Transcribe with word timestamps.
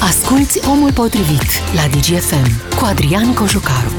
Asculți 0.00 0.68
Omul 0.68 0.92
Potrivit 0.92 1.50
la 1.74 1.82
DGFM 1.90 2.76
cu 2.76 2.84
Adrian 2.84 3.34
Cojucaru. 3.34 3.92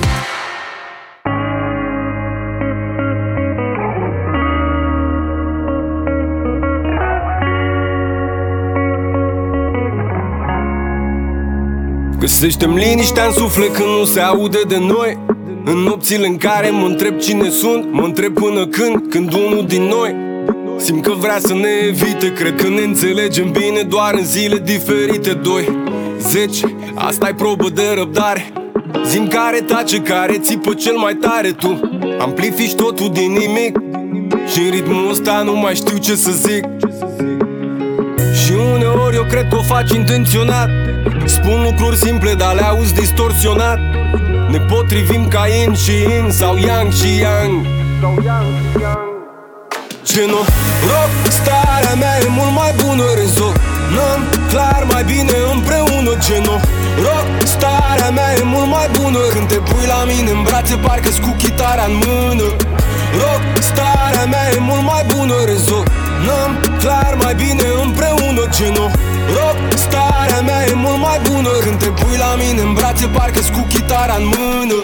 Găsește-mi 12.19 12.77
liniștea 12.77 13.25
în 13.25 13.31
suflet 13.31 13.73
când 13.73 13.87
nu 13.87 14.03
se 14.03 14.19
aude 14.19 14.59
de 14.67 14.77
noi 14.77 15.19
În 15.65 15.77
nopțile 15.77 16.27
în 16.27 16.37
care 16.37 16.69
mă 16.69 16.85
întreb 16.85 17.17
cine 17.17 17.49
sunt 17.49 17.91
Mă 17.91 18.03
întreb 18.03 18.33
până 18.33 18.67
când, 18.67 19.09
când 19.09 19.33
unul 19.33 19.65
din 19.67 19.83
noi 19.83 20.28
Simt 20.79 21.03
că 21.03 21.13
vrea 21.17 21.37
să 21.39 21.53
ne 21.53 21.69
evite 21.87 22.33
Cred 22.33 22.61
că 22.61 22.67
ne 22.67 22.81
înțelegem 22.81 23.51
bine 23.51 23.81
doar 23.81 24.13
în 24.13 24.25
zile 24.25 24.57
diferite 24.57 25.33
Doi, 25.33 25.77
zeci, 26.19 26.59
asta 26.95 27.27
e 27.27 27.33
probă 27.33 27.69
de 27.69 27.81
răbdare. 27.95 28.53
Zim 29.05 29.27
care 29.27 29.59
tace, 29.59 30.01
care 30.01 30.37
țipă 30.37 30.73
cel 30.73 30.95
mai 30.97 31.13
tare 31.13 31.51
Tu. 31.51 31.79
Amplifici 32.19 32.73
totul 32.73 33.09
din 33.11 33.31
nimic 33.31 33.77
și 34.51 34.59
în 34.59 34.69
ritmul 34.69 35.09
ăsta 35.09 35.41
nu 35.45 35.55
mai 35.55 35.75
știu 35.75 35.97
ce 35.97 36.15
să 36.15 36.31
zic. 36.31 36.63
Și 38.43 38.51
uneori 38.73 39.15
eu 39.15 39.23
cred 39.23 39.47
că 39.49 39.55
o 39.57 39.61
faci 39.61 39.91
intenționat. 39.91 40.69
Spun 41.25 41.63
lucruri 41.63 41.95
simple, 41.95 42.33
dar 42.33 42.55
le 42.55 42.61
auzi 42.61 42.93
distorsionat. 42.93 43.79
Ne 44.51 44.59
potrivim 44.59 45.27
ca 45.27 45.47
yin 45.47 45.73
și 45.73 45.91
yin 45.91 46.29
sau 46.29 46.57
yang 46.57 46.91
și 46.91 47.19
yang 47.19 47.67
Ce 50.19 50.25
nu 50.25 50.41
rock, 50.91 51.11
starea 51.39 51.95
mea 52.01 52.15
e 52.25 52.27
mult 52.39 52.53
mai 52.61 52.73
bună 52.81 53.05
Rezonăm 53.21 54.19
clar 54.51 54.81
mai 54.91 55.03
bine 55.11 55.35
împreună 55.53 56.11
Ce 56.25 56.37
nu 56.45 56.55
rock, 57.05 57.27
starea 57.53 58.09
mea 58.17 58.29
e 58.39 58.43
mult 58.53 58.69
mai 58.75 58.87
bună 58.97 59.19
Când 59.33 59.47
te 59.51 59.59
pui 59.69 59.85
la 59.93 59.99
mine 60.11 60.29
în 60.37 60.41
brațe 60.47 60.75
parcă 60.85 61.09
cu 61.25 61.31
chitara 61.41 61.85
în 61.91 61.95
mână. 62.03 62.47
Rock, 63.21 63.43
starea 63.69 64.25
mea 64.33 64.45
e 64.55 64.59
mult 64.69 64.83
mai 64.91 65.03
bună 65.13 65.35
Rezonăm 65.51 66.51
clar 66.83 67.13
mai 67.23 67.35
bine 67.43 67.67
împreună 67.85 68.43
Ce 68.55 68.67
nu 68.75 68.85
rock, 69.35 69.57
starea 69.85 70.41
mea 70.47 70.61
e 70.71 70.73
mult 70.85 70.99
mai 71.07 71.19
bună 71.29 71.51
Când 71.65 71.77
te 71.83 71.89
pui 71.99 72.17
la 72.25 72.31
mine 72.41 72.61
în 72.67 72.73
brațe 72.77 73.07
parcă 73.15 73.41
cu 73.55 73.61
chitara 73.73 74.15
în 74.21 74.25
mână 74.33 74.79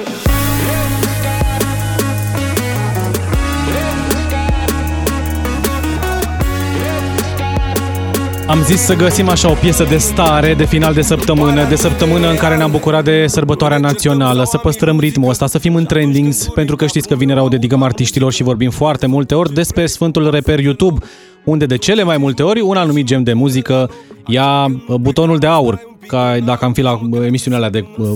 Am 8.48 8.64
zis 8.64 8.80
să 8.80 8.96
găsim 8.96 9.30
așa 9.30 9.52
o 9.52 9.54
piesă 9.54 9.84
de 9.84 9.98
stare, 9.98 10.54
de 10.54 10.66
final 10.66 10.94
de 10.94 11.02
săptămână, 11.02 11.68
de 11.68 11.76
săptămână 11.76 12.30
în 12.30 12.36
care 12.36 12.58
ne-am 12.58 12.72
bucurat 12.72 13.04
de 13.04 13.28
sărbătoarea 13.28 13.78
națională, 13.78 14.44
să 14.44 14.58
păstrăm 14.58 15.00
ritmul 15.00 15.30
ăsta, 15.30 15.48
să 15.48 15.58
fim 15.58 15.76
în 15.76 15.86
trendings, 15.86 16.48
pentru 16.54 16.76
că 16.76 16.86
știți 16.88 17.08
că 17.08 17.16
vinerea 17.16 17.44
o 17.44 17.48
dedicăm 17.48 17.84
artiștilor 17.84 18.32
și 18.32 18.44
vorbim 18.44 18.70
foarte 18.70 19.06
multe 19.06 19.36
ori 19.36 19.54
despre 19.54 19.86
Sfântul 19.86 20.30
Reper 20.30 20.60
YouTube, 20.60 21.06
unde 21.44 21.66
de 21.66 21.78
cele 21.78 22.04
mai 22.04 22.18
multe 22.18 22.44
ori 22.44 22.62
un 22.62 22.76
anumit 22.78 23.06
gem 23.06 23.24
de 23.24 23.34
muzică 23.34 23.90
ia 24.28 24.66
uh, 24.66 24.96
butonul 24.96 25.38
de 25.38 25.48
aur, 25.48 25.80
ca 26.08 26.38
dacă 26.46 26.66
am 26.66 26.74
fi 26.74 26.82
la 26.82 26.92
uh, 26.92 27.26
emisiunea 27.26 27.60
alea 27.60 27.72
de 27.72 27.86
uh, 27.98 28.08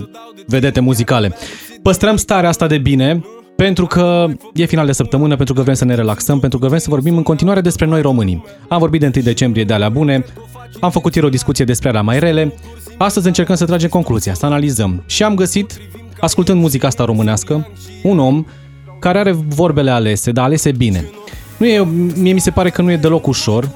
vedete 0.48 0.80
muzicale. 0.80 1.36
Păstrăm 1.82 2.16
starea 2.16 2.50
asta 2.50 2.68
de 2.68 2.78
bine, 2.78 3.24
pentru 3.66 3.86
că 3.86 4.28
e 4.54 4.66
final 4.66 4.86
de 4.86 4.92
săptămână, 4.92 5.36
pentru 5.36 5.54
că 5.54 5.62
vrem 5.62 5.74
să 5.74 5.86
ne 5.86 5.96
relaxăm, 5.96 6.40
pentru 6.40 6.60
că 6.60 6.68
vrem 6.68 6.80
să 6.80 6.90
vorbim 6.90 7.18
în 7.18 7.24
continuare 7.24 7.62
despre 7.62 7.86
noi 7.86 8.02
românii. 8.02 8.44
Am 8.68 8.80
vorbit 8.80 9.00
de 9.00 9.12
1 9.16 9.24
decembrie 9.24 9.64
de 9.64 9.74
alea 9.74 9.90
bune, 9.90 10.26
am 10.80 10.92
făcut 10.92 11.16
ieri 11.16 11.28
o 11.28 11.30
discuție 11.30 11.66
despre 11.66 11.90
alea 11.90 12.02
mai 12.02 12.20
rele, 12.20 12.54
astăzi 12.98 13.28
încercăm 13.28 13.56
să 13.56 13.66
tragem 13.66 13.90
concluzia, 13.90 14.34
să 14.34 14.46
analizăm. 14.46 15.04
Și 15.06 15.24
am 15.24 15.36
găsit, 15.36 15.78
ascultând 16.20 16.62
muzica 16.62 16.88
asta 16.88 17.06
românească, 17.06 17.68
un 18.04 18.20
om 18.20 18.46
care 19.00 19.18
are 19.18 19.32
vorbele 19.32 19.92
alese, 19.92 20.32
dar 20.32 20.46
alese 20.46 20.72
bine. 20.72 21.10
Nu 21.58 21.66
e, 21.66 21.88
mie 22.16 22.34
mi 22.34 22.40
se 22.40 22.52
pare 22.52 22.70
că 22.70 22.82
nu 22.82 22.92
e 22.92 22.98
deloc 22.98 23.28
ușor 23.28 23.70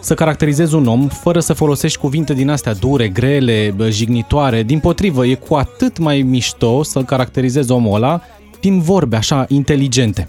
să 0.00 0.14
caracterizezi 0.14 0.74
un 0.74 0.86
om 0.86 1.08
fără 1.08 1.40
să 1.40 1.52
folosești 1.52 1.98
cuvinte 1.98 2.34
din 2.34 2.50
astea 2.50 2.74
dure, 2.74 3.08
grele, 3.08 3.74
jignitoare. 3.88 4.62
Din 4.62 4.78
potrivă, 4.78 5.26
e 5.26 5.34
cu 5.34 5.54
atât 5.54 5.98
mai 5.98 6.22
mișto 6.22 6.82
să 6.82 7.00
caracterizezi 7.00 7.70
omul 7.70 7.94
ăla 7.94 8.20
din 8.60 8.80
vorbe 8.80 9.16
așa 9.16 9.44
inteligente. 9.48 10.26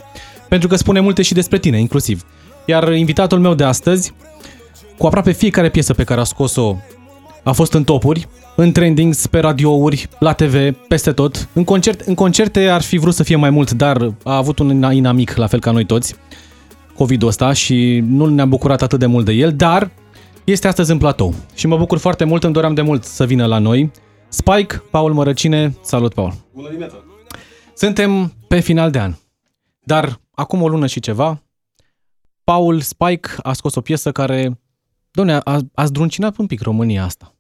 Pentru 0.49 0.67
că 0.67 0.75
spune 0.75 0.99
multe 0.99 1.21
și 1.21 1.33
despre 1.33 1.59
tine, 1.59 1.79
inclusiv. 1.79 2.25
Iar 2.65 2.93
invitatul 2.93 3.39
meu 3.39 3.53
de 3.53 3.63
astăzi, 3.63 4.13
cu 4.97 5.05
aproape 5.05 5.31
fiecare 5.31 5.69
piesă 5.69 5.93
pe 5.93 6.03
care 6.03 6.19
a 6.19 6.23
scos-o, 6.23 6.75
a 7.43 7.51
fost 7.51 7.73
în 7.73 7.83
topuri, 7.83 8.27
în 8.55 8.71
trendings, 8.71 9.27
pe 9.27 9.39
radiouri, 9.39 10.09
la 10.19 10.33
TV, 10.33 10.71
peste 10.87 11.11
tot. 11.11 11.49
În, 11.53 11.63
concert, 11.63 11.99
în 11.99 12.15
concerte 12.15 12.67
ar 12.67 12.81
fi 12.81 12.97
vrut 12.97 13.13
să 13.13 13.23
fie 13.23 13.35
mai 13.35 13.49
mult, 13.49 13.71
dar 13.71 14.13
a 14.23 14.35
avut 14.35 14.59
un 14.59 14.91
inamic, 14.91 15.35
la 15.35 15.47
fel 15.47 15.59
ca 15.59 15.71
noi 15.71 15.85
toți, 15.85 16.15
COVID-ul 16.95 17.27
ăsta 17.27 17.53
și 17.53 18.03
nu 18.07 18.25
ne-am 18.25 18.49
bucurat 18.49 18.81
atât 18.81 18.99
de 18.99 19.05
mult 19.05 19.25
de 19.25 19.31
el, 19.31 19.53
dar 19.53 19.91
este 20.43 20.67
astăzi 20.67 20.91
în 20.91 20.97
platou. 20.97 21.33
Și 21.55 21.67
mă 21.67 21.77
bucur 21.77 21.97
foarte 21.97 22.23
mult, 22.23 22.43
îmi 22.43 22.53
doream 22.53 22.73
de 22.73 22.81
mult 22.81 23.03
să 23.03 23.25
vină 23.25 23.45
la 23.45 23.57
noi. 23.57 23.91
Spike, 24.29 24.83
Paul 24.91 25.13
Mărăcine, 25.13 25.77
salut 25.81 26.13
Paul! 26.13 26.33
Bună 26.53 26.67
dimineața! 26.67 27.06
Suntem 27.77 28.33
pe 28.47 28.59
final 28.59 28.91
de 28.91 28.99
an, 28.99 29.13
dar 29.83 30.21
acum 30.31 30.61
o 30.61 30.67
lună 30.67 30.87
și 30.87 30.99
ceva, 30.99 31.43
Paul 32.43 32.79
Spike 32.79 33.29
a 33.41 33.53
scos 33.53 33.75
o 33.75 33.81
piesă 33.81 34.11
care, 34.11 34.59
doamne, 35.11 35.39
a, 35.43 35.59
a 35.73 35.85
zdruncinat 35.85 36.37
un 36.37 36.45
pic 36.45 36.61
România 36.61 37.03
asta. 37.03 37.35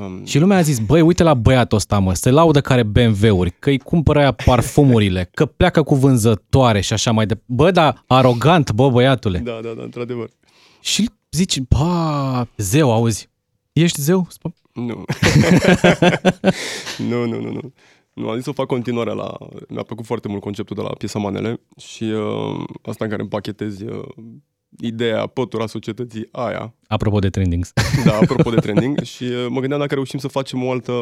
Um... 0.00 0.24
Și 0.24 0.38
lumea 0.38 0.56
a 0.56 0.62
zis, 0.62 0.78
băi, 0.78 1.00
uite 1.00 1.22
la 1.22 1.34
băiatul 1.34 1.76
ăsta, 1.76 1.98
mă, 1.98 2.14
se 2.14 2.30
laudă 2.30 2.60
care 2.60 2.82
BMW-uri, 2.82 3.50
că 3.58 3.70
îi 3.70 3.78
cumpără 3.78 4.18
aia 4.18 4.32
parfumurile, 4.32 5.30
că 5.34 5.46
pleacă 5.46 5.82
cu 5.82 5.94
vânzătoare 5.94 6.80
și 6.80 6.92
așa 6.92 7.10
mai 7.10 7.26
de... 7.26 7.40
Bă, 7.46 7.70
da, 7.70 8.04
arogant, 8.06 8.72
bă, 8.72 8.90
băiatule. 8.90 9.38
Da, 9.38 9.60
da, 9.62 9.72
da, 9.76 9.82
într-adevăr. 9.82 10.28
Și 10.80 11.10
zici, 11.30 11.60
ba, 11.60 12.48
zeu, 12.56 12.92
auzi, 12.92 13.30
ești 13.72 14.00
zeu? 14.00 14.28
Nu. 14.74 15.04
nu, 17.08 17.26
nu, 17.26 17.40
nu, 17.40 17.52
nu. 17.52 17.72
Nu, 18.12 18.28
am 18.28 18.34
zis 18.34 18.44
să 18.44 18.50
fac 18.50 18.66
continuarea 18.66 19.12
la... 19.12 19.36
Mi-a 19.68 19.82
plăcut 19.82 20.04
foarte 20.04 20.28
mult 20.28 20.40
conceptul 20.40 20.76
de 20.76 20.82
la 20.82 20.88
piesa 20.88 21.18
Manele 21.18 21.60
și 21.76 22.04
uh, 22.04 22.64
asta 22.82 23.04
în 23.04 23.10
care 23.10 23.22
împachetezi 23.22 23.84
uh, 23.84 24.04
ideea, 24.78 25.26
pătura 25.26 25.66
societății 25.66 26.28
aia. 26.32 26.74
Apropo 26.86 27.18
de 27.18 27.30
trendings. 27.30 27.72
Da, 28.04 28.16
apropo 28.16 28.50
de 28.50 28.56
trending 28.66 29.00
și 29.00 29.24
uh, 29.24 29.46
mă 29.48 29.60
gândeam 29.60 29.80
dacă 29.80 29.94
reușim 29.94 30.18
să 30.18 30.28
facem 30.28 30.64
o 30.64 30.70
altă, 30.70 30.92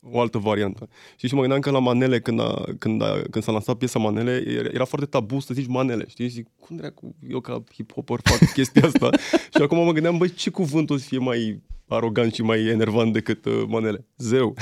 o 0.00 0.20
altă 0.20 0.38
variantă. 0.38 0.88
Și, 1.16 1.26
și 1.26 1.34
mă 1.34 1.40
gândeam 1.40 1.60
că 1.60 1.70
la 1.70 1.78
Manele, 1.78 2.20
când, 2.20 2.40
a, 2.40 2.62
când, 2.78 3.02
a, 3.02 3.20
când 3.30 3.44
s-a 3.44 3.52
lansat 3.52 3.76
piesa 3.76 3.98
Manele, 3.98 4.42
era 4.72 4.84
foarte 4.84 5.06
tabu 5.06 5.40
să 5.40 5.54
zici 5.54 5.66
Manele, 5.66 6.04
știi? 6.08 6.28
Și 6.28 6.34
zic, 6.34 6.46
cum 6.60 6.76
dracu, 6.76 7.14
eu 7.28 7.40
ca 7.40 7.62
hip-hopper 7.72 8.18
fac 8.22 8.48
chestia 8.54 8.86
asta? 8.86 9.10
și 9.56 9.62
acum 9.62 9.84
mă 9.84 9.92
gândeam, 9.92 10.18
băi, 10.18 10.30
ce 10.30 10.50
cuvânt 10.50 10.90
o 10.90 10.96
să 10.96 11.04
fie 11.08 11.18
mai 11.18 11.62
arogant 11.88 12.34
și 12.34 12.42
mai 12.42 12.66
enervant 12.66 13.12
decât 13.12 13.44
uh, 13.44 13.62
manele. 13.68 14.06
Zeu. 14.16 14.54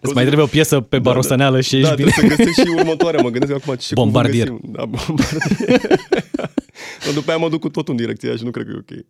Îți 0.00 0.14
mai 0.14 0.24
trebuie 0.24 0.44
o 0.44 0.48
piesă 0.48 0.80
pe 0.80 0.98
barosaneală 0.98 1.50
da, 1.50 1.60
da. 1.60 1.62
și 1.62 1.76
ești 1.76 1.88
da, 1.88 1.94
bine. 1.94 2.08
Da, 2.08 2.20
să 2.20 2.26
găsesc 2.26 2.60
și 2.60 2.74
următoarea. 2.76 3.22
Mă 3.22 3.28
gândesc 3.28 3.52
acum 3.52 3.74
ce 3.74 3.94
Bombardier. 3.94 4.48
Da, 4.48 4.84
bombardier. 4.84 5.80
după 7.14 7.30
aia 7.30 7.38
mă 7.38 7.48
duc 7.48 7.60
cu 7.60 7.68
tot 7.68 7.88
în 7.88 7.96
direcția 7.96 8.36
și 8.36 8.44
nu 8.44 8.50
cred 8.50 8.66
că 8.66 8.72
e 8.74 8.78
ok. 8.78 9.04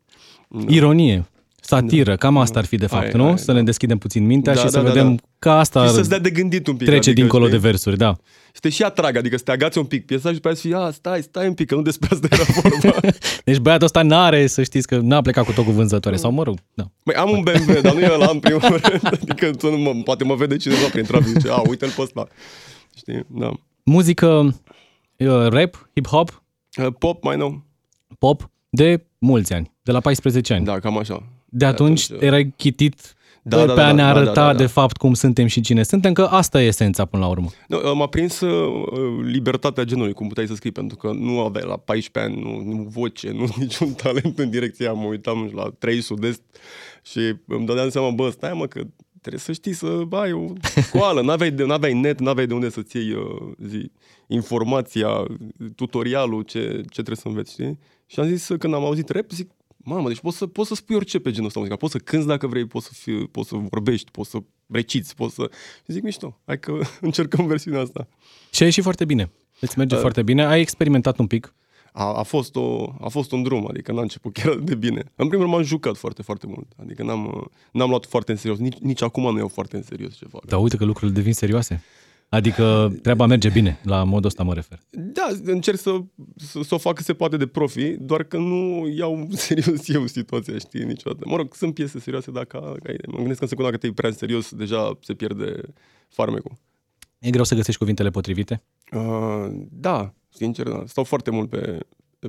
Da. 0.65 0.73
Ironie. 0.75 1.29
Satiră, 1.69 2.17
cam 2.17 2.37
asta 2.37 2.59
ar 2.59 2.65
fi 2.65 2.77
de 2.77 2.87
fapt, 2.87 3.03
hai, 3.03 3.13
nu? 3.15 3.25
Hai, 3.25 3.39
să 3.39 3.45
da. 3.47 3.53
ne 3.53 3.63
deschidem 3.63 3.99
puțin 3.99 4.27
mintea 4.27 4.53
da, 4.53 4.59
și 4.59 4.65
da, 4.65 4.71
să 4.71 4.81
da, 4.81 4.91
vedem 4.91 5.15
da. 5.15 5.23
că 5.39 5.51
asta 5.51 5.87
și 5.87 5.93
să-ți 5.93 6.09
dea 6.09 6.19
de 6.19 6.31
gândit 6.31 6.67
un 6.67 6.77
pic. 6.77 6.87
Trece 6.87 7.11
adică, 7.11 7.21
dincolo 7.21 7.47
știi? 7.47 7.59
de 7.59 7.67
versuri, 7.67 7.97
da. 7.97 8.17
Și 8.55 8.61
te 8.61 8.69
și 8.69 8.83
atrag, 8.83 9.17
adică 9.17 9.37
să 9.37 9.43
te 9.43 9.51
agați 9.51 9.79
un 9.79 9.85
pic 9.85 10.07
piesa 10.07 10.29
și 10.29 10.35
după 10.35 10.47
aia 10.47 10.57
să 10.57 10.63
fii, 10.63 10.75
a, 10.75 10.91
stai, 10.91 11.23
stai 11.23 11.47
un 11.47 11.55
pic, 11.55 11.67
că 11.67 11.75
nu 11.75 11.83
despre 11.83 12.09
asta 12.13 12.27
era 12.31 12.43
vorba. 12.61 13.09
deci 13.45 13.59
băiatul 13.59 13.85
ăsta 13.85 14.03
n-are, 14.03 14.47
să 14.47 14.63
știți 14.63 14.87
că 14.87 14.97
n-a 14.97 15.21
plecat 15.21 15.45
cu 15.45 15.53
tot 15.53 15.65
cu 15.65 15.71
vânzătoare, 15.71 16.17
sau 16.17 16.31
mă 16.31 16.43
rog, 16.43 16.59
da. 16.75 16.91
Băi, 17.05 17.15
am 17.15 17.31
un 17.31 17.43
BMW, 17.43 17.81
dar 17.81 17.95
nu 17.95 18.01
e 18.01 18.13
ăla 18.13 18.31
în 18.31 18.39
primul 18.39 18.61
rând, 18.61 19.07
adică 19.21 19.51
nu 19.63 19.79
mă, 19.79 19.95
poate 20.05 20.25
mă 20.25 20.35
vede 20.35 20.57
cineva 20.57 20.89
prin 20.93 21.05
trafic, 21.05 21.27
zice, 21.27 21.51
a, 21.51 21.63
uite-l 21.69 21.91
pe 21.97 22.03
ăsta. 22.03 22.29
Știi, 22.97 23.27
da. 23.29 23.53
Muzică, 23.83 24.57
uh, 25.17 25.47
rap, 25.49 25.89
hip-hop? 25.91 26.43
Uh, 26.79 26.93
pop, 26.99 27.23
mai 27.23 27.37
nou. 27.37 27.65
Pop, 28.19 28.51
de 28.71 29.07
mulți 29.19 29.53
ani, 29.53 29.73
de 29.83 29.93
la 29.93 30.01
14 30.01 30.55
ani. 30.55 30.65
Da, 30.65 30.79
cam 30.79 30.99
așa. 30.99 31.23
De 31.49 31.65
atunci, 31.65 32.07
de 32.07 32.15
atunci 32.15 32.27
erai 32.27 32.53
chitit 32.57 33.17
da, 33.49 33.67
da, 33.67 33.73
pe 33.73 33.81
a 33.81 33.93
ne 33.93 34.03
da, 34.03 34.09
arăta 34.09 34.33
da, 34.33 34.47
da, 34.47 34.53
da. 34.53 34.59
de 34.59 34.67
fapt 34.67 34.97
cum 34.97 35.15
suntem 35.15 35.47
și 35.47 35.61
cine 35.61 35.83
suntem, 35.83 36.13
că 36.13 36.23
asta 36.23 36.63
e 36.63 36.67
esența 36.67 37.05
până 37.05 37.23
la 37.23 37.29
urmă. 37.29 37.49
No, 37.67 37.95
m-a 37.95 38.07
prins 38.07 38.41
uh, 38.41 38.85
libertatea 39.25 39.85
genului, 39.85 40.13
cum 40.13 40.29
puteai 40.29 40.47
să 40.47 40.55
scrii, 40.55 40.73
pentru 40.73 40.97
că 40.97 41.13
nu 41.13 41.41
aveai 41.41 41.65
la 41.67 41.77
14 41.77 42.33
ani, 42.33 42.43
nu, 42.43 42.75
nu 42.75 42.83
voce, 42.83 43.31
nu 43.31 43.49
niciun 43.57 43.93
talent 43.93 44.39
în 44.39 44.51
direcția 44.51 44.93
mă 44.93 45.07
uitam 45.07 45.51
la 45.55 45.73
3 45.79 46.01
sud-est 46.01 46.43
și 47.03 47.35
îmi 47.47 47.67
dădeam 47.67 47.89
seama, 47.89 48.11
bă, 48.11 48.31
stai 48.31 48.53
mă, 48.53 48.67
că 48.67 48.83
trebuie 49.21 49.41
să 49.41 49.53
știi 49.53 49.73
să 49.73 50.03
ai 50.11 50.33
o 50.33 50.53
școală, 50.83 51.23
n-aveai, 51.23 51.51
de, 51.51 51.65
n-aveai 51.65 51.93
net, 51.93 52.21
n-aveai 52.21 52.47
de 52.47 52.55
unde 52.55 52.71
să-ți 52.71 52.97
iei 52.97 53.13
uh, 53.13 53.53
zi, 53.67 53.91
informația, 54.27 55.09
tutorialul, 55.75 56.43
ce, 56.43 56.61
ce 56.71 57.03
trebuie 57.03 57.17
să 57.17 57.29
înveți, 57.29 57.53
știi? 57.53 57.79
Și 58.07 58.21
am 58.21 58.27
zis, 58.27 58.47
când 58.59 58.75
am 58.75 58.85
auzit 58.85 59.09
rap, 59.09 59.31
zic, 59.31 59.51
mamă, 59.89 60.09
deci 60.09 60.21
poți 60.21 60.37
să, 60.37 60.47
poți 60.47 60.69
să 60.69 60.75
spui 60.75 60.95
orice 60.95 61.19
pe 61.19 61.31
genul 61.31 61.47
ăsta 61.47 61.59
muzical, 61.59 61.81
poți 61.81 61.93
să 61.93 61.99
cânți 61.99 62.27
dacă 62.27 62.47
vrei, 62.47 62.67
poți 62.67 62.87
să, 62.87 62.93
fii, 62.95 63.29
poți 63.29 63.49
să 63.49 63.57
vorbești, 63.57 64.11
poți 64.11 64.31
să 64.31 64.39
reciți, 64.67 65.15
poți 65.15 65.35
să... 65.35 65.51
Și 65.85 65.93
zic 65.93 66.03
mișto, 66.03 66.39
hai 66.45 66.59
că 66.59 66.79
încercăm 67.01 67.47
versiunea 67.47 67.81
asta. 67.81 68.09
Și 68.51 68.63
a 68.63 68.65
ieșit 68.65 68.83
foarte 68.83 69.05
bine. 69.05 69.31
Îți 69.61 69.79
merge 69.79 69.95
uh, 69.95 70.01
foarte 70.01 70.23
bine. 70.23 70.45
Ai 70.45 70.61
experimentat 70.61 71.19
un 71.19 71.27
pic? 71.27 71.55
A, 71.93 72.13
a, 72.13 72.23
fost 72.23 72.57
o, 72.57 72.93
a 73.01 73.09
fost 73.09 73.33
un 73.33 73.43
drum, 73.43 73.67
adică 73.69 73.93
n-a 73.93 74.01
început 74.01 74.33
chiar 74.33 74.55
de 74.55 74.75
bine. 74.75 75.13
În 75.15 75.29
primul 75.29 75.45
rând 75.45 75.57
m-am 75.57 75.63
jucat 75.63 75.97
foarte, 75.97 76.23
foarte 76.23 76.47
mult. 76.47 76.67
Adică 76.77 77.03
n-am, 77.03 77.51
n-am 77.73 77.89
luat 77.89 78.07
foarte 78.07 78.31
în 78.31 78.37
serios. 78.37 78.59
Nici, 78.59 78.79
nici 78.79 79.03
acum 79.03 79.33
nu 79.33 79.39
iau 79.39 79.49
foarte 79.49 79.77
în 79.77 79.83
serios 79.83 80.17
ce 80.17 80.27
fac. 80.31 80.45
Dar 80.45 80.61
uite 80.61 80.77
că 80.77 80.85
lucrurile 80.85 81.17
devin 81.17 81.33
serioase. 81.33 81.83
Adică 82.29 82.93
treaba 83.03 83.27
merge 83.27 83.49
bine, 83.49 83.81
la 83.83 84.05
modul 84.05 84.27
ăsta 84.27 84.43
mă 84.43 84.55
refer. 84.55 84.79
Da, 84.91 85.29
încerc 85.45 85.79
să, 85.79 85.99
să, 86.37 86.61
să 86.63 86.75
o 86.75 86.79
fac 86.79 86.95
cât 86.95 87.05
se 87.05 87.15
poate 87.15 87.37
de 87.37 87.47
profi, 87.47 87.91
doar 87.91 88.23
că 88.23 88.37
nu 88.37 88.89
iau 88.97 89.29
serios 89.47 89.89
eu 89.89 90.07
situația, 90.07 90.59
știi, 90.59 90.85
niciodată. 90.85 91.25
Mă 91.29 91.37
rog, 91.37 91.55
sunt 91.55 91.75
piese 91.75 91.99
serioase, 91.99 92.31
dacă 92.31 92.77
mă 93.07 93.17
gândesc 93.17 93.39
că 93.39 93.45
în 93.45 93.49
secunda 93.49 93.71
că 93.71 93.77
te 93.77 93.93
prea 93.93 94.11
serios, 94.11 94.55
deja 94.55 94.99
se 95.01 95.15
pierde 95.15 95.61
farmecul. 96.09 96.53
E 97.19 97.31
greu 97.31 97.45
să 97.45 97.55
găsești 97.55 97.81
cuvintele 97.81 98.11
potrivite? 98.11 98.63
Uh, 98.93 99.47
da, 99.71 100.15
sincer, 100.29 100.69
da. 100.69 100.83
Stau 100.87 101.05
foarte 101.05 101.31
mult 101.31 101.49
pe, 101.49 101.79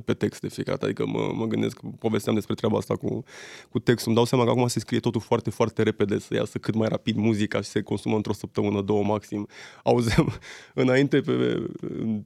pe 0.04 0.14
text 0.14 0.40
de 0.40 0.48
fiecare 0.48 0.76
dată, 0.76 0.90
adică 0.90 1.18
mă, 1.18 1.32
mă 1.34 1.46
gândesc, 1.46 1.80
povesteam 1.98 2.34
despre 2.34 2.54
treaba 2.54 2.76
asta 2.76 2.96
cu, 2.96 3.24
cu 3.70 3.78
textul, 3.78 4.06
îmi 4.06 4.16
dau 4.16 4.24
seama 4.24 4.44
că 4.44 4.50
acum 4.50 4.66
se 4.66 4.80
scrie 4.80 5.00
totul 5.00 5.20
foarte, 5.20 5.50
foarte 5.50 5.82
repede, 5.82 6.18
să 6.18 6.34
iasă 6.34 6.58
cât 6.58 6.74
mai 6.74 6.88
rapid 6.88 7.16
muzica 7.16 7.60
și 7.60 7.68
se 7.68 7.80
consumă 7.80 8.16
într-o 8.16 8.32
săptămână, 8.32 8.80
două 8.80 9.02
maxim. 9.02 9.46
Auzeam 9.84 10.32
înainte 10.74 11.20
pe 11.20 11.62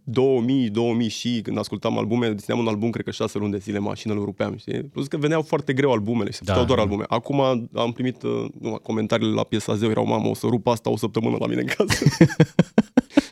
2000, 0.03 0.71
2000 0.71 1.09
și 1.09 1.41
când 1.43 1.59
ascultam 1.59 1.99
albume, 1.99 2.35
țineam 2.35 2.59
un 2.59 2.69
album, 2.69 2.91
cred 2.91 3.05
că 3.05 3.11
șase 3.11 3.39
luni 3.39 3.53
de 3.53 3.59
zile, 3.59 3.79
mașină 3.79 4.15
îl 4.15 4.25
rupeam, 4.25 4.57
știi? 4.57 4.83
Plus 4.83 5.07
că 5.07 5.17
veneau 5.17 5.43
foarte 5.43 5.73
greu 5.73 5.93
albumele 5.93 6.31
și 6.31 6.37
se 6.37 6.45
da, 6.45 6.55
doar 6.55 6.67
da. 6.67 6.83
albume. 6.83 7.05
Acum 7.09 7.41
am 7.75 7.93
primit 7.93 8.23
uh, 8.23 8.45
nu, 8.61 8.79
comentariile 8.83 9.33
la 9.33 9.43
piesa 9.43 9.75
zeu, 9.75 9.91
erau, 9.91 10.07
mamă, 10.07 10.29
o 10.29 10.35
să 10.35 10.47
rup 10.47 10.67
asta 10.67 10.91
o 10.91 10.97
săptămână 10.97 11.37
la 11.41 11.47
mine 11.47 11.61
în 11.61 11.67
casă. 11.67 12.05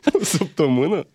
o 0.19 0.23
săptămână? 0.23 1.07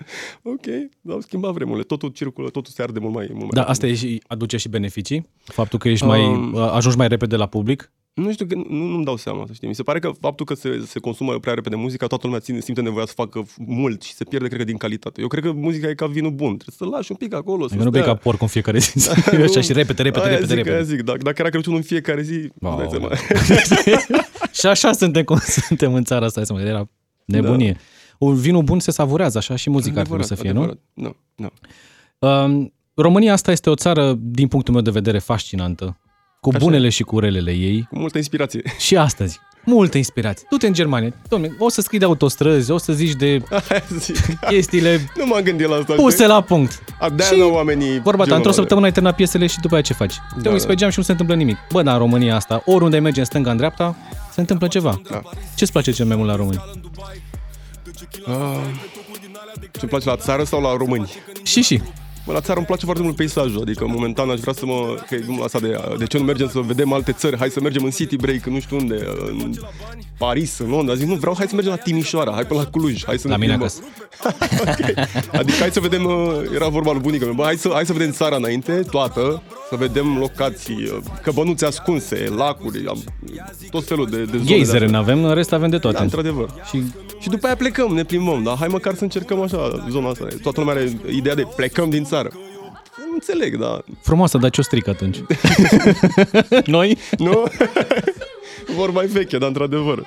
Ok, 0.43 0.67
dar 1.01 1.15
au 1.15 1.21
schimbat 1.21 1.53
vremurile. 1.53 1.85
Totul 1.85 2.09
circulă, 2.09 2.49
totul 2.49 2.73
se 2.73 2.83
arde 2.83 2.99
mult 3.09 3.29
mai 3.29 3.37
mult 3.39 3.55
Da, 3.55 3.61
mai 3.61 3.71
asta 3.71 3.87
e 3.87 3.95
și, 3.95 4.23
aduce 4.27 4.57
și 4.57 4.69
beneficii? 4.69 5.29
Faptul 5.45 5.79
că 5.79 5.89
ești 5.89 6.05
um, 6.05 6.11
mai, 6.11 6.53
ajungi 6.71 6.97
mai 6.97 7.09
repede 7.09 7.37
la 7.37 7.47
public? 7.47 7.93
Nu 8.19 8.33
știu, 8.33 8.47
că 8.47 8.55
nu, 8.55 8.65
nu-mi 8.69 9.05
dau 9.05 9.17
seama, 9.17 9.45
să 9.47 9.53
știi. 9.53 9.69
Mi 9.69 9.75
se 9.75 9.83
pare 9.83 9.99
că 9.99 10.11
faptul 10.21 10.47
că 10.47 10.55
se, 10.55 10.83
se 10.87 10.99
consumă 10.99 11.39
prea 11.39 11.55
repede 11.55 11.77
muzica, 11.77 12.07
toată 12.07 12.27
lumea 12.27 12.41
ține, 12.41 12.61
simte 12.61 12.81
nevoia 12.81 13.07
să 13.07 13.13
facă 13.15 13.47
mult 13.57 14.03
și 14.03 14.15
se 14.15 14.25
pierde, 14.25 14.47
cred 14.47 14.59
că, 14.59 14.65
din 14.65 14.77
calitate. 14.77 15.21
Eu 15.21 15.27
cred 15.27 15.45
că 15.45 15.53
muzica 15.53 15.89
e 15.89 15.95
ca 15.95 16.07
vinul 16.07 16.31
bun. 16.31 16.57
Trebuie 16.57 16.89
să 16.91 16.97
lași 16.97 17.11
un 17.11 17.17
pic 17.17 17.35
acolo. 17.35 17.69
Să 17.69 17.75
nu 17.75 17.91
bei 17.91 18.03
ca 18.03 18.15
porc 18.15 18.41
în 18.41 18.47
fiecare 18.47 18.79
zi. 18.79 19.07
Da, 19.07 19.13
Așa 19.49 19.61
și 19.61 19.73
repede, 19.73 20.03
repede, 20.03 20.27
aia 20.27 20.39
repede, 20.39 20.55
zic, 20.55 20.65
repede. 20.65 20.83
zic, 20.83 21.03
dacă, 21.03 21.19
dacă 21.19 21.37
era 21.39 21.49
Crăciun 21.49 21.75
în 21.75 21.83
fiecare 21.83 22.23
zi, 22.23 22.49
wow. 22.61 22.91
și 24.59 24.67
așa 24.67 24.93
suntem, 24.93 25.25
cum 25.25 25.39
suntem 25.67 25.95
în 25.95 26.05
țara 26.05 26.25
asta, 26.25 26.45
să 26.45 26.55
era 26.67 26.89
nebunie. 27.25 27.73
Da 27.73 28.27
vinul 28.35 28.63
bun 28.63 28.81
se 28.81 28.91
savurează, 28.91 29.39
așa 29.39 29.57
și 29.57 29.71
muzica 29.71 30.01
adevărat, 30.01 30.31
ar 30.31 30.37
trebui 30.37 30.37
să 30.37 30.43
fie, 30.43 30.51
adevărat. 30.51 30.79
nu? 30.95 31.17
Nu, 31.35 31.51
nu. 32.21 32.29
Um, 32.29 32.73
România 33.01 33.33
asta 33.33 33.51
este 33.51 33.71
o 33.71 33.75
țară, 33.75 34.15
din 34.19 34.49
punctul 34.49 34.73
meu 34.75 34.83
de 34.83 34.91
vedere, 34.91 35.19
fascinantă. 35.19 35.99
Cu 36.41 36.49
așa. 36.49 36.59
bunele 36.59 36.89
și 36.89 37.03
cu 37.03 37.19
relele 37.19 37.51
ei. 37.51 37.87
Cu 37.91 37.99
multă 37.99 38.17
inspirație. 38.17 38.63
Și 38.79 38.97
astăzi. 38.97 39.39
Multă 39.65 39.97
inspirație. 39.97 40.47
Du-te 40.51 40.67
în 40.67 40.73
Germania. 40.73 41.11
Dom'le, 41.11 41.51
o 41.59 41.69
să 41.69 41.81
scrii 41.81 41.99
de 41.99 42.05
autostrăzi, 42.05 42.71
o 42.71 42.79
să 42.79 42.93
zici 42.93 43.13
de 43.13 43.43
chestiile 44.51 45.11
Nu 45.17 45.27
m-am 45.27 45.41
gândit 45.43 45.67
la 45.67 45.77
asta. 45.77 45.95
Puse 45.95 46.27
la 46.27 46.41
punct. 46.41 46.85
de 47.15 47.23
și 47.23 47.41
oamenii 47.41 48.01
vorba 48.01 48.25
ta, 48.25 48.35
într-o 48.35 48.53
săptămână 48.53 48.87
ai 48.87 48.93
terminat 48.93 49.17
piesele 49.17 49.47
și 49.47 49.61
după 49.61 49.75
aia 49.75 49.83
ce 49.83 49.93
faci? 49.93 50.15
Da, 50.37 50.43
Te 50.43 50.49
uiți 50.49 50.63
da. 50.67 50.69
pe 50.69 50.75
geam 50.75 50.91
și 50.91 50.99
nu 50.99 51.05
se 51.05 51.11
întâmplă 51.11 51.35
nimic. 51.35 51.57
Bă, 51.73 51.83
dar 51.83 51.93
în 51.95 51.99
România 52.01 52.35
asta, 52.35 52.63
oriunde 52.65 52.99
mergi 52.99 53.19
în 53.19 53.25
stânga, 53.25 53.51
în 53.51 53.57
dreapta, 53.57 53.97
se 54.33 54.41
întâmplă 54.41 54.67
ceva. 54.69 55.01
Da. 55.11 55.21
Ce-ți 55.57 55.73
place 55.73 55.91
cel 55.91 56.07
mai 56.07 56.17
mult 56.17 56.29
la 56.29 56.37
români? 56.37 56.65
Ah, 58.27 58.59
ce-mi 59.79 59.91
place 59.91 60.09
la 60.09 60.17
țară 60.17 60.45
sau 60.45 60.61
la 60.61 60.77
români? 60.77 61.13
Și, 61.43 61.63
și. 61.63 61.83
Mă, 62.29 62.35
la 62.35 62.41
țară 62.41 62.59
îmi 62.59 62.67
place 62.67 62.85
foarte 62.85 63.03
mult 63.03 63.17
peisajul, 63.17 63.61
adică 63.61 63.87
momentan 63.87 64.31
aș 64.31 64.41
vrea 64.41 64.53
să 64.53 64.67
mă... 64.67 65.05
Că 65.09 65.17
asta 65.43 65.59
de, 65.59 65.81
de 65.99 66.07
ce 66.07 66.19
nu 66.19 66.25
mergem 66.25 66.49
să 66.49 66.59
vedem 66.59 66.93
alte 66.93 67.13
țări, 67.13 67.39
hai 67.39 67.51
să 67.51 67.61
mergem 67.61 67.85
în 67.85 67.91
City 67.91 68.17
Break, 68.17 68.45
nu 68.45 68.61
știu 68.61 68.77
unde, 68.77 69.07
în 69.27 69.55
Paris, 70.19 70.59
în 70.59 70.69
Londra. 70.69 70.95
Zic, 70.95 71.07
nu, 71.07 71.15
vreau, 71.15 71.35
hai 71.37 71.47
să 71.49 71.55
mergem 71.55 71.73
la 71.73 71.79
Timișoara, 71.79 72.33
hai 72.33 72.45
pe 72.47 72.55
la 72.55 72.65
Cluj, 72.65 73.05
hai 73.05 73.19
să 73.19 73.29
la 73.29 73.37
ne 73.37 73.41
mine 73.41 73.55
acasă. 73.55 73.81
okay. 74.61 74.95
Adică 75.33 75.57
hai 75.59 75.71
să 75.71 75.81
vedem, 75.81 76.05
uh, 76.05 76.15
era 76.55 76.69
vorba 76.69 76.93
lui 76.93 77.01
bunica 77.01 77.27
mea, 77.27 77.45
hai 77.45 77.57
să, 77.57 77.71
hai 77.73 77.87
să 77.87 77.93
vedem 77.93 78.11
țara 78.11 78.37
înainte, 78.37 78.73
toată, 78.91 79.43
să 79.69 79.77
vedem 79.77 80.19
locații, 80.19 80.83
uh, 80.85 80.99
căbănuțe 81.23 81.67
ascunse, 81.67 82.33
lacuri, 82.37 82.85
tot 83.71 83.87
felul 83.87 84.07
de, 84.07 84.17
de 84.17 84.37
zone. 84.37 84.45
Geizere 84.45 84.87
nu 84.87 84.97
avem, 84.97 85.25
în 85.25 85.35
rest 85.35 85.53
avem 85.53 85.71
de 85.71 85.79
toate. 85.79 85.97
Da, 85.97 86.03
într-adevăr. 86.03 86.55
Și, 86.69 86.83
și 87.21 87.29
după 87.29 87.47
aia 87.47 87.57
plecăm, 87.57 87.95
ne 87.95 88.05
plimbăm, 88.05 88.43
dar 88.43 88.57
hai 88.57 88.69
măcar 88.69 88.95
să 88.95 89.03
încercăm 89.03 89.41
așa 89.41 89.87
zona 89.91 90.09
asta. 90.09 90.27
Toată 90.43 90.61
lumea 90.61 90.75
are 90.75 91.01
ideea 91.11 91.35
de 91.35 91.47
plecăm 91.57 91.91
din 91.91 92.05
țară. 92.05 92.31
Nu 92.97 93.13
înțeleg, 93.13 93.57
da. 93.57 93.81
Frumoasă, 94.01 94.39
dar 94.39 94.51
ce-o 94.51 94.63
stric 94.63 94.89
atunci? 94.89 95.19
Noi? 96.65 96.99
Nu? 97.19 97.45
Vorba 98.77 99.03
e 99.03 99.07
veche, 99.07 99.39
dar 99.39 99.49
într-adevăr. 99.49 100.07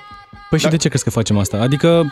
Păi 0.50 0.60
și 0.60 0.66
da. 0.66 0.72
de 0.72 0.78
ce 0.78 0.88
crezi 0.88 1.04
că 1.04 1.10
facem 1.10 1.38
asta? 1.38 1.58
Adică 1.58 2.08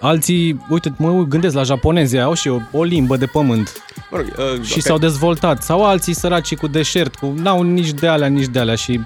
Alții, 0.00 0.60
uite, 0.68 0.94
mă 0.98 1.24
gândesc 1.28 1.54
la 1.54 1.62
japonezi, 1.62 2.18
au 2.18 2.34
și 2.34 2.48
o, 2.48 2.58
o 2.72 2.82
limbă 2.82 3.16
de 3.16 3.26
pământ. 3.26 3.84
Mă 4.10 4.16
rog, 4.16 4.26
uh, 4.26 4.62
și 4.62 4.70
okay. 4.70 4.82
s-au 4.82 4.98
dezvoltat. 4.98 5.62
Sau 5.62 5.84
alții 5.84 6.14
săraci 6.14 6.56
cu 6.56 6.66
deșert, 6.66 7.14
cu 7.14 7.34
n-au 7.36 7.62
nici 7.62 7.90
de 7.90 8.06
alea, 8.06 8.28
nici 8.28 8.46
de 8.46 8.58
alea 8.58 8.74
și 8.74 8.90
okay. 8.90 9.04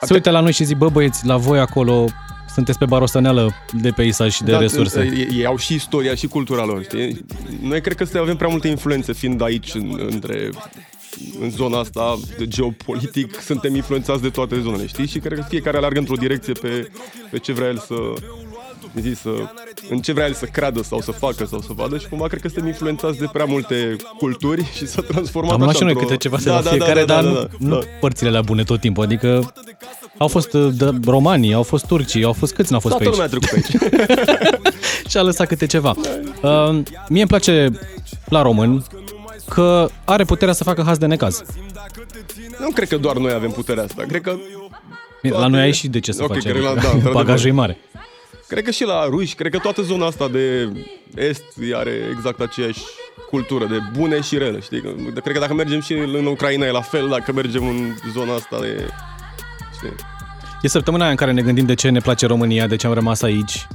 se 0.00 0.12
uită 0.12 0.30
la 0.30 0.40
noi 0.40 0.52
și 0.52 0.64
zic, 0.64 0.76
bă 0.76 0.88
băieți, 0.88 1.26
la 1.26 1.36
voi 1.36 1.58
acolo 1.58 2.08
sunteți 2.54 2.78
pe 2.78 2.84
barostăneală 2.84 3.54
de 3.80 3.90
peisaj 3.90 4.32
și 4.32 4.42
de 4.42 4.52
da, 4.52 4.58
resurse. 4.58 5.26
Ei 5.32 5.46
au 5.46 5.56
și 5.56 5.74
istoria 5.74 6.14
și 6.14 6.26
cultura 6.26 6.64
lor, 6.64 6.82
știi? 6.82 7.24
Noi 7.60 7.80
cred 7.80 7.96
că 7.96 8.18
avem 8.18 8.36
prea 8.36 8.48
multe 8.48 8.68
influențe 8.68 9.12
fiind 9.12 9.42
aici 9.42 9.74
între 9.96 10.50
în 11.40 11.50
zona 11.50 11.78
asta 11.78 12.18
de 12.38 12.46
geopolitic 12.46 13.40
suntem 13.40 13.74
influențați 13.74 14.22
de 14.22 14.28
toate 14.28 14.60
zonele, 14.60 14.86
știi? 14.86 15.06
Și 15.06 15.18
cred 15.18 15.38
că 15.38 15.44
fiecare 15.48 15.76
alergă 15.76 15.98
într-o 15.98 16.14
direcție 16.14 16.52
pe, 16.52 16.90
pe 17.30 17.38
ce 17.38 17.52
vrea 17.52 17.68
el 17.68 17.78
să, 17.78 17.94
zi, 19.00 19.14
să, 19.14 19.30
în 19.90 20.00
ce 20.00 20.12
vrea 20.12 20.26
el 20.26 20.32
să 20.32 20.44
creadă 20.44 20.82
sau 20.82 21.00
să 21.00 21.10
facă 21.10 21.44
sau 21.44 21.60
să 21.60 21.72
vadă 21.74 21.98
și 21.98 22.08
cumva 22.08 22.26
cred 22.26 22.40
că 22.40 22.48
suntem 22.48 22.66
influențați 22.66 23.18
de 23.18 23.28
prea 23.32 23.44
multe 23.44 23.96
culturi 24.18 24.70
și 24.76 24.86
s-a 24.86 25.02
transformat 25.02 25.52
Am 25.52 25.62
așa 25.62 25.72
și 25.72 25.84
noi 25.84 25.94
câte 25.94 26.16
ceva 26.16 26.36
da, 26.36 26.42
de 26.42 26.50
la 26.50 26.60
da, 26.60 26.70
fiecare, 26.70 27.04
da, 27.04 27.14
da, 27.14 27.22
dar 27.22 27.32
da, 27.32 27.40
da, 27.40 27.46
nu, 27.58 27.68
da. 27.68 27.76
nu 27.76 27.82
părțile 28.00 28.30
la 28.30 28.40
bune 28.40 28.62
tot 28.62 28.80
timpul, 28.80 29.04
adică 29.04 29.52
au 30.18 30.28
fost 30.28 30.52
uh, 30.52 30.72
de, 30.74 30.90
romanii, 31.04 31.52
au 31.52 31.62
fost 31.62 31.86
turcii, 31.86 32.24
au 32.24 32.32
fost 32.32 32.54
câți 32.54 32.70
n-au 32.70 32.80
fost 32.80 32.96
Toată 32.96 33.16
pe 33.16 33.22
aici? 33.22 33.30
Toată 33.30 33.48
lumea 33.50 33.60
a 33.60 33.68
trecut 33.68 33.98
pe 33.98 34.56
aici. 34.56 35.10
și 35.10 35.16
a 35.16 35.22
lăsat 35.22 35.46
câte 35.46 35.66
ceva. 35.66 35.94
Uh, 36.42 36.82
mie 37.08 37.20
îmi 37.20 37.26
place 37.26 37.70
la 38.28 38.42
români 38.42 38.84
că 39.54 39.88
are 40.04 40.24
puterea 40.24 40.54
să 40.54 40.64
facă 40.64 40.82
haz 40.82 40.98
de 40.98 41.06
necaz. 41.06 41.42
Nu 42.58 42.70
cred 42.70 42.88
că 42.88 42.96
doar 42.96 43.16
noi 43.16 43.32
avem 43.32 43.50
puterea 43.50 43.82
asta. 43.82 44.02
Cred 44.08 44.20
că 44.20 44.30
toate... 45.22 45.38
La 45.38 45.46
noi 45.46 45.60
ai 45.60 45.72
și 45.72 45.88
de 45.88 46.00
ce 46.00 46.12
să 46.12 46.22
okay, 46.22 46.40
faci. 46.40 46.50
Adică, 46.50 47.00
da, 47.02 47.10
bagajul 47.20 47.48
e 47.48 47.52
mare. 47.52 47.78
Cred 48.48 48.64
că 48.64 48.70
și 48.70 48.84
la 48.84 49.04
ruși, 49.04 49.34
cred 49.34 49.52
că 49.52 49.58
toată 49.58 49.82
zona 49.82 50.06
asta 50.06 50.28
de 50.28 50.72
est 51.14 51.44
are 51.74 51.90
exact 52.16 52.40
aceeași 52.40 52.80
cultură 53.30 53.66
de 53.66 53.78
bune 53.98 54.20
și 54.20 54.38
rele, 54.38 54.60
știi? 54.60 54.80
Cred 55.22 55.34
că 55.34 55.38
dacă 55.38 55.54
mergem 55.54 55.80
și 55.80 55.92
în 55.92 56.26
Ucraina 56.26 56.66
e 56.66 56.70
la 56.70 56.80
fel, 56.80 57.08
dacă 57.08 57.32
mergem 57.32 57.68
în 57.68 57.94
zona 58.12 58.34
asta 58.34 58.60
de... 58.60 58.88
Știi? 59.74 59.92
E 60.62 60.68
săptămâna 60.68 61.08
în 61.08 61.16
care 61.16 61.32
ne 61.32 61.42
gândim 61.42 61.66
de 61.66 61.74
ce 61.74 61.88
ne 61.88 62.00
place 62.00 62.26
România, 62.26 62.66
de 62.66 62.76
ce 62.76 62.86
am 62.86 62.92
rămas 62.92 63.22
aici. 63.22 63.66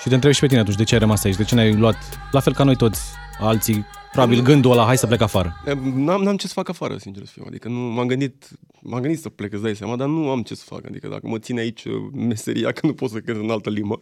Și 0.00 0.08
te 0.08 0.14
întrebi 0.14 0.34
și 0.34 0.40
pe 0.40 0.46
tine 0.46 0.60
atunci, 0.60 0.76
de 0.76 0.84
ce 0.84 0.94
ai 0.94 1.00
rămas 1.00 1.24
aici, 1.24 1.36
de 1.36 1.44
ce 1.44 1.54
ne-ai 1.54 1.74
luat, 1.74 1.96
la 2.30 2.40
fel 2.40 2.54
ca 2.54 2.64
noi 2.64 2.76
toți, 2.76 3.00
alții 3.40 3.86
Probabil 4.12 4.42
gândul 4.42 4.70
ăla, 4.70 4.84
hai 4.84 4.98
să 4.98 5.06
plec 5.06 5.20
afară. 5.20 5.62
N-am, 5.94 6.22
n-am 6.22 6.36
ce 6.36 6.46
să 6.46 6.52
fac 6.52 6.68
afară, 6.68 6.96
sincer 6.96 7.24
să 7.24 7.30
fiu. 7.34 7.44
Adică 7.46 7.68
nu 7.68 7.78
m-am 7.78 8.06
gândit, 8.06 8.48
m-am 8.80 9.00
gândit 9.00 9.20
să 9.20 9.28
plec, 9.28 9.52
îți 9.52 9.62
dai 9.62 9.76
seama, 9.76 9.96
dar 9.96 10.08
nu 10.08 10.30
am 10.30 10.42
ce 10.42 10.54
să 10.54 10.64
fac. 10.66 10.86
Adică 10.86 11.08
dacă 11.08 11.26
mă 11.26 11.38
ține 11.38 11.60
aici 11.60 11.84
uh, 11.84 11.94
meseria, 12.12 12.72
că 12.76 12.86
nu 12.86 12.94
pot 12.94 13.10
să 13.10 13.20
cânt 13.20 13.38
în 13.38 13.50
altă 13.50 13.70
limbă, 13.70 14.00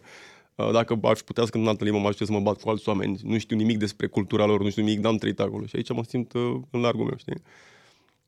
uh, 0.55 0.71
dacă 0.71 0.99
aș 1.03 1.19
putea 1.19 1.43
să 1.43 1.49
cânt 1.49 1.63
în 1.63 1.69
altă 1.69 1.83
limbă, 1.83 1.99
m-aș 1.99 2.15
să 2.15 2.31
mă 2.31 2.39
bat 2.39 2.61
cu 2.61 2.69
alți 2.69 2.89
oameni. 2.89 3.19
Nu 3.23 3.37
știu 3.37 3.55
nimic 3.55 3.77
despre 3.77 4.07
cultura 4.07 4.45
lor, 4.45 4.61
nu 4.61 4.69
știu 4.69 4.83
nimic, 4.83 5.03
n-am 5.03 5.17
trăit 5.17 5.39
acolo. 5.39 5.65
Și 5.65 5.75
aici 5.75 5.93
mă 5.93 6.03
simt 6.07 6.33
uh, 6.33 6.55
în 6.69 6.79
largul 6.79 7.05
meu, 7.05 7.17
știi? 7.17 7.41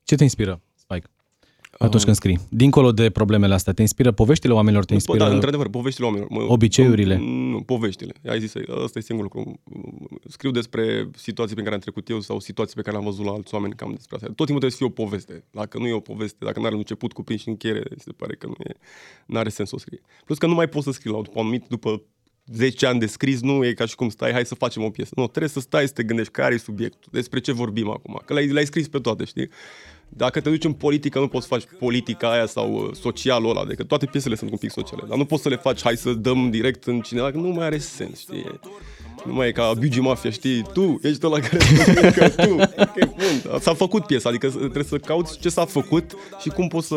Ce 0.03 0.15
te 0.15 0.23
inspiră, 0.23 0.61
Spike? 0.75 1.07
Atunci 1.77 2.03
când 2.03 2.15
scrii. 2.15 2.39
Dincolo 2.49 2.91
de 2.91 3.09
problemele 3.09 3.53
astea, 3.53 3.73
te 3.73 3.81
inspiră 3.81 4.11
poveștile 4.11 4.53
oamenilor, 4.53 4.85
te 4.85 4.93
inspiră... 4.93 5.17
Da, 5.17 5.27
într-adevăr, 5.27 5.69
poveștile 5.69 6.05
oamenilor. 6.05 6.31
Mă, 6.31 6.51
obiceiurile? 6.51 7.17
Nu, 7.17 7.61
poveștile. 7.61 8.13
Ai 8.27 8.39
zis, 8.39 8.53
ăsta 8.83 8.99
e 8.99 9.01
singurul 9.01 9.31
lucru. 9.33 9.59
Scriu 10.27 10.51
despre 10.51 11.09
situații 11.15 11.55
pe 11.55 11.61
care 11.61 11.73
am 11.73 11.81
trecut 11.81 12.09
eu 12.09 12.19
sau 12.19 12.39
situații 12.39 12.75
pe 12.75 12.81
care 12.81 12.95
le-am 12.95 13.09
văzut 13.09 13.25
la 13.25 13.31
alți 13.31 13.53
oameni, 13.53 13.73
cam 13.73 13.91
despre 13.95 14.15
asta. 14.15 14.27
Tot 14.27 14.45
timpul 14.45 14.69
trebuie 14.69 14.71
să 14.71 14.77
fie 14.77 14.85
o 14.85 14.89
poveste. 14.89 15.43
Dacă 15.51 15.77
nu 15.77 15.87
e 15.87 15.93
o 15.93 15.99
poveste, 15.99 16.45
dacă 16.45 16.59
nu 16.59 16.65
are 16.65 16.75
început, 16.75 17.13
cuprins 17.13 17.41
și 17.41 17.49
încheiere, 17.49 17.83
se 17.97 18.11
pare 18.11 18.35
că 18.35 18.47
nu 18.47 18.55
e, 18.57 18.73
nu 19.25 19.37
are 19.39 19.49
sens 19.49 19.69
să 19.69 19.75
o 19.75 19.79
scrie. 19.79 20.01
Plus 20.25 20.37
că 20.37 20.47
nu 20.47 20.53
mai 20.53 20.67
poți 20.67 20.85
să 20.85 20.91
scrii 20.91 21.11
la 21.11 21.21
după 21.21 21.39
anumit, 21.39 21.65
după 21.67 22.01
10 22.45 22.85
ani 22.85 22.99
de 22.99 23.05
scris, 23.05 23.41
nu 23.41 23.65
e 23.65 23.73
ca 23.73 23.85
și 23.85 23.95
cum 23.95 24.09
stai, 24.09 24.31
hai 24.31 24.45
să 24.45 24.55
facem 24.55 24.83
o 24.83 24.89
piesă. 24.89 25.11
Nu, 25.15 25.27
trebuie 25.27 25.49
să 25.49 25.59
stai 25.59 25.87
să 25.87 25.93
te 25.93 26.03
gândești 26.03 26.31
care 26.31 26.53
e 26.53 26.57
subiectul, 26.57 27.09
despre 27.11 27.39
ce 27.39 27.51
vorbim 27.51 27.89
acum. 27.89 28.21
Că 28.25 28.33
l-ai, 28.33 28.47
l-ai 28.47 28.65
scris 28.65 28.87
pe 28.87 28.99
toate, 28.99 29.23
știi? 29.23 29.49
Dacă 30.15 30.41
te 30.41 30.49
duci 30.49 30.63
în 30.63 30.73
politică, 30.73 31.19
nu 31.19 31.27
poți 31.27 31.47
să 31.47 31.53
faci 31.53 31.63
politica 31.79 32.31
aia 32.31 32.45
sau 32.45 32.73
uh, 32.73 32.89
socialul 32.93 33.49
ăla, 33.49 33.61
adică 33.61 33.83
toate 33.83 34.05
piesele 34.05 34.35
sunt 34.35 34.51
un 34.51 34.57
pic 34.57 34.71
sociale, 34.71 35.03
dar 35.07 35.17
nu 35.17 35.25
poți 35.25 35.41
să 35.41 35.49
le 35.49 35.55
faci, 35.55 35.81
hai 35.81 35.97
să 35.97 36.13
dăm 36.13 36.49
direct 36.49 36.83
în 36.83 37.01
cineva, 37.01 37.31
că 37.31 37.37
nu 37.37 37.47
mai 37.47 37.65
are 37.65 37.77
sens, 37.77 38.19
știi? 38.19 38.59
Nu 39.25 39.33
mai 39.33 39.47
e 39.47 39.51
ca 39.51 39.71
Biugi 39.79 39.99
Mafia, 39.99 40.29
știi? 40.29 40.61
Tu 40.73 40.99
ești 41.01 41.25
ăla 41.25 41.39
care 41.39 41.57
că 42.17 42.29
tu. 42.29 42.53
Okay, 42.53 43.13
bun. 43.15 43.59
S-a 43.59 43.73
făcut 43.73 44.05
piesa, 44.05 44.29
adică 44.29 44.47
trebuie 44.47 44.83
să 44.83 44.97
cauți 44.97 45.39
ce 45.39 45.49
s-a 45.49 45.65
făcut 45.65 46.11
și 46.41 46.49
cum 46.49 46.67
poți 46.67 46.87
să, 46.87 46.95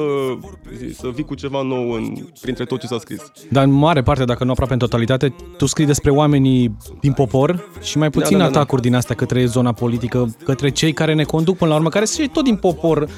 să 0.98 1.08
vii 1.14 1.24
cu 1.24 1.34
ceva 1.34 1.62
nou 1.62 1.90
în, 1.90 2.14
printre 2.40 2.64
tot 2.64 2.80
ce 2.80 2.86
s-a 2.86 2.98
scris. 2.98 3.32
Dar 3.50 3.64
în 3.64 3.70
mare 3.70 4.02
parte, 4.02 4.24
dacă 4.24 4.44
nu 4.44 4.50
aproape 4.50 4.72
în 4.72 4.78
totalitate, 4.78 5.34
tu 5.56 5.66
scrii 5.66 5.86
despre 5.86 6.10
oamenii 6.10 6.76
din 7.00 7.12
popor 7.12 7.68
și 7.82 7.98
mai 7.98 8.10
puțin 8.10 8.36
Da, 8.36 8.42
da, 8.42 8.44
da, 8.44 8.50
da. 8.50 8.58
atacuri 8.58 8.82
din 8.82 8.94
astea 8.94 9.14
către 9.14 9.44
zona 9.46 9.72
politică, 9.72 10.36
către 10.44 10.70
cei 10.70 10.92
care 10.92 11.14
ne 11.14 11.24
conduc 11.24 11.56
până 11.56 11.70
la 11.70 11.76
urmă, 11.76 11.88
care 11.88 12.04
sunt 12.04 12.22
și 12.26 12.32
tot 12.32 12.44
din 12.44 12.56
popor. 12.56 13.08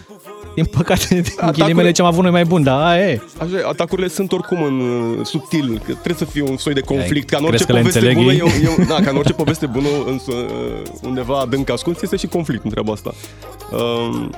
Din 0.62 0.70
păcate, 0.76 1.06
din 1.08 1.24
Atacuri- 1.36 1.58
ghilimele 1.58 1.90
ce 1.90 2.02
am 2.02 2.08
avut 2.08 2.22
noi 2.22 2.30
mai 2.30 2.44
bun, 2.44 2.62
dar 2.62 2.86
aia 2.86 3.10
e. 3.10 3.20
Așa, 3.38 3.58
e, 3.58 3.64
atacurile 3.66 4.08
sunt 4.08 4.32
oricum 4.32 4.62
în 4.62 4.80
uh, 4.80 5.26
subtil, 5.26 5.78
că 5.78 5.92
trebuie 5.92 6.14
să 6.16 6.24
fie 6.24 6.42
un 6.42 6.56
soi 6.56 6.72
de 6.72 6.80
conflict, 6.80 7.30
ca 7.30 7.36
în 7.36 7.44
orice 7.44 7.64
crezi 7.64 7.66
că 7.66 7.72
le 7.72 7.78
poveste 7.78 7.98
înțeleg 7.98 8.24
bună, 8.24 8.32
ei? 8.32 8.76
e, 8.76 8.82
e, 8.82 8.84
da, 8.92 8.94
ca 8.94 9.10
în 9.10 9.16
orice 9.16 9.32
poveste 9.32 9.66
bună, 9.66 9.88
în, 10.06 10.20
uh, 10.26 10.82
undeva 11.02 11.38
adânc 11.38 11.70
ascuns, 11.70 12.02
este 12.02 12.16
și 12.16 12.26
conflict 12.26 12.64
în 12.64 12.70
treaba 12.70 12.92
asta. 12.92 13.14
Um, 13.72 14.30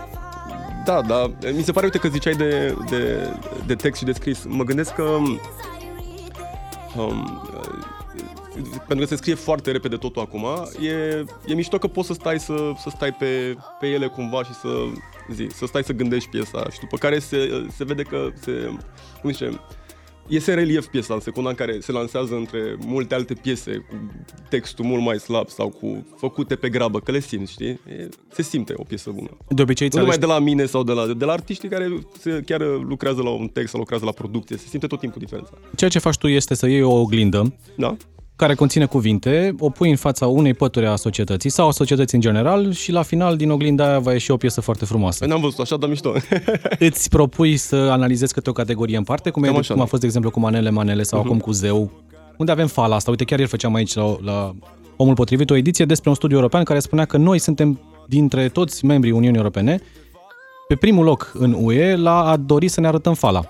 da, 0.84 1.00
da, 1.06 1.30
mi 1.56 1.62
se 1.62 1.72
pare, 1.72 1.86
uite, 1.86 1.98
că 1.98 2.08
ziceai 2.08 2.34
de, 2.34 2.74
de, 2.90 3.28
de 3.66 3.74
text 3.74 3.98
și 3.98 4.04
de 4.04 4.12
scris. 4.12 4.44
Mă 4.48 4.64
gândesc 4.64 4.94
că 4.94 5.02
um, 6.96 7.40
pentru 8.86 8.96
că 8.98 9.04
se 9.04 9.16
scrie 9.16 9.34
foarte 9.34 9.70
repede 9.70 9.96
totul 9.96 10.22
acum, 10.22 10.46
e, 10.80 11.24
e 11.46 11.54
mișto 11.54 11.78
că 11.78 11.86
poți 11.86 12.06
să 12.06 12.12
stai 12.12 12.40
să, 12.40 12.54
să 12.78 12.90
stai 12.90 13.12
pe, 13.12 13.56
pe 13.80 13.86
ele 13.86 14.06
cumva 14.06 14.42
și 14.44 14.54
să, 14.54 14.68
zi, 15.32 15.46
să 15.54 15.66
stai 15.66 15.82
să 15.82 15.92
gândești 15.92 16.28
piesa 16.28 16.66
și 16.72 16.80
după 16.80 16.96
care 16.96 17.18
se, 17.18 17.66
se 17.76 17.84
vede 17.84 18.02
că 18.02 18.28
se, 18.40 18.52
cum 19.20 19.30
zice, 19.30 19.60
iese 20.30 20.50
în 20.50 20.56
relief 20.56 20.86
piesa 20.86 21.14
în 21.14 21.20
secunda 21.20 21.48
în 21.48 21.54
care 21.54 21.80
se 21.80 21.92
lansează 21.92 22.34
între 22.34 22.76
multe 22.86 23.14
alte 23.14 23.34
piese 23.34 23.86
cu 23.88 23.94
textul 24.48 24.84
mult 24.84 25.02
mai 25.02 25.18
slab 25.18 25.48
sau 25.48 25.68
cu 25.68 26.06
făcute 26.16 26.56
pe 26.56 26.68
grabă, 26.68 27.00
că 27.00 27.10
le 27.10 27.20
simți, 27.20 27.52
știi? 27.52 27.66
E, 27.66 28.08
se 28.32 28.42
simte 28.42 28.72
o 28.76 28.82
piesă 28.82 29.10
bună. 29.10 29.36
De 29.48 29.62
obicei 29.62 29.86
îți 29.86 29.96
Nu 29.96 30.02
numai 30.02 30.16
alegi, 30.16 30.28
de 30.28 30.32
la 30.32 30.38
mine 30.38 30.66
sau 30.66 30.82
de 30.82 30.92
la, 30.92 31.06
de 31.06 31.24
la 31.24 31.32
artiștii 31.32 31.68
care 31.68 31.98
se, 32.18 32.42
chiar 32.46 32.60
lucrează 32.60 33.22
la 33.22 33.30
un 33.30 33.48
text 33.48 33.70
sau 33.70 33.78
lucrează 33.78 34.04
la 34.04 34.12
producție. 34.12 34.56
Se 34.56 34.66
simte 34.68 34.86
tot 34.86 35.00
timpul 35.00 35.20
diferența. 35.20 35.50
ceea 35.76 35.90
ce 35.90 35.98
faci 35.98 36.16
tu 36.16 36.26
este 36.26 36.54
să 36.54 36.66
iei 36.66 36.82
o 36.82 37.00
oglindă 37.00 37.54
Da? 37.76 37.96
Care 38.40 38.54
conține 38.54 38.84
cuvinte, 38.86 39.54
o 39.58 39.70
pui 39.70 39.90
în 39.90 39.96
fața 39.96 40.26
unei 40.26 40.54
pături 40.54 40.86
a 40.86 40.96
societății 40.96 41.50
sau 41.50 41.68
a 41.68 41.70
societății 41.70 42.16
în 42.16 42.22
general 42.22 42.72
și 42.72 42.92
la 42.92 43.02
final 43.02 43.36
din 43.36 43.50
oglinda 43.50 43.84
aia 43.88 43.98
va 43.98 44.12
ieși 44.12 44.30
o 44.30 44.36
piesă 44.36 44.60
foarte 44.60 44.84
frumoasă. 44.84 45.18
Păi 45.18 45.28
n-am 45.28 45.40
văzut 45.40 45.58
așa, 45.58 45.76
dar 45.76 45.88
mișto. 45.88 46.12
Îți 46.88 47.08
propui 47.08 47.56
să 47.56 47.76
analizezi 47.76 48.32
câte 48.32 48.50
o 48.50 48.52
categorie 48.52 48.96
în 48.96 49.02
parte, 49.02 49.30
cum, 49.30 49.42
e, 49.42 49.46
Cam 49.46 49.56
așa, 49.56 49.72
cum 49.72 49.82
a 49.82 49.84
da. 49.84 49.88
fost, 49.90 50.00
de 50.00 50.06
exemplu, 50.06 50.30
cu 50.30 50.40
Manele 50.40 50.70
Manele 50.70 51.02
sau 51.02 51.20
acum 51.20 51.38
cu 51.38 51.50
Zeu, 51.50 51.90
unde 52.36 52.52
avem 52.52 52.66
fala 52.66 52.94
asta. 52.94 53.10
Uite, 53.10 53.24
chiar 53.24 53.38
ieri 53.38 53.50
făceam 53.50 53.74
aici 53.74 53.94
la, 53.94 54.16
la 54.24 54.54
Omul 54.96 55.14
Potrivit 55.14 55.50
o 55.50 55.56
ediție 55.56 55.84
despre 55.84 56.08
un 56.08 56.14
studiu 56.14 56.36
european 56.36 56.62
care 56.64 56.78
spunea 56.78 57.04
că 57.04 57.16
noi 57.16 57.38
suntem 57.38 57.80
dintre 58.08 58.48
toți 58.48 58.84
membrii 58.84 59.12
Uniunii 59.12 59.36
Europene 59.38 59.80
pe 60.68 60.74
primul 60.74 61.04
loc 61.04 61.30
în 61.34 61.56
UE 61.60 61.96
la 61.96 62.24
a 62.24 62.36
dori 62.36 62.68
să 62.68 62.80
ne 62.80 62.86
arătăm 62.86 63.14
fala. 63.14 63.42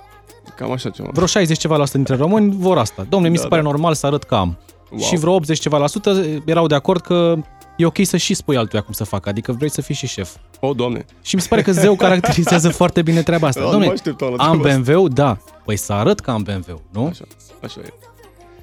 Cam 0.56 0.70
așa 0.73 0.90
ceva. 0.90 1.09
Vreo 1.12 1.26
60 1.26 1.59
ceva 1.59 1.76
la 1.76 1.85
sută 1.85 1.97
dintre 1.97 2.16
români 2.16 2.54
vor 2.59 2.78
asta. 2.78 3.06
Domnule, 3.09 3.30
mi 3.32 3.37
se 3.37 3.42
Da, 3.42 3.49
pare 3.49 3.62
da. 3.62 3.68
normal 3.68 3.94
să 3.94 4.06
arăt 4.06 4.23
că 4.23 4.35
am. 4.35 4.59
Wow. 4.90 5.00
Și 5.00 5.16
vreo 5.16 5.32
80 5.32 5.59
ceva 5.59 5.78
la 5.78 5.87
sută 5.87 6.25
erau 6.44 6.66
de 6.66 6.75
acord 6.75 7.00
că 7.00 7.37
e 7.76 7.87
ok 7.87 7.97
să 8.02 8.16
și 8.16 8.35
spui 8.35 8.56
altuia 8.56 8.82
cum 8.82 8.92
să 8.92 9.04
facă, 9.04 9.28
adică 9.28 9.52
vrei 9.52 9.70
să 9.70 9.80
fii 9.80 9.94
și 9.94 10.06
șef. 10.06 10.37
O, 10.61 10.73
doamne. 10.73 11.04
Și 11.23 11.35
mi 11.35 11.40
se 11.40 11.49
pare 11.49 11.62
că 11.62 11.73
Zeu 11.73 11.94
caracterizează 12.06 12.68
foarte 12.68 13.02
bine 13.02 13.23
treaba 13.23 13.47
asta. 13.47 13.61
Da, 13.61 13.70
nu 13.70 13.78
Dom'le, 13.78 13.87
mă 13.87 13.92
așteptam 13.92 14.35
la 14.35 14.44
am 14.44 14.61
treaba 14.61 14.78
asta. 14.78 14.92
BMW? 14.92 15.09
Da. 15.09 15.38
Păi 15.64 15.76
să 15.76 15.92
arăt 15.92 16.20
că 16.20 16.30
am 16.30 16.42
BMW, 16.42 16.82
nu? 16.92 17.06
Așa, 17.06 17.25
așa 17.62 17.80
e. 17.85 17.92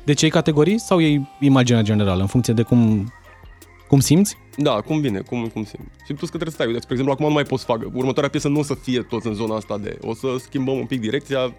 Deci 0.03 0.21
ei 0.21 0.29
categorii 0.29 0.79
sau 0.79 1.01
ei 1.01 1.29
imaginea 1.39 1.81
generală, 1.81 2.21
în 2.21 2.27
funcție 2.27 2.53
de 2.53 2.61
cum, 2.61 3.13
cum 3.87 3.99
simți? 3.99 4.37
Da, 4.57 4.71
cum 4.71 4.99
vine, 4.99 5.19
cum, 5.19 5.47
cum 5.47 5.63
simt. 5.63 5.91
Și 6.05 6.13
plus 6.13 6.29
că 6.29 6.37
trebuie 6.37 6.49
să 6.49 6.55
stai. 6.55 6.67
Uite, 6.67 6.79
spre 6.79 6.93
exemplu, 6.93 7.13
acum 7.13 7.27
nu 7.27 7.33
mai 7.33 7.43
pot 7.43 7.59
să 7.59 7.65
fac. 7.65 7.79
Următoarea 7.93 8.29
piesă 8.29 8.47
nu 8.47 8.59
o 8.59 8.63
să 8.63 8.73
fie 8.73 9.01
tot 9.01 9.25
în 9.25 9.33
zona 9.33 9.55
asta 9.55 9.77
de... 9.77 9.97
O 10.01 10.13
să 10.13 10.27
schimbăm 10.39 10.77
un 10.77 10.85
pic 10.85 10.99
direcția, 10.99 11.53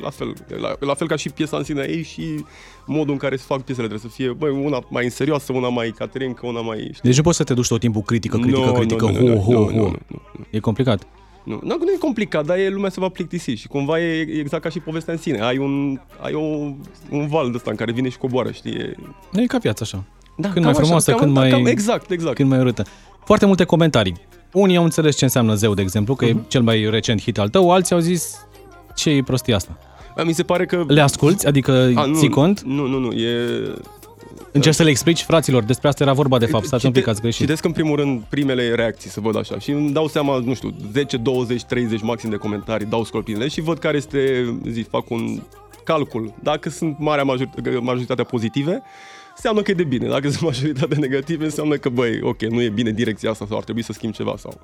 la 0.00 0.10
fel, 0.10 0.34
la, 0.60 0.76
la 0.80 0.94
fel 0.94 1.06
ca 1.08 1.16
și 1.16 1.28
piesa 1.30 1.56
în 1.56 1.64
sine 1.64 1.86
ei 1.88 2.02
și 2.02 2.44
modul 2.86 3.12
în 3.12 3.18
care 3.18 3.36
se 3.36 3.44
fac 3.46 3.62
piesele. 3.62 3.86
Trebuie 3.88 4.10
să 4.10 4.16
fie, 4.16 4.32
băi, 4.32 4.50
una 4.64 4.84
mai 4.88 5.10
serioasă, 5.10 5.52
una 5.52 5.68
mai 5.68 5.90
caterincă, 5.98 6.46
una 6.46 6.60
mai... 6.60 6.78
Știi? 6.78 7.00
Deci 7.02 7.16
nu 7.16 7.22
poți 7.22 7.36
să 7.36 7.44
te 7.44 7.54
duci 7.54 7.68
tot 7.68 7.80
timpul 7.80 8.02
critică, 8.02 8.36
critică, 8.38 8.58
Nu, 8.66 8.72
critică, 8.72 9.04
nu, 9.04 9.12
ho, 9.12 9.20
nu, 9.22 9.28
nu, 9.28 9.40
ho, 9.40 9.52
nu, 9.52 9.58
ho. 9.64 9.70
nu, 9.70 9.76
nu, 9.80 9.92
nu. 10.08 10.44
E 10.50 10.58
complicat. 10.58 11.06
Nu, 11.44 11.60
nu, 11.62 11.76
nu 11.78 11.90
e 11.94 11.98
complicat, 11.98 12.46
dar 12.46 12.56
e, 12.58 12.68
lumea 12.68 12.90
se 12.90 13.00
va 13.00 13.08
plictisi 13.08 13.50
și 13.50 13.66
cumva 13.68 14.00
e 14.00 14.18
e 14.20 14.38
exact 14.40 14.62
ca 14.62 14.68
și 14.68 14.78
povestea 14.78 15.12
în 15.12 15.18
sine. 15.18 15.40
Ai 15.40 15.58
un, 15.58 16.00
ai 16.20 16.32
o, 16.34 16.40
un 17.10 17.26
val 17.28 17.50
de 17.50 17.56
ăsta 17.56 17.70
în 17.70 17.76
care 17.76 17.92
vine 17.92 18.08
și 18.08 18.18
coboară, 18.18 18.50
știi? 18.50 18.72
E, 18.72 18.94
E 19.32 19.46
ca 19.46 19.58
viața 19.58 19.80
așa. 19.84 20.04
da, 20.36 20.48
Când 20.48 20.64
mai 20.64 20.74
frumoasă, 20.74 21.10
cam, 21.10 21.20
când 21.20 21.34
da, 21.34 21.40
mai- 21.40 21.50
Cam, 21.50 21.66
exact, 21.66 22.10
exact. 22.10 22.34
Când 22.36 22.48
mai 22.48 22.58
urâtă. 22.58 22.84
Foarte 23.24 23.46
multe 23.46 23.64
comentarii. 23.64 24.14
Unii 24.52 24.76
au 24.76 24.84
înțeles 24.84 25.16
ce 25.16 25.24
înseamnă 25.24 25.54
zeu, 25.54 25.74
de 25.74 25.82
exemplu, 25.82 26.14
că 26.14 26.24
Mhm. 26.24 26.38
e 26.38 26.42
cel 26.48 26.62
mai 26.62 26.90
recent 26.90 27.20
hit 27.22 27.38
al 27.38 27.48
tău, 27.48 27.70
alții 27.70 27.94
au 27.94 28.00
zis 28.00 28.46
ce 28.94 29.10
e 29.10 29.22
prostia 29.22 29.56
asta. 29.56 29.78
Mi 30.24 30.32
se 30.32 30.42
pare 30.42 30.66
că... 30.66 30.84
Le 30.88 31.00
asculți, 31.00 31.46
adică 31.46 31.92
A, 31.94 32.04
nu, 32.04 32.14
ții 32.14 32.28
cont, 32.28 32.60
Nu, 32.62 32.86
nu, 32.86 32.98
nu, 32.98 33.10
e... 33.12 33.38
încerci 34.52 34.74
să 34.74 34.82
le 34.82 34.90
explici 34.90 35.22
fraților, 35.22 35.62
despre 35.62 35.88
asta 35.88 36.02
era 36.04 36.12
vorba 36.12 36.38
de 36.38 36.46
fapt, 36.46 36.64
stați 36.64 36.86
un 36.86 36.92
pic, 36.92 37.00
Cite- 37.00 37.10
ați 37.12 37.20
greșit. 37.20 37.40
Citesc 37.40 37.64
în 37.64 37.72
primul 37.72 37.96
rând 37.96 38.22
primele 38.28 38.74
reacții, 38.74 39.10
să 39.10 39.20
văd 39.20 39.36
așa. 39.36 39.58
Și 39.58 39.70
îmi 39.70 39.90
dau 39.92 40.08
seama, 40.08 40.38
nu 40.38 40.54
știu, 40.54 40.74
10, 40.92 41.16
20, 41.16 41.62
30 41.64 42.02
maxim 42.02 42.30
de 42.30 42.36
comentarii, 42.36 42.86
dau 42.86 43.04
scorpinele 43.04 43.48
și 43.48 43.60
văd 43.60 43.78
care 43.78 43.96
este, 43.96 44.54
zi, 44.70 44.80
fac 44.90 45.10
un 45.10 45.40
calcul. 45.84 46.34
Dacă 46.42 46.70
sunt 46.70 46.96
marea 46.98 47.24
major- 47.24 47.80
majoritatea 47.80 48.24
pozitive, 48.24 48.82
înseamnă 49.36 49.62
că 49.62 49.70
e 49.70 49.74
de 49.74 49.84
bine. 49.84 50.08
Dacă 50.08 50.28
sunt 50.28 50.42
majoritatea 50.42 50.98
negative, 51.00 51.44
înseamnă 51.44 51.76
că, 51.76 51.88
băi, 51.88 52.20
ok, 52.22 52.42
nu 52.42 52.62
e 52.62 52.68
bine 52.68 52.90
direcția 52.90 53.30
asta 53.30 53.46
sau 53.48 53.56
ar 53.56 53.64
trebui 53.64 53.82
să 53.82 53.92
schimb 53.92 54.12
ceva 54.12 54.34
sau... 54.38 54.60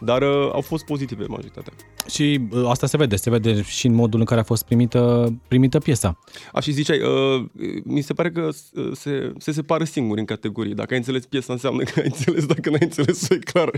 Dar 0.00 0.22
uh, 0.22 0.50
au 0.52 0.60
fost 0.60 0.84
pozitive 0.84 1.24
majoritatea. 1.28 1.72
Și 2.08 2.40
uh, 2.50 2.64
asta 2.68 2.86
se 2.86 2.96
vede, 2.96 3.16
se 3.16 3.30
vede 3.30 3.62
și 3.62 3.86
în 3.86 3.94
modul 3.94 4.20
în 4.20 4.26
care 4.26 4.40
a 4.40 4.44
fost 4.44 4.64
primită, 4.64 5.34
primită 5.48 5.78
piesa. 5.78 6.18
A, 6.52 6.60
și 6.60 6.72
ziceai, 6.72 7.00
uh, 7.00 7.44
mi 7.84 8.00
se 8.00 8.12
pare 8.12 8.30
că 8.30 8.48
uh, 8.72 8.90
se, 8.92 9.32
se 9.38 9.52
separă 9.52 9.84
singuri 9.84 10.20
în 10.20 10.26
categorii. 10.26 10.74
Dacă 10.74 10.92
ai 10.92 10.98
înțeles 10.98 11.26
piesa, 11.26 11.52
înseamnă 11.52 11.82
că 11.82 11.92
ai 11.96 12.04
înțeles. 12.04 12.46
Dacă 12.46 12.70
n-ai 12.70 12.78
înțeles, 12.82 13.28
e 13.28 13.38
clar. 13.38 13.70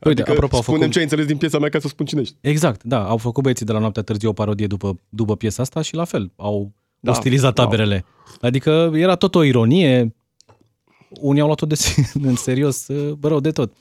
Adică, 0.00 0.30
apropo, 0.30 0.56
au 0.56 0.62
spunem 0.62 0.80
făcut- 0.80 0.92
ce 0.92 0.98
ai 0.98 1.04
înțeles 1.04 1.26
din 1.26 1.36
piesa 1.36 1.58
mea 1.58 1.68
ca 1.68 1.78
să 1.78 1.88
spun 1.88 2.06
cine 2.06 2.20
ești. 2.20 2.34
Exact, 2.40 2.82
da, 2.82 3.08
au 3.08 3.16
făcut 3.16 3.42
băieții 3.42 3.66
de 3.66 3.72
la 3.72 3.78
Noaptea 3.78 4.02
Târziu 4.02 4.28
o 4.28 4.32
parodie 4.32 4.66
după, 4.66 5.00
după 5.08 5.36
piesa 5.36 5.62
asta 5.62 5.82
și 5.82 5.94
la 5.94 6.04
fel, 6.04 6.32
au 6.36 6.72
Da, 7.04 7.10
ostilizat 7.10 7.54
da. 7.54 7.62
taberele. 7.62 8.04
Adică 8.40 8.90
era 8.94 9.14
tot 9.14 9.34
o 9.34 9.42
ironie, 9.42 10.14
unii 11.20 11.40
au 11.40 11.46
luat-o 11.46 11.66
de, 11.66 11.74
în 12.28 12.36
serios, 12.36 12.88
uh, 12.88 13.12
bă, 13.12 13.28
rău 13.28 13.40
de 13.40 13.50
tot. 13.50 13.72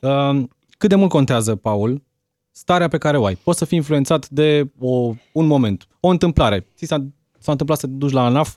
Uh, 0.00 0.42
Cât 0.78 0.90
de 0.90 0.96
mult 0.96 1.10
contează, 1.10 1.56
Paul, 1.56 2.02
starea 2.50 2.88
pe 2.88 2.98
care 2.98 3.16
o 3.18 3.24
ai? 3.24 3.34
Poți 3.34 3.58
să 3.58 3.64
fii 3.64 3.78
influențat 3.78 4.28
de 4.28 4.70
o, 4.78 5.14
un 5.32 5.46
moment, 5.46 5.86
o 6.00 6.08
întâmplare. 6.08 6.66
Ți 6.76 6.86
s-a, 6.86 7.06
s-a 7.38 7.50
întâmplat 7.50 7.78
să 7.78 7.86
te 7.86 7.92
duci 7.92 8.12
la 8.12 8.24
ANAF, 8.24 8.54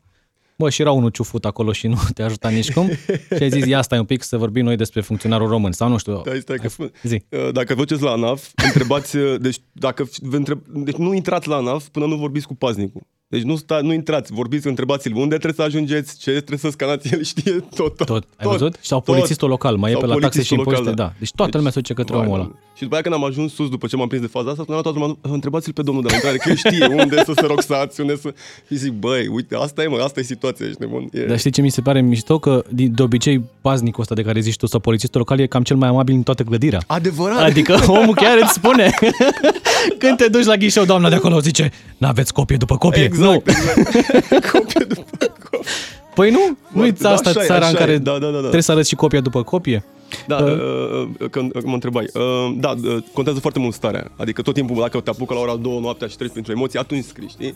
bă, 0.57 0.69
și 0.69 0.81
era 0.81 0.91
unul 0.91 1.09
ciufut 1.09 1.45
acolo 1.45 1.71
și 1.71 1.87
nu 1.87 1.97
te 2.13 2.23
ajuta 2.23 2.49
nici 2.49 2.71
cum 2.71 2.89
și 3.35 3.41
ai 3.43 3.49
zis, 3.49 3.65
ia 3.65 3.81
stai 3.81 3.99
un 3.99 4.05
pic 4.05 4.23
să 4.23 4.37
vorbim 4.37 4.63
noi 4.63 4.75
despre 4.75 5.01
funcționarul 5.01 5.47
român 5.47 5.71
sau 5.71 5.89
nu 5.89 5.97
știu. 5.97 6.19
Stai, 6.19 6.39
stai, 6.39 6.57
că 6.57 6.69
spun. 6.69 6.91
Zi. 7.03 7.23
Uh, 7.29 7.51
Dacă 7.51 7.73
vă 7.73 7.79
duceți 7.79 8.03
la 8.03 8.11
ANAF, 8.11 8.51
întrebați, 8.65 9.17
uh, 9.17 9.39
deci, 9.39 9.57
dacă 9.71 10.09
vă 10.21 10.35
întreb, 10.35 10.65
deci 10.67 10.95
nu 10.95 11.13
intrați 11.13 11.47
la 11.47 11.55
ANAF 11.55 11.87
până 11.87 12.05
nu 12.05 12.15
vorbiți 12.15 12.47
cu 12.47 12.55
paznicul. 12.55 13.01
Deci 13.35 13.43
nu, 13.43 13.55
sta, 13.55 13.79
nu 13.81 13.93
intrați, 13.93 14.33
vorbiți, 14.33 14.67
întrebați-l 14.67 15.15
unde 15.15 15.37
trebuie 15.37 15.53
să 15.53 15.61
ajungeți, 15.61 16.17
ce 16.17 16.31
trebuie 16.31 16.57
să 16.57 16.69
scanați, 16.69 17.09
el 17.13 17.23
știe 17.23 17.51
tot. 17.75 17.95
Tot, 17.95 18.05
Tot, 18.05 18.23
ai 18.37 18.47
văzut? 18.47 18.75
Sau 18.81 19.01
polițistul 19.01 19.49
local, 19.49 19.75
mai 19.75 19.89
e 19.89 19.93
Sau 19.93 20.01
pe 20.01 20.07
la 20.07 20.15
taxe 20.15 20.41
și 20.41 20.55
polițistul 20.55 20.57
impozite, 20.57 20.89
local, 20.89 21.05
da. 21.05 21.13
Deci 21.19 21.31
toată 21.31 21.57
lumea 21.57 21.71
se 21.71 21.79
duce 21.79 21.93
către 21.93 22.15
vai, 22.15 22.25
omul 22.25 22.33
ăla. 22.35 22.43
Doamne. 22.43 22.59
Și 22.75 22.81
după 22.81 22.93
aia 22.93 23.03
când 23.03 23.15
am 23.15 23.23
ajuns 23.23 23.53
sus, 23.53 23.69
după 23.69 23.87
ce 23.87 23.95
m-am 23.95 24.07
prins 24.07 24.23
de 24.23 24.29
faza 24.29 24.49
asta, 24.49 24.61
spuneam 24.61 24.83
la 24.85 24.91
toată 24.91 25.05
lumea, 25.05 25.33
întrebați-l 25.35 25.73
pe 25.73 25.81
domnul 25.81 26.03
de 26.03 26.09
la 26.09 26.15
intrare, 26.15 26.37
că 26.37 26.49
el 26.49 26.55
știe 26.55 26.85
unde 27.03 27.23
să 27.23 27.33
se 27.35 27.45
roxați, 27.45 28.01
unde 28.01 28.15
să... 28.15 28.33
Și 28.67 28.75
zic, 28.75 28.91
băi, 28.91 29.27
uite, 29.27 29.55
asta 29.55 29.83
e, 29.83 29.87
mă, 29.87 29.97
asta 30.03 30.19
e 30.19 30.23
situația, 30.23 30.65
ești 30.65 30.81
nebun. 30.81 31.09
E... 31.11 31.25
Dar 31.25 31.37
știi 31.39 31.51
ce 31.51 31.61
mi 31.61 31.69
se 31.69 31.81
pare 31.81 32.01
mișto? 32.01 32.39
Că 32.39 32.63
de 32.69 32.85
de 32.85 33.01
obicei 33.01 33.43
paznicul 33.61 34.01
ăsta 34.01 34.15
de 34.15 34.21
care 34.21 34.39
zici 34.39 34.55
tu 34.55 34.65
sau 34.65 34.79
polițistul 34.79 35.19
local 35.19 35.39
e 35.39 35.45
cam 35.45 35.63
cel 35.63 35.75
mai 35.75 35.89
amabil 35.89 36.15
în 36.15 36.23
toată 36.23 36.43
clădirea. 36.43 36.79
Adevărat! 36.87 37.41
Adică 37.41 37.79
omul 37.87 38.13
chiar 38.13 38.37
îți 38.41 38.53
spune 38.53 38.93
Când 39.97 40.17
te 40.17 40.27
duci 40.27 40.45
la 40.45 40.55
ghișeu, 40.55 40.85
doamna 40.85 41.09
de 41.09 41.15
acolo 41.15 41.39
zice 41.39 41.71
N-aveți 41.97 42.33
copie 42.33 42.57
după 42.57 42.77
copie 42.77 43.03
Exact, 43.03 43.21
Nu. 43.23 43.33
exact. 43.45 44.47
Copie 44.51 44.85
după 44.87 45.33
copie. 45.49 45.69
Păi 46.15 46.29
nu, 46.29 46.39
nu 46.71 46.81
Foarte- 46.81 47.07
asta 47.07 47.29
așa 47.29 47.43
e, 47.43 47.45
țara 47.45 47.65
în 47.65 47.71
așa 47.71 47.77
care 47.77 47.91
e. 47.91 47.97
Da, 47.97 48.11
da, 48.11 48.25
da, 48.25 48.31
da. 48.31 48.39
trebuie 48.39 48.61
să 48.61 48.71
arăți 48.71 48.89
și 48.89 48.95
copia 48.95 49.21
după 49.21 49.43
copie 49.43 49.83
Da, 50.27 50.35
uh, 50.37 50.51
uh, 51.19 51.29
că 51.29 51.41
mă 51.63 51.73
întrebai. 51.73 52.07
Uh, 52.13 52.55
da, 52.57 52.73
uh, 52.83 52.97
contează 53.13 53.39
foarte 53.39 53.59
mult 53.59 53.73
starea. 53.73 54.11
Adică 54.17 54.41
tot 54.41 54.53
timpul, 54.53 54.79
dacă 54.79 54.99
te 54.99 55.09
apucă 55.09 55.33
la 55.33 55.39
ora 55.39 55.55
2 55.55 55.79
noaptea 55.81 56.07
și 56.07 56.17
treci 56.17 56.31
printr-o 56.31 56.51
emoție, 56.51 56.79
atunci 56.79 57.03
scrii, 57.03 57.27
știi? 57.29 57.53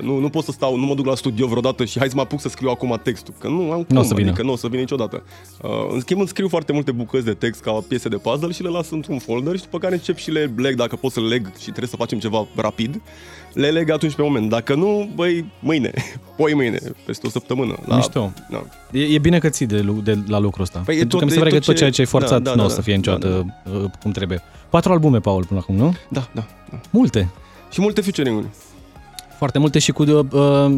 Nu, 0.00 0.18
nu 0.18 0.28
pot 0.28 0.44
să 0.44 0.50
stau, 0.52 0.76
nu 0.76 0.86
mă 0.86 0.94
duc 0.94 1.06
la 1.06 1.14
studio 1.14 1.46
vreodată 1.46 1.84
și 1.84 1.98
hai 1.98 2.08
să 2.08 2.14
mă 2.14 2.20
apuc 2.20 2.40
să 2.40 2.48
scriu 2.48 2.68
acum 2.68 3.00
textul, 3.02 3.34
că 3.38 3.48
nu 3.48 3.72
am 3.72 3.84
N-o 3.88 4.00
cum, 4.00 4.08
să 4.08 4.14
vină. 4.14 4.28
adică 4.28 4.44
nu 4.44 4.52
o 4.52 4.56
să 4.56 4.66
vină 4.66 4.80
niciodată. 4.80 5.22
Uh, 5.62 5.70
în 5.92 6.00
schimb, 6.00 6.18
îmi 6.18 6.28
scriu 6.28 6.48
foarte 6.48 6.72
multe 6.72 6.92
bucăți 6.92 7.24
de 7.24 7.32
text 7.34 7.60
ca 7.60 7.84
piese 7.88 8.08
de 8.08 8.16
puzzle 8.16 8.52
și 8.52 8.62
le 8.62 8.68
las 8.68 8.90
într-un 8.90 9.18
folder 9.18 9.56
și 9.56 9.62
după 9.62 9.78
care 9.78 9.94
încep 9.94 10.16
și 10.16 10.30
le 10.30 10.52
leg, 10.56 10.74
dacă 10.74 10.96
pot 10.96 11.12
să 11.12 11.20
le 11.20 11.26
leg 11.26 11.46
și 11.56 11.62
trebuie 11.64 11.88
să 11.88 11.96
facem 11.96 12.18
ceva 12.18 12.46
rapid, 12.54 13.00
le 13.60 13.70
leg 13.70 13.90
atunci 13.90 14.14
pe 14.14 14.22
moment. 14.22 14.48
Dacă 14.48 14.74
nu, 14.74 15.10
băi, 15.14 15.44
mâine, 15.60 15.90
poi 16.36 16.54
mâine, 16.54 16.78
peste 17.04 17.26
o 17.26 17.30
săptămână. 17.30 17.76
La, 17.86 17.96
Mișto. 17.96 18.32
Da. 18.50 18.64
E, 18.92 19.02
e 19.02 19.18
bine 19.18 19.38
că 19.38 19.48
ții 19.48 19.66
de, 19.66 19.80
lu- 19.80 20.00
de 20.04 20.18
la 20.26 20.38
lucrul 20.38 20.62
ăsta. 20.62 20.82
Păi 20.84 20.94
e 20.94 20.98
Pentru 20.98 21.16
tot- 21.16 21.18
că 21.18 21.24
mi 21.24 21.30
se 21.30 21.36
e 21.36 21.40
pare 21.40 21.50
că 21.50 21.56
tot 21.56 21.64
tot 21.66 21.74
ce- 21.74 21.80
ceea 21.80 21.90
ce 21.92 22.00
ai 22.00 22.06
forțat 22.06 22.42
da, 22.42 22.50
da, 22.50 22.54
nu 22.56 22.64
o 22.64 22.66
da, 22.68 22.72
să 22.74 22.80
fie 22.82 22.92
da, 22.92 22.98
niciodată 22.98 23.54
uh, 23.72 23.84
cum 24.02 24.10
trebuie. 24.10 24.42
Patru 24.70 24.92
albume, 24.92 25.18
Paul, 25.18 25.44
până 25.44 25.60
acum, 25.60 25.74
nu? 25.76 25.94
Da, 26.08 26.28
da, 26.34 26.46
da. 26.70 26.80
Multe. 26.90 27.28
Și 27.70 27.80
multe 27.80 28.00
featuring-uri. 28.00 28.46
Foarte 29.38 29.58
multe 29.58 29.78
și 29.78 29.92
cu, 29.92 30.02
uh, 30.02 30.76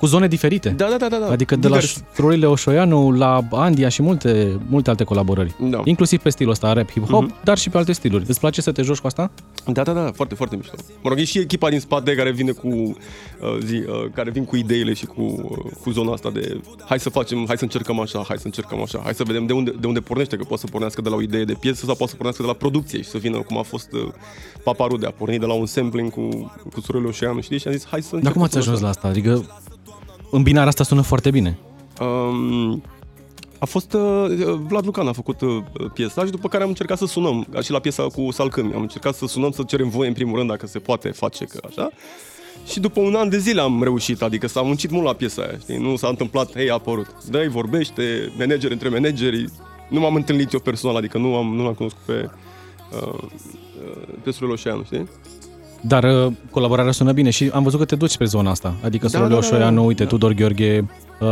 cu 0.00 0.06
zone 0.06 0.28
diferite. 0.28 0.68
Da, 0.68 0.86
da, 0.90 0.96
da, 0.96 1.08
da. 1.08 1.18
da. 1.18 1.30
Adică 1.30 1.56
de 1.56 1.66
Divers. 1.66 1.96
la 1.96 2.02
Florile 2.12 2.46
Oșoianu 2.46 3.10
la 3.10 3.40
Andia 3.50 3.88
și 3.88 4.02
multe, 4.02 4.60
multe 4.68 4.90
alte 4.90 5.04
colaborări. 5.04 5.54
Da. 5.70 5.80
Inclusiv 5.84 6.20
pe 6.20 6.30
stilul 6.30 6.52
ăsta, 6.52 6.72
rap, 6.72 6.90
hip-hop, 6.90 7.08
Mhm. 7.22 7.34
dar 7.44 7.58
și 7.58 7.70
pe 7.70 7.76
alte 7.76 7.92
stiluri. 7.92 8.24
Îți 8.28 8.40
place 8.40 8.60
să 8.60 8.72
te 8.72 8.82
joci 8.82 8.98
cu 8.98 9.06
asta? 9.06 9.30
Da, 9.66 9.82
da, 9.82 9.92
da, 9.92 10.10
foarte, 10.14 10.34
foarte 10.34 10.56
mișto. 10.56 10.74
Mă 11.02 11.08
rog, 11.08 11.18
e 11.18 11.24
și 11.24 11.38
echipa 11.38 11.68
din 11.70 11.80
spate 11.80 12.14
care 12.14 12.30
vine 12.32 12.50
cu 12.50 12.66
uh, 12.68 12.94
zi, 13.64 13.74
uh, 13.74 13.84
care 14.14 14.30
vin 14.30 14.44
cu 14.44 14.56
ideile 14.56 14.92
și 14.92 15.06
cu, 15.06 15.20
uh, 15.20 15.72
cu 15.82 15.90
zona 15.90 16.12
asta 16.12 16.30
de 16.30 16.60
hai 16.86 17.00
să 17.00 17.08
facem, 17.10 17.44
hai 17.46 17.56
să 17.56 17.62
încercăm 17.64 18.00
așa, 18.00 18.24
hai 18.28 18.36
să 18.36 18.46
încercăm 18.46 18.80
așa, 18.82 19.00
hai 19.04 19.14
să 19.14 19.22
vedem 19.26 19.46
de 19.46 19.52
unde, 19.52 19.74
de 19.80 19.86
unde 19.86 20.00
pornește, 20.00 20.36
că 20.36 20.44
poate 20.44 20.62
să 20.62 20.68
pornească 20.70 21.00
de 21.02 21.08
la 21.08 21.14
o 21.14 21.20
idee 21.22 21.44
de 21.44 21.54
piesă 21.60 21.84
sau 21.84 21.94
poate 21.94 22.10
să 22.10 22.14
pornească 22.16 22.42
de 22.42 22.48
la 22.48 22.54
producție 22.54 23.02
și 23.02 23.08
să 23.08 23.18
vină 23.18 23.38
cum 23.38 23.58
a 23.58 23.62
fost 23.62 23.92
uh, 23.92 24.08
Paparude, 24.64 25.06
a 25.06 25.10
pornit 25.10 25.40
de 25.40 25.46
la 25.46 25.52
un 25.52 25.66
sampling 25.66 26.10
cu, 26.12 26.28
cu 26.72 26.80
Surele 26.80 27.06
Oșeanu, 27.06 27.40
știi? 27.40 27.58
Și 27.58 27.66
am 27.68 27.72
zis, 27.74 27.86
hai 27.90 28.02
să 28.02 28.08
Dar 28.08 28.18
încercăm 28.18 28.32
cum 28.32 28.42
ați 28.42 28.52
să 28.52 28.58
ajuns 28.58 28.78
facem. 28.80 28.84
la 28.84 28.90
asta? 28.90 29.08
Adică 29.08 29.44
îmbinarea 30.30 30.68
asta 30.68 30.84
sună 30.84 31.00
foarte 31.00 31.30
bine. 31.30 31.58
Um, 32.00 32.82
a 33.58 33.64
fost 33.64 33.92
uh, 33.92 34.00
Vlad 34.66 34.84
Lucan 34.84 35.08
a 35.08 35.12
făcut 35.12 35.40
uh, 35.40 35.62
piesa 35.94 36.24
și 36.24 36.30
după 36.30 36.48
care 36.48 36.62
am 36.62 36.68
încercat 36.68 36.98
să 36.98 37.06
sunăm, 37.06 37.46
ca 37.52 37.60
și 37.60 37.70
la 37.70 37.78
piesa 37.78 38.02
cu 38.02 38.30
Salcâmi. 38.30 38.72
Am 38.74 38.80
încercat 38.80 39.14
să 39.14 39.26
sunăm, 39.26 39.50
să 39.50 39.62
cerem 39.62 39.88
voie 39.88 40.08
în 40.08 40.14
primul 40.14 40.36
rând 40.36 40.48
dacă 40.48 40.66
se 40.66 40.78
poate 40.78 41.08
face, 41.08 41.44
că 41.44 41.60
așa. 41.68 41.90
Și 42.66 42.80
după 42.80 43.00
un 43.00 43.14
an 43.14 43.28
de 43.28 43.38
zile 43.38 43.60
am 43.60 43.82
reușit, 43.82 44.22
adică 44.22 44.46
s-a 44.46 44.60
muncit 44.60 44.90
mult 44.90 45.04
la 45.04 45.12
piesa 45.12 45.42
aia, 45.42 45.58
știi? 45.58 45.76
Nu 45.76 45.96
s-a 45.96 46.08
întâmplat, 46.08 46.52
hei, 46.54 46.70
a 46.70 46.72
apărut. 46.72 47.24
Dă-i, 47.30 47.48
vorbește, 47.48 48.32
manager 48.38 48.70
între 48.70 48.88
manageri. 48.88 49.44
Nu 49.88 50.00
m-am 50.00 50.14
întâlnit 50.14 50.52
eu 50.52 50.60
personal, 50.60 50.96
adică 50.96 51.18
nu, 51.18 51.36
am, 51.36 51.54
nu 51.54 51.64
l-am 51.64 51.74
cunoscut 51.74 52.02
pe, 52.04 52.30
uh, 52.92 53.12
uh, 53.12 54.02
pe 54.22 54.30
Surel 54.30 54.52
Oșeanu, 54.52 54.82
știi? 54.84 55.08
Dar 55.80 56.04
uh, 56.26 56.32
colaborarea 56.50 56.92
sună 56.92 57.12
bine 57.12 57.30
și 57.30 57.50
am 57.54 57.62
văzut 57.62 57.78
că 57.78 57.84
te 57.84 57.96
duci 57.96 58.16
pe 58.16 58.24
zona 58.24 58.50
asta. 58.50 58.74
Adică 58.84 59.04
Da, 59.06 59.10
Sorole 59.10 59.28
da, 59.34 59.40
da, 59.40 59.46
Oșoianu, 59.46 59.80
da. 59.80 59.86
uite, 59.86 60.02
Da. 60.02 60.08
Tudor 60.08 60.32
Gheorghe, 60.32 60.86
uh, 61.20 61.28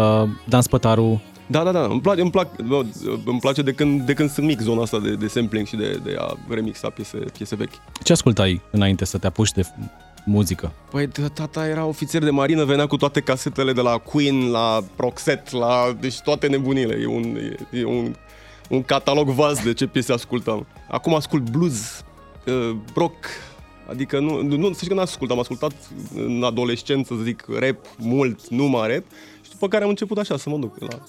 Dan 0.49 0.61
Spătaru. 0.63 1.23
Da, 1.47 1.63
da, 1.65 1.73
da, 1.73 1.85
îmi 1.85 2.01
place, 2.01 2.21
îmi, 2.21 2.31
plac, 2.31 2.63
bă, 2.63 2.85
îmi 3.25 3.39
place 3.41 3.63
de 3.63 3.73
când, 3.73 4.03
de 4.03 4.13
când 4.13 4.31
sunt 4.31 4.47
mic 4.47 4.61
zona 4.61 4.83
asta 4.83 4.99
de, 4.99 5.15
de 5.15 5.27
sampling 5.27 5.67
și 5.67 5.77
de, 5.77 6.01
de 6.05 6.17
a 6.19 6.35
remixa 6.49 6.89
piese, 6.91 7.17
piese 7.37 7.55
vechi. 7.57 7.73
Ce 8.05 8.13
ascultai 8.13 8.61
înainte 8.71 9.05
să 9.05 9.19
te 9.19 9.27
apuci 9.27 9.53
de 9.53 9.63
f- 9.63 9.91
muzică? 10.25 10.73
Păi 10.91 11.07
t- 11.07 11.33
tata 11.35 11.67
era 11.67 11.85
ofițer 11.85 12.23
de 12.25 12.31
marină, 12.31 12.65
venea 12.65 12.87
cu 12.87 12.97
toate 12.97 13.21
casetele 13.21 13.73
de 13.73 13.81
la 13.81 13.91
Queen, 13.99 14.51
la 14.51 14.81
Proxet, 14.97 15.51
la... 15.51 15.97
deci 16.01 16.21
toate 16.21 16.47
nebunile. 16.47 16.99
E 17.01 17.07
un, 17.07 17.23
e, 17.23 17.79
e 17.79 17.85
un, 17.85 18.15
un 18.69 18.83
catalog 18.83 19.29
vast 19.29 19.63
de 19.65 19.73
ce 19.73 19.87
piese 19.87 20.13
ascultam. 20.13 20.67
Acum 20.89 21.15
ascult 21.15 21.51
blues, 21.51 22.05
uh, 22.47 22.77
rock, 22.95 23.15
adică 23.89 24.19
nu, 24.19 24.43
nu, 24.43 24.57
nu 24.57 24.67
să 24.67 24.75
știi 24.75 24.89
că 24.89 24.95
n-ascult, 24.95 25.31
am 25.31 25.39
ascultat 25.39 25.73
în 26.15 26.43
adolescență, 26.43 27.15
să 27.17 27.23
zic, 27.23 27.45
rap 27.59 27.77
mult, 27.99 28.49
numai 28.49 28.93
rap. 28.93 29.05
Și 29.43 29.51
după 29.51 29.69
care 29.69 29.83
am 29.83 29.89
început 29.89 30.19
așa 30.19 30.37
să 30.37 30.51
mă 30.51 30.57
duc 30.57 30.79
la 30.79 31.03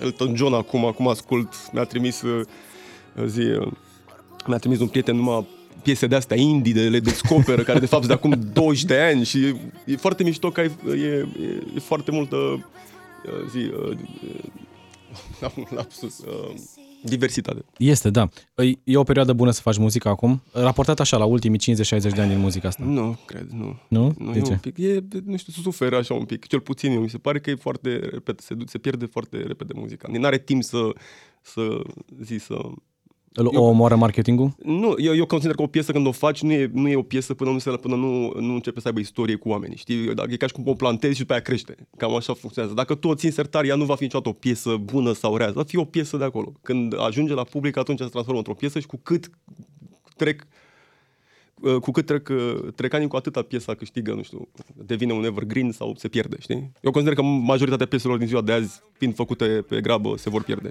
Elton 0.00 0.36
John 0.36 0.54
acum, 0.54 0.84
acum 0.84 1.08
ascult, 1.08 1.72
mi-a 1.72 1.84
trimis 1.84 2.22
uh, 2.22 2.46
zi, 3.26 3.40
uh, 3.40 3.72
mi-a 4.46 4.58
trimis 4.58 4.80
un 4.80 4.88
prieten 4.88 5.16
numai 5.16 5.46
piese 5.82 6.06
de 6.06 6.14
astea 6.14 6.36
indie, 6.36 6.72
de 6.72 6.88
le 6.88 7.00
descoperă, 7.00 7.62
care 7.62 7.78
de 7.78 7.86
fapt 7.86 8.04
sunt 8.04 8.20
de 8.20 8.28
acum 8.28 8.40
20 8.52 8.84
de 8.84 8.98
ani 8.98 9.24
și 9.24 9.44
e, 9.44 9.56
e 9.84 9.96
foarte 9.96 10.22
mișto 10.22 10.50
că 10.50 10.60
ai, 10.60 10.70
e, 10.86 11.06
e, 11.06 11.26
e 11.74 11.78
foarte 11.80 12.10
multă 12.10 12.36
uh, 12.36 13.48
zi, 13.50 13.58
uh, 13.58 13.88
uh, 15.40 15.42
am 15.42 15.52
un 15.56 15.66
lapsus, 15.70 16.18
uh, 16.18 16.54
diversitate. 17.02 17.64
Este, 17.78 18.10
da. 18.10 18.28
Păi, 18.54 18.78
E 18.84 18.96
o 18.96 19.02
perioadă 19.02 19.32
bună 19.32 19.50
să 19.50 19.60
faci 19.60 19.76
muzică 19.78 20.08
acum, 20.08 20.42
raportat 20.52 21.00
așa 21.00 21.16
la 21.16 21.24
ultimii 21.24 21.58
50-60 21.58 21.64
de 22.14 22.20
ani 22.20 22.28
din 22.30 22.38
muzica 22.38 22.68
asta. 22.68 22.84
Nu, 22.84 23.18
cred, 23.26 23.48
nu. 23.50 23.76
Nu? 23.88 24.14
Nu, 24.18 24.32
De 24.32 24.38
e 24.38 24.42
ce? 24.42 24.50
un 24.52 24.58
pic, 24.58 24.78
e, 24.78 25.04
nu 25.24 25.36
știu, 25.36 25.52
suferă 25.62 25.96
așa 25.96 26.14
un 26.14 26.24
pic, 26.24 26.46
cel 26.46 26.60
puțin 26.60 26.92
eu, 26.92 27.00
mi 27.00 27.10
se 27.10 27.18
pare 27.18 27.40
că 27.40 27.50
e 27.50 27.54
foarte 27.54 27.98
repede, 28.12 28.42
se, 28.42 28.54
du- 28.54 28.66
se 28.66 28.78
pierde 28.78 29.04
foarte 29.06 29.36
repede 29.36 29.72
muzica. 29.76 30.08
Nu 30.12 30.26
are 30.26 30.38
timp 30.38 30.62
să, 30.62 30.78
să 31.42 31.82
zi, 32.22 32.36
să... 32.36 32.56
Îl- 33.38 33.50
Eu- 33.52 33.62
O 33.62 33.66
omoară 33.66 33.96
marketingul? 33.96 34.54
Nu, 34.62 34.94
eu, 34.96 35.14
eu 35.14 35.26
consider 35.26 35.54
că 35.54 35.62
o 35.62 35.66
piesă 35.66 35.92
când 35.92 36.06
o 36.06 36.12
faci 36.12 36.42
nu 36.42 36.52
e, 36.52 36.70
nu 36.72 36.88
e 36.88 36.96
o 36.96 37.02
piesă 37.02 37.34
până, 37.34 37.50
nu, 37.50 37.58
se, 37.58 37.70
până 37.70 37.94
nu, 37.96 38.32
nu 38.40 38.54
începe 38.54 38.80
să 38.80 38.86
aibă 38.86 39.00
istorie 39.00 39.34
cu 39.34 39.48
oamenii, 39.48 39.76
știi? 39.76 40.14
Dacă 40.14 40.32
e 40.32 40.36
ca 40.36 40.46
și 40.46 40.52
cum 40.52 40.64
o 40.66 40.72
plantezi 40.74 41.12
și 41.14 41.20
după 41.20 41.32
aia 41.32 41.42
crește. 41.42 41.74
Cam 41.96 42.14
așa 42.14 42.34
funcționează. 42.34 42.76
Dacă 42.76 42.94
tu 42.94 43.08
o 43.08 43.14
ții 43.14 43.30
sertar, 43.30 43.64
ea 43.64 43.74
nu 43.74 43.84
va 43.84 43.94
fi 43.94 44.02
niciodată 44.02 44.28
o 44.28 44.32
piesă 44.32 44.76
bună 44.76 45.12
sau 45.12 45.36
rea, 45.36 45.50
va 45.50 45.62
fi 45.62 45.76
o 45.76 45.84
piesă 45.84 46.16
de 46.16 46.24
acolo. 46.24 46.52
Când 46.62 46.94
ajunge 47.00 47.34
la 47.34 47.42
public, 47.44 47.76
atunci 47.76 47.98
se 47.98 48.04
transformă 48.06 48.38
într-o 48.38 48.54
piesă 48.54 48.78
și 48.80 48.86
cu 48.86 49.00
cât 49.02 49.30
trec 50.16 50.46
uh, 51.60 51.76
cu 51.76 51.90
cât 51.90 52.06
trec, 52.06 52.28
uh, 52.28 52.72
trec 52.74 52.92
ani, 52.94 53.08
cu 53.08 53.16
atâta 53.16 53.42
piesa 53.42 53.74
câștigă, 53.74 54.12
nu 54.12 54.22
știu, 54.22 54.48
devine 54.74 55.12
un 55.12 55.24
evergreen 55.24 55.70
sau 55.72 55.94
se 55.96 56.08
pierde, 56.08 56.36
știi? 56.40 56.72
Eu 56.80 56.90
consider 56.90 57.14
că 57.16 57.22
majoritatea 57.22 57.86
pieselor 57.86 58.18
din 58.18 58.26
ziua 58.26 58.40
de 58.42 58.52
azi, 58.52 58.80
fiind 58.98 59.14
făcute 59.14 59.44
pe 59.44 59.80
grabă, 59.80 60.14
se 60.16 60.30
vor 60.30 60.42
pierde. 60.42 60.70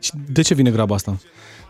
Și 0.00 0.12
de 0.32 0.42
ce 0.42 0.54
vine 0.54 0.70
graba 0.70 0.94
asta? 0.94 1.18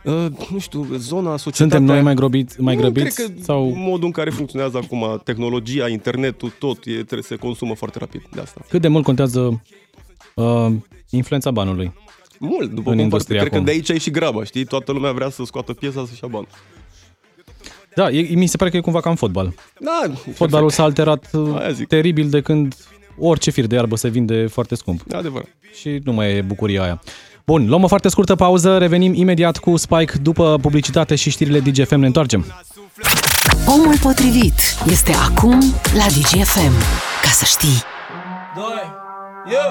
Uh, 0.05 0.27
nu 0.51 0.59
știu, 0.59 0.87
zona, 0.97 1.37
societatea... 1.37 1.53
Suntem 1.79 1.83
noi 1.85 2.01
mai, 2.03 2.15
grobiți, 2.15 2.61
mai 2.61 2.75
Nu, 2.75 2.81
grăbiți? 2.81 3.15
Cred 3.15 3.27
că 3.37 3.43
sau 3.43 3.73
modul 3.77 4.05
în 4.07 4.11
care 4.11 4.31
funcționează 4.31 4.77
acum 4.77 5.21
tehnologia, 5.25 5.89
internetul, 5.89 6.53
tot, 6.59 6.85
e, 6.85 6.93
trebuie 6.93 7.23
să 7.23 7.29
se 7.29 7.37
consumă 7.37 7.75
foarte 7.75 7.99
rapid 7.99 8.23
de 8.35 8.41
asta. 8.41 8.61
cât 8.69 8.81
de 8.81 8.89
mult 8.89 9.05
contează 9.05 9.63
uh, 10.35 10.67
influența 11.11 11.51
banului? 11.51 11.93
Mult, 12.39 12.71
după 12.71 12.91
În 12.91 12.95
cum 12.97 13.05
industrie 13.05 13.39
Cred 13.39 13.49
că 13.51 13.55
acum. 13.55 13.67
de 13.67 13.73
aici 13.73 13.89
e 13.89 13.99
și 13.99 14.11
graba, 14.11 14.45
știi? 14.45 14.65
Toată 14.65 14.93
lumea 14.93 15.13
vrea 15.13 15.29
să 15.31 15.43
scoată 15.45 15.73
piesa 15.73 16.05
să-și 16.09 16.21
ia 16.23 16.29
bani. 16.33 16.47
Da, 17.95 18.11
e, 18.11 18.35
mi 18.35 18.47
se 18.47 18.57
pare 18.57 18.71
că 18.71 18.77
e 18.77 18.81
cumva 18.81 19.01
ca 19.01 19.11
în 19.11 19.17
fotbal. 19.17 19.55
Da, 19.81 20.13
Fotbalul 20.35 20.71
s-a 20.71 20.83
alterat 20.83 21.29
uh, 21.33 21.55
Aia 21.59 21.71
zic. 21.71 21.87
teribil 21.87 22.29
de 22.31 22.41
când 22.41 22.75
orice 23.19 23.51
fir 23.51 23.67
de 23.67 23.75
iarbă 23.75 23.97
se 23.97 24.09
vinde 24.09 24.47
foarte 24.47 24.75
scump. 24.75 25.03
E 25.13 25.17
adevărat. 25.17 25.49
Și 25.81 26.01
nu 26.05 26.13
mai 26.13 26.37
e 26.37 26.41
bucuria 26.43 26.83
aia. 26.83 27.01
Bun, 27.51 27.69
luăm 27.69 27.83
o 27.83 27.89
foarte 27.89 28.09
scurtă 28.09 28.35
pauză, 28.35 28.79
revenim 28.79 29.15
imediat 29.15 29.59
cu 29.59 29.77
Spike 29.77 30.13
după 30.23 30.59
publicitate 30.61 31.15
și 31.15 31.31
știrile 31.31 31.61
DGFM. 31.61 31.99
Ne 31.99 32.07
întoarcem. 32.07 32.45
Omul 33.67 33.99
potrivit 34.03 34.55
este 34.91 35.13
acum 35.13 35.59
la 35.97 36.05
DGFM. 36.07 36.73
Ca 37.23 37.29
să 37.31 37.45
știi. 37.45 37.83
Doi, 38.55 38.83
eu 39.53 39.69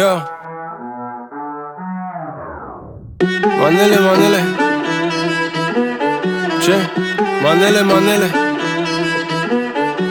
Eu 0.00 0.22
Manele, 3.60 3.98
manele 3.98 4.42
Ce? 6.62 6.74
Manele, 7.42 7.80
manele 7.80 8.30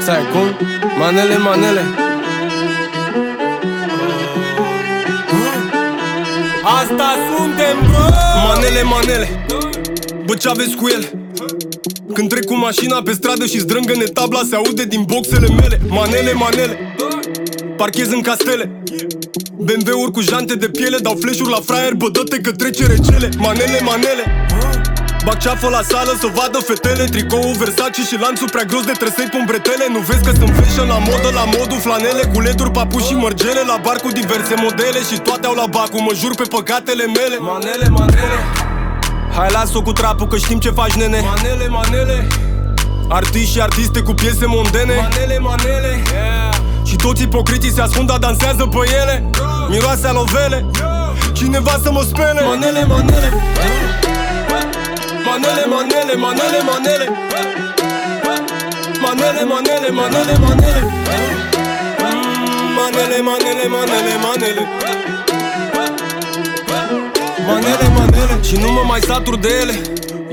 Stai, 0.02 0.22
cum? 0.32 0.68
Manele, 1.00 1.38
manele 1.38 2.01
Asta 6.80 7.10
suntem, 7.38 7.78
bro 7.92 8.06
Manele, 8.48 8.84
manele 8.84 9.46
Bă, 10.26 10.36
ce 10.36 10.50
aveți 10.50 10.76
cu 10.76 10.88
ele? 10.88 11.12
Când 12.14 12.30
trec 12.30 12.46
cu 12.46 12.56
mașina 12.56 13.02
pe 13.02 13.12
stradă 13.12 13.46
și 13.46 13.60
zdrângă-ne 13.60 14.04
tabla 14.04 14.42
Se 14.50 14.56
aude 14.56 14.84
din 14.84 15.04
boxele 15.08 15.48
mele. 15.48 15.80
Manele, 15.88 16.34
manele 16.34 16.96
Parchez 17.78 18.12
în 18.12 18.22
castele. 18.22 18.82
BMW-uri 19.58 20.12
cu 20.12 20.22
jante 20.22 20.56
de 20.56 20.70
piele 20.70 20.98
Dau 20.98 21.16
flash-uri 21.20 21.52
la 21.52 21.60
fraier, 21.66 21.94
bă, 21.94 22.10
dă-te 22.10 22.38
că 22.42 22.52
trece 22.52 22.86
recele. 22.86 23.30
Manele, 23.38 23.80
manele 23.84 24.46
Bag 25.26 25.38
ceafă 25.38 25.70
la 25.70 25.82
sală 25.92 26.14
să 26.22 26.28
vadă 26.38 26.60
fetele 26.68 27.06
Tricoul 27.14 27.56
Versace 27.62 28.02
și 28.10 28.16
lanțul 28.24 28.50
prea 28.50 28.64
gros 28.64 28.86
de 28.90 28.96
trăsei 29.02 29.30
pumbretele 29.36 29.86
Nu 29.96 30.00
vezi 30.08 30.24
că 30.26 30.32
sunt 30.40 30.54
fashion 30.58 30.88
la 30.88 31.00
modă, 31.10 31.30
la 31.40 31.46
modul 31.58 31.80
flanele 31.86 32.24
Cu 32.34 32.40
leduri, 32.40 32.72
papuși 32.72 33.08
și 33.08 33.14
mărgele 33.14 33.62
La 33.72 33.78
bar 33.86 33.98
cu 34.04 34.10
diverse 34.20 34.54
modele 34.66 35.00
Și 35.10 35.18
toate 35.28 35.46
au 35.48 35.56
la 35.62 35.68
bacu, 35.76 35.98
mă 36.08 36.14
jur 36.22 36.34
pe 36.36 36.46
păcatele 36.56 37.06
mele. 37.18 37.38
Manele, 37.40 37.88
manele. 37.98 38.38
Hai 39.36 39.50
las-o 39.52 39.82
cu 39.82 39.92
trapul 39.92 40.28
că 40.28 40.38
știm 40.38 40.60
ce 40.60 40.70
faci 40.70 40.96
nene. 41.02 41.20
Manele, 41.32 41.68
manele. 41.68 42.28
Artiști 43.10 43.52
și 43.54 43.62
artiste 43.62 44.00
cu 44.08 44.14
piese 44.14 44.46
mondene. 44.46 44.96
Manele, 45.02 45.38
manele. 45.40 45.92
Și 46.90 46.96
toți 46.96 47.22
ipocriții 47.22 47.72
se 47.72 47.82
ascund, 47.82 48.08
dar 48.08 48.18
dansează 48.18 48.64
pe 48.74 48.82
ele. 49.02 49.30
Miroase 49.70 50.08
alovele 50.08 50.66
Cineva 51.34 51.80
să 51.84 51.92
mă 51.92 52.04
spele. 52.10 52.42
Manele, 52.42 52.86
manele 52.86 53.30
Manele, 55.26 55.66
manele, 55.74 56.16
manele, 56.16 56.60
manele. 56.70 57.08
Manele, 59.02 59.44
manele, 59.44 59.90
manele, 60.00 60.38
manele. 60.46 60.82
Mm, 62.00 62.74
Manele, 62.78 63.22
manele, 63.22 63.68
manele, 63.76 64.14
manele. 64.26 64.68
Manele, 67.48 67.88
manele. 67.98 68.40
Și 68.48 68.56
nu 68.56 68.72
mă 68.72 68.84
mai 68.88 69.00
satur 69.00 69.36
de 69.38 69.50
ele. 69.62 69.76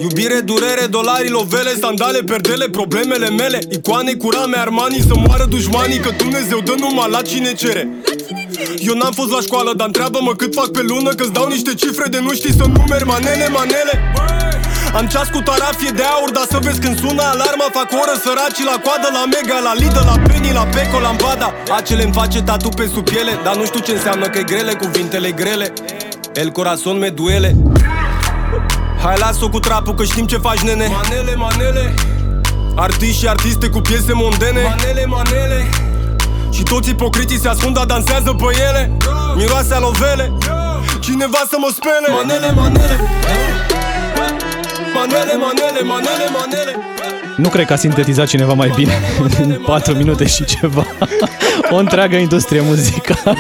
Iubire, 0.01 0.41
durere, 0.41 0.87
dolari, 0.91 1.29
lovele, 1.31 1.75
sandale, 1.81 2.19
perdele, 2.19 2.69
problemele 2.69 3.29
mele. 3.31 3.59
Icoane 3.71 4.13
cu 4.13 4.31
rame, 4.31 4.57
Armani, 4.59 5.05
să 5.09 5.15
moară 5.27 5.45
dușmanii 5.45 5.99
Că 5.99 6.11
Dumnezeu 6.17 6.61
dă 6.61 6.75
numai 6.79 7.11
la 7.11 7.23
cine 7.23 7.53
cere. 7.55 7.89
Eu 8.79 8.95
n-am 8.95 9.13
fost 9.13 9.31
la 9.31 9.41
școală, 9.41 9.73
dar 9.77 9.87
întreabă-mă 9.87 10.35
cât 10.35 10.55
fac 10.55 10.69
pe 10.71 10.83
lună 10.83 11.11
Că-ți 11.15 11.33
dau 11.33 11.47
niște 11.49 11.75
cifre 11.75 12.09
de 12.09 12.19
nu 12.21 12.33
știi 12.33 12.53
să 12.53 12.65
numeri 12.77 13.05
Manele, 13.05 13.49
manele 13.49 14.13
am 14.95 15.07
ceas 15.07 15.29
cu 15.29 15.41
tarafie 15.41 15.91
de 15.91 16.03
aur, 16.03 16.31
dar 16.31 16.47
să 16.51 16.59
vezi 16.63 16.81
când 16.81 16.99
sună 16.99 17.23
alarma 17.23 17.67
Fac 17.73 17.91
oră 18.03 18.15
săracii 18.25 18.65
la 18.73 18.77
coadă, 18.85 19.09
la 19.19 19.25
Mega, 19.35 19.59
la 19.69 19.75
Lidl, 19.81 20.05
la 20.11 20.17
Penny, 20.27 20.53
la 20.53 20.65
Peco, 20.75 20.99
la 21.01 21.09
Ambada 21.09 21.49
Acele 21.79 22.03
îmi 22.03 22.13
face 22.13 22.43
tatu 22.43 22.69
pe 22.69 22.91
sub 22.93 23.05
piele 23.11 23.33
Dar 23.45 23.55
nu 23.57 23.65
știu 23.65 23.81
ce 23.81 23.93
înseamnă 23.93 24.27
că 24.27 24.39
e 24.39 24.43
grele, 24.43 24.73
cuvintele 24.75 25.31
grele. 25.31 25.73
El 26.35 26.51
corazon 26.51 26.99
me 26.99 27.09
duele. 27.09 27.57
Hai 29.03 29.19
las-o 29.19 29.49
cu 29.49 29.59
trapul 29.59 29.95
că 29.95 30.05
știm 30.05 30.27
ce 30.27 30.37
faci 30.37 30.61
nene. 30.61 30.87
Manele, 30.91 31.35
manele. 31.35 31.95
Artiști 32.77 33.19
și 33.19 33.29
artiste 33.29 33.69
cu 33.69 33.81
piese 33.81 34.13
mondene. 34.13 34.63
Manele, 34.63 35.07
manele. 35.07 35.69
Și 36.53 36.63
toți 36.63 36.91
ipocritii 36.91 37.39
se 37.39 37.49
ascund, 37.49 37.75
dar 37.75 37.85
dansează 37.85 38.37
pe 38.39 38.45
ele. 38.69 38.97
Miroase 39.37 39.75
alovele 39.75 40.33
Cineva 41.01 41.43
să 41.49 41.57
mă 41.59 41.69
spele. 41.75 42.15
Manele, 42.15 42.53
manele 42.53 43.01
Manele, 44.95 45.37
manele, 45.37 45.83
manele, 45.83 46.27
manele 46.33 46.77
Nu 47.37 47.49
cred 47.49 47.67
că 47.67 47.73
a 47.73 47.77
sintetizat 47.77 48.27
cineva 48.27 48.53
mai 48.53 48.73
bine 48.75 48.93
în 49.39 49.61
4 49.67 49.95
minute 49.95 50.27
și 50.27 50.45
ceva. 50.45 50.87
O 51.71 51.77
întreagă 51.77 52.17
industrie 52.17 52.61
muzicală. 52.61 53.37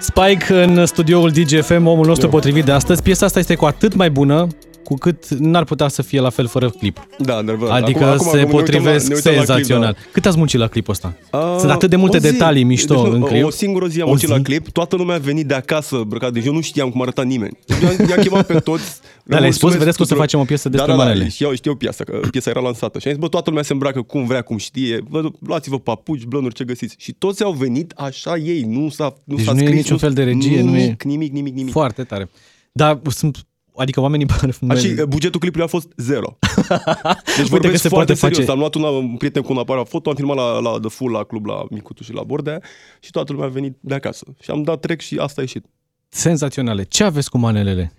Spike 0.00 0.62
în 0.62 0.86
studioul 0.86 1.30
DGFM, 1.30 1.86
omul 1.86 2.06
nostru 2.06 2.28
potrivit 2.28 2.64
de 2.64 2.72
astăzi. 2.72 3.02
Piesa 3.02 3.26
asta 3.26 3.38
este 3.38 3.54
cu 3.54 3.64
atât 3.64 3.94
mai 3.94 4.10
bună 4.10 4.46
cu 4.84 4.94
cât 4.94 5.28
n-ar 5.28 5.64
putea 5.64 5.88
să 5.88 6.02
fie 6.02 6.20
la 6.20 6.30
fel 6.30 6.46
fără 6.46 6.70
clip. 6.70 7.06
Da, 7.18 7.36
adevărat. 7.36 7.82
Adică 7.82 7.98
Acum- 8.04 8.12
acum 8.12 8.26
se 8.30 8.36
ne 8.36 8.42
uităm 8.42 8.50
la- 8.54 8.60
potrivesc 8.60 9.08
ne 9.08 9.14
uităm 9.14 9.32
la 9.32 9.38
clip, 9.38 9.46
senzațional. 9.48 9.92
da. 9.92 9.98
Cât 10.12 10.26
ați 10.26 10.36
muncit 10.36 10.58
la 10.58 10.66
clipul 10.66 10.92
ăsta? 10.92 11.14
A, 11.30 11.56
Sunt 11.58 11.70
atât 11.70 11.90
de 11.90 11.96
multe 11.96 12.16
o 12.16 12.20
zi. 12.20 12.30
detalii 12.30 12.64
mișto 12.64 12.94
deci, 12.94 13.02
nu, 13.02 13.10
în 13.10 13.20
clip. 13.20 13.44
O 13.44 13.50
singură 13.50 13.86
zi 13.86 14.00
am 14.00 14.06
O 14.06 14.08
muncit 14.08 14.28
zi? 14.28 14.34
la 14.34 14.40
clip, 14.42 14.68
toată 14.68 14.96
lumea 14.96 15.14
a 15.16 15.18
venit 15.18 15.46
de 15.46 15.54
acasă 15.54 16.02
brăcat, 16.06 16.32
deci 16.32 16.44
eu 16.44 16.52
nu 16.52 16.60
știam 16.60 16.90
cum 16.90 17.02
arăta 17.02 17.22
nimeni. 17.22 17.58
I-am, 17.82 18.08
i-am 18.08 18.20
chemat 18.20 18.46
pe 18.46 18.54
toți. 18.58 18.84
Da, 19.24 19.38
le-ai 19.38 19.52
spus, 19.52 19.62
mulțumesc 19.62 19.78
vedeți 19.78 19.96
că 19.96 20.02
o 20.02 20.06
să 20.06 20.12
tuturor. 20.12 20.20
facem 20.26 20.40
o 20.40 20.44
piesă 20.44 20.68
da, 20.68 20.76
despre 20.76 20.92
da, 20.92 20.98
da, 20.98 21.04
manele. 21.04 21.28
știau, 21.28 21.54
știau 21.54 21.74
piesa, 21.74 22.04
că 22.04 22.20
piesa 22.30 22.50
era 22.50 22.60
lansată. 22.60 22.98
Și 22.98 23.06
am 23.06 23.12
zis, 23.12 23.22
bă, 23.22 23.28
toată 23.28 23.48
lumea 23.50 23.64
se 23.64 23.72
îmbracă 23.72 24.02
cum 24.02 24.26
vrea, 24.26 24.42
cum 24.42 24.56
știe. 24.56 25.00
Bă, 25.10 25.28
luați-vă 25.46 25.78
papuci, 25.78 26.22
blănuri, 26.24 26.54
ce 26.54 26.64
găsiți. 26.64 26.94
Și 26.98 27.12
toți 27.12 27.42
au 27.42 27.52
venit 27.52 27.90
așa 27.96 28.36
ei, 28.36 28.62
nu 28.68 28.88
s-a, 28.88 29.14
nu 29.24 29.36
Deci 29.36 29.44
s-a 29.44 29.52
nu 29.52 29.58
e 29.58 29.62
scris. 29.62 29.76
niciun 29.76 29.96
fel 29.98 30.12
de 30.12 30.22
regie, 30.22 30.60
nimic, 30.60 30.70
nu 30.70 30.76
e- 30.78 30.96
Nimic, 31.04 31.32
nimic, 31.32 31.54
nimic. 31.54 31.72
Foarte 31.72 32.02
tare. 32.02 32.30
Dar 32.72 33.00
sunt, 33.10 33.46
adică 33.80 34.00
oamenii 34.00 34.26
par... 34.32 34.50
A, 34.68 34.74
și 34.74 34.86
uh, 34.86 35.02
bugetul 35.04 35.40
clipului 35.40 35.64
a 35.64 35.68
fost 35.68 35.88
zero. 35.96 36.38
Deci 37.36 37.36
Uite 37.36 37.42
că 37.42 37.48
vorbesc 37.48 37.82
se 37.82 37.88
foarte 37.88 38.12
poate 38.12 38.14
serios. 38.14 38.38
face- 38.38 38.50
Am 38.50 38.58
luat 38.58 38.74
una, 38.74 38.88
un 38.88 39.16
prieten 39.16 39.42
cu 39.42 39.52
un 39.52 39.58
aparat 39.58 39.88
foto, 39.88 40.08
am 40.10 40.16
filmat 40.16 40.36
la, 40.36 40.58
la 40.58 40.70
The 40.80 40.88
Full, 40.88 41.12
la 41.12 41.22
club, 41.24 41.44
la 41.46 41.62
Micutu 41.70 42.02
și 42.02 42.12
la 42.12 42.22
Bordea 42.22 42.60
și 43.00 43.10
toată 43.10 43.32
lumea 43.32 43.46
a 43.46 43.50
venit 43.50 43.76
de 43.80 43.94
acasă. 43.94 44.24
Și 44.42 44.50
am 44.50 44.62
dat 44.62 44.80
trec 44.80 45.00
și 45.00 45.16
asta 45.16 45.34
a 45.40 45.42
ieșit. 45.42 45.64
Senzaționale. 46.12 46.82
Ce 46.82 47.04
aveți 47.04 47.30
cu 47.30 47.38
manelele? 47.38 47.92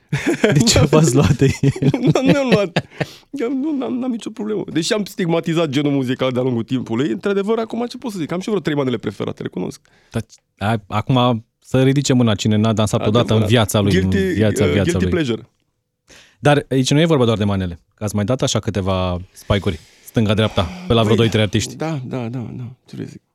De 0.54 0.60
ce 0.60 0.80
v-ați 0.92 1.14
luat 1.16 1.36
de 1.38 1.52
ele? 1.62 1.90
Nu 1.92 2.22
ne-am 2.32 2.50
luat. 2.52 2.86
Eu 3.32 3.50
nu 3.54 3.78
n-am, 3.78 3.94
n-am 3.94 4.12
nicio 4.12 4.30
problemă. 4.30 4.64
Deși 4.74 4.94
am 4.94 5.04
stigmatizat 5.06 5.70
genul 5.70 5.92
muzical 5.92 6.32
de-a 6.32 6.42
lungul 6.42 6.64
timpului, 6.64 7.08
într-adevăr, 7.10 7.58
acum 7.58 7.86
ce 7.86 7.98
pot 7.98 8.12
să 8.12 8.18
zic? 8.20 8.32
Am 8.32 8.40
și 8.40 8.48
vreo 8.50 8.62
trei 8.62 8.76
manele 8.76 8.98
preferate, 8.98 9.42
recunosc. 9.42 9.82
Dar, 10.12 10.24
a- 10.58 10.84
acum 10.88 11.46
să 11.60 11.82
ridice 11.84 12.14
mâna 12.14 12.36
cine 12.36 12.56
n-a 12.56 12.74
dansat 12.74 13.00
odată 13.00 13.18
în 13.18 13.24
Adevărat. 13.24 13.50
viața 13.50 13.80
lui. 13.80 13.92
Guilty, 13.92 14.18
în 14.18 14.34
viața, 14.34 14.64
uh, 14.64 14.72
viața 14.72 14.84
guilty 14.92 15.04
lui. 15.04 15.12
pleasure. 15.14 15.50
Dar 16.44 16.66
aici 16.70 16.92
nu 16.92 17.00
e 17.00 17.06
vorba 17.06 17.26
doar 17.26 17.38
de 17.38 17.44
manele. 17.44 17.80
Că 17.96 18.04
ați 18.04 18.16
mai 18.16 18.26
dat 18.26 18.42
așa 18.42 18.60
câteva 18.60 19.20
spike-uri, 19.32 19.80
stânga-dreapta, 20.04 20.68
pe 20.88 20.94
la 20.94 21.04
vreo 21.04 21.16
Băi, 21.16 21.30
2-3 21.30 21.32
artiști. 21.34 21.76
Da, 21.76 22.00
da, 22.06 22.18
da, 22.18 22.50
da. 22.52 22.64
Ce 22.86 22.96
vrei 22.96 23.08
să 23.08 23.12
zic? 23.12 23.22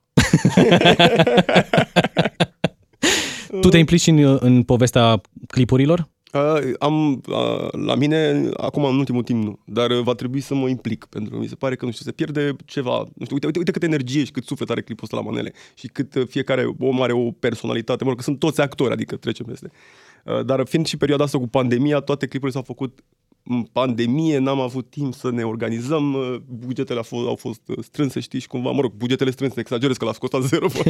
Tu 3.61 3.69
te 3.69 3.79
implici 3.79 4.07
în, 4.07 4.39
în 4.41 4.63
povestea 4.63 5.21
clipurilor? 5.47 6.09
Uh, 6.33 6.73
am, 6.79 7.13
uh, 7.13 7.73
la 7.87 7.95
mine, 7.95 8.51
acum 8.57 8.85
în 8.85 8.99
ultimul 8.99 9.23
timp 9.23 9.45
nu, 9.45 9.59
dar 9.65 9.91
uh, 9.91 10.03
va 10.03 10.15
trebui 10.15 10.41
să 10.41 10.55
mă 10.55 10.69
implic, 10.69 11.05
pentru 11.05 11.33
că 11.33 11.39
mi 11.39 11.47
se 11.47 11.55
pare 11.55 11.77
că, 11.77 11.85
nu 11.85 11.91
știu, 11.91 12.05
se 12.05 12.13
pierde 12.13 12.57
ceva, 12.65 12.99
nu 12.99 13.25
știu, 13.25 13.35
uite, 13.35 13.47
uite, 13.47 13.59
uite 13.59 13.71
cât 13.71 13.83
energie 13.83 14.25
și 14.25 14.31
cât 14.31 14.45
suflet 14.45 14.71
are 14.71 14.83
clipul 14.83 15.05
ăsta 15.05 15.17
la 15.17 15.23
manele 15.23 15.53
și 15.75 15.87
cât 15.87 16.15
uh, 16.15 16.27
fiecare 16.27 16.75
om 16.79 17.03
are 17.03 17.13
o 17.13 17.31
personalitate, 17.31 18.03
mă 18.05 18.09
rog, 18.09 18.19
că 18.19 18.25
sunt 18.25 18.39
toți 18.39 18.61
actori, 18.61 18.93
adică 18.93 19.17
trecem 19.17 19.47
peste. 19.47 19.71
Uh, 19.73 20.06
dar 20.47 20.67
fiind 20.67 20.87
și 20.87 20.97
perioada 20.97 21.25
asta 21.25 21.39
cu 21.39 21.49
pandemia, 21.49 21.99
toate 22.01 22.27
clipurile 22.27 22.57
s-au 22.59 22.67
făcut 22.67 23.05
în 23.49 23.63
pandemie, 23.63 24.39
n-am 24.39 24.61
avut 24.61 24.91
timp 24.91 25.15
să 25.15 25.31
ne 25.31 25.43
organizăm, 25.43 26.15
uh, 26.15 26.37
bugetele 26.49 26.99
au 26.99 27.03
fost, 27.05 27.27
au 27.27 27.35
fost 27.37 27.61
uh, 27.67 27.77
strânse, 27.83 28.21
știi, 28.21 28.39
și 28.41 28.47
cumva, 28.47 28.71
mă 28.71 28.81
rog, 28.81 28.93
bugetele 28.93 29.31
strânse, 29.31 29.61
exagerez 29.61 29.97
că 29.97 30.05
l-a 30.05 30.13
scos 30.13 30.31
la 30.31 30.41
zero, 30.51 30.67
bă. 30.67 30.83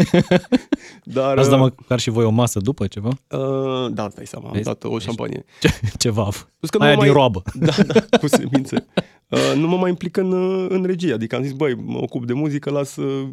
dar... 1.04 1.38
Ați 1.38 1.48
dat 1.50 1.60
uh, 1.60 1.72
măcar 1.78 1.98
și 2.00 2.10
voi 2.10 2.24
o 2.24 2.30
masă 2.30 2.58
după 2.60 2.86
ceva? 2.86 3.08
uh, 3.08 3.86
da, 3.92 4.04
îți 4.04 4.14
dai 4.16 4.26
seama, 4.26 4.46
am 4.46 4.52
Vezi? 4.52 4.64
dat 4.64 4.84
o 4.84 4.98
șampanie. 4.98 5.44
Ce, 5.60 5.68
ceva. 5.98 6.22
Plus 6.58 6.70
că 6.70 6.78
nu 6.78 6.84
Aia 6.84 6.94
mă 6.94 7.02
din 7.02 7.10
mai- 7.12 7.20
roabă. 7.20 7.42
Da, 7.66 7.72
da, 7.86 8.18
cu 8.18 8.26
semințe. 8.28 8.86
Uh, 9.28 9.52
nu 9.56 9.68
mă 9.68 9.76
mai 9.76 9.90
implic 9.90 10.16
în, 10.16 10.32
uh, 10.32 10.66
în 10.68 10.84
regie, 10.84 11.12
adică 11.12 11.36
am 11.36 11.42
zis, 11.42 11.52
băi, 11.52 11.74
mă 11.74 11.98
ocup 11.98 12.26
de 12.26 12.32
muzică, 12.32 12.70
las 12.70 12.96
uh, 12.96 13.28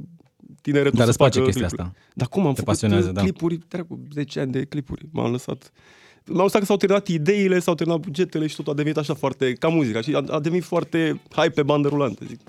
tineretul 0.64 0.98
Dar 0.98 1.04
să 1.04 1.10
îți 1.10 1.18
place 1.18 1.40
facă 1.40 1.50
chestia 1.50 1.68
clipuri. 1.68 1.90
asta. 1.90 2.04
Dar 2.14 2.28
cum 2.28 2.42
am 2.46 2.54
Te 2.54 2.60
făcut 2.60 2.74
pasionează, 2.74 3.08
uh, 3.08 3.14
da. 3.14 3.22
clipuri, 3.22 3.58
treacu 3.58 4.00
10 4.14 4.40
ani 4.40 4.52
de 4.52 4.64
clipuri, 4.66 5.06
m-am 5.12 5.32
lăsat. 5.32 5.72
M-am 6.26 6.42
lăsat 6.44 6.60
că 6.60 6.66
s-au 6.66 6.78
terminat 6.78 7.08
ideile, 7.08 7.60
s-au 7.60 7.76
terminat 7.76 8.02
bugetele 8.02 8.48
și 8.48 8.56
totul 8.56 8.72
a 8.72 8.76
devenit 8.76 8.98
așa 8.98 9.14
foarte, 9.14 9.54
ca 9.54 9.68
muzica, 9.68 10.02
și 10.02 10.14
a, 10.16 10.24
a 10.30 10.40
devenit 10.40 10.64
foarte 10.66 11.22
hai 11.32 11.50
pe 11.50 11.64
bandă 11.64 11.88
rulantă, 11.88 12.26
zic. 12.28 12.40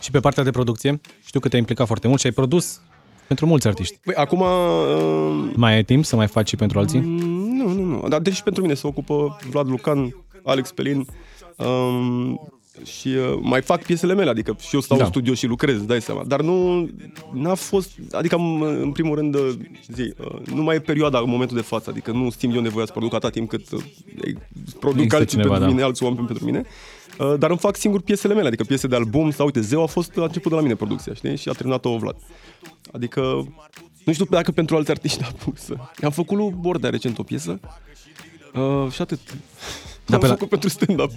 Și 0.00 0.10
pe 0.10 0.20
partea 0.20 0.42
de 0.42 0.50
producție, 0.50 1.00
știu 1.24 1.40
că 1.40 1.48
te-ai 1.48 1.60
implicat 1.60 1.86
foarte 1.86 2.08
mult 2.08 2.20
și 2.20 2.26
ai 2.26 2.32
produs 2.32 2.80
pentru 3.26 3.46
mulți 3.46 3.66
artiști. 3.66 3.98
Păi, 4.04 4.14
acum, 4.14 4.40
uh, 4.40 5.52
Mai 5.56 5.74
ai 5.74 5.84
timp 5.84 6.04
să 6.04 6.16
mai 6.16 6.26
faci 6.26 6.48
și 6.48 6.56
pentru 6.56 6.78
alții? 6.78 6.98
Mm, 7.00 7.56
Nu, 7.56 7.72
nu, 7.72 7.82
nu. 7.84 8.08
Dar 8.08 8.20
deci 8.20 8.42
pentru 8.42 8.62
mine 8.62 8.74
se 8.74 8.86
ocupă 8.86 9.36
Vlad 9.50 9.68
Lucan, 9.68 10.16
Alex 10.44 10.70
Pelin 10.72 11.06
um, 11.56 12.57
și 12.84 13.08
uh, 13.08 13.38
mai 13.40 13.62
fac 13.62 13.82
piesele 13.82 14.14
mele, 14.14 14.30
adică 14.30 14.56
și 14.60 14.74
eu 14.74 14.80
stau 14.80 14.96
Da. 14.96 15.04
în 15.04 15.10
studio 15.10 15.34
și 15.34 15.46
lucrez, 15.46 15.82
dai 15.82 16.02
seama. 16.02 16.24
Dar 16.24 16.40
nu 16.40 16.88
n-a 17.32 17.54
fost, 17.54 17.90
adică 18.10 18.34
am, 18.34 18.60
în 18.60 18.92
primul 18.92 19.14
rând, 19.16 19.34
uh, 19.34 19.54
zi, 19.94 20.12
uh, 20.18 20.46
nu 20.54 20.62
mai 20.62 20.76
e 20.76 20.80
perioada 20.80 21.18
în 21.18 21.30
momentul 21.30 21.56
de 21.56 21.62
față, 21.62 21.90
adică 21.90 22.10
nu 22.10 22.30
simt 22.30 22.54
eu 22.54 22.60
nevoia 22.60 22.86
să 22.86 22.92
produc 22.92 23.14
atâta 23.14 23.30
timp 23.30 23.48
cât 23.48 23.70
uh, 23.70 23.82
produc 24.80 24.96
Există 24.96 25.16
alții 25.16 25.30
cineva, 25.30 25.48
pentru 25.48 25.68
da. 25.68 25.74
mine, 25.74 25.82
alți 25.82 26.02
oameni 26.02 26.26
pentru 26.26 26.44
mine. 26.44 26.64
Uh, 27.18 27.34
dar 27.38 27.50
îmi 27.50 27.58
fac 27.58 27.76
singur 27.76 28.00
piesele 28.00 28.34
mele, 28.34 28.46
adică 28.46 28.64
piese 28.64 28.86
de 28.86 28.94
album 28.94 29.30
sau 29.30 29.44
uite, 29.46 29.60
Zeu 29.60 29.82
a 29.82 29.86
fost 29.86 30.16
a 30.16 30.22
început 30.22 30.50
de 30.50 30.56
la 30.56 30.62
mine 30.62 30.74
producția, 30.74 31.14
știi? 31.14 31.36
Și 31.36 31.48
a 31.48 31.52
terminat-o 31.52 31.96
Vlad. 31.96 32.16
Adică 32.92 33.20
nu 34.04 34.12
știu 34.12 34.26
dacă 34.30 34.50
pentru 34.50 34.76
alți 34.76 34.90
artiști 34.90 35.22
a 35.22 35.32
pus. 35.44 35.68
Am 36.02 36.10
făcut 36.10 36.36
lui 36.36 36.54
Bordea 36.60 36.90
recent 36.90 37.18
o 37.18 37.22
piesă 37.22 37.60
uh, 38.54 38.92
și 38.92 39.00
atât. 39.00 39.20
Da, 40.08 40.14
Am 40.14 40.20
pe 40.20 40.26
la- 40.26 40.32
făcut 40.32 40.48
pentru 40.48 40.68
stand-up 40.68 41.10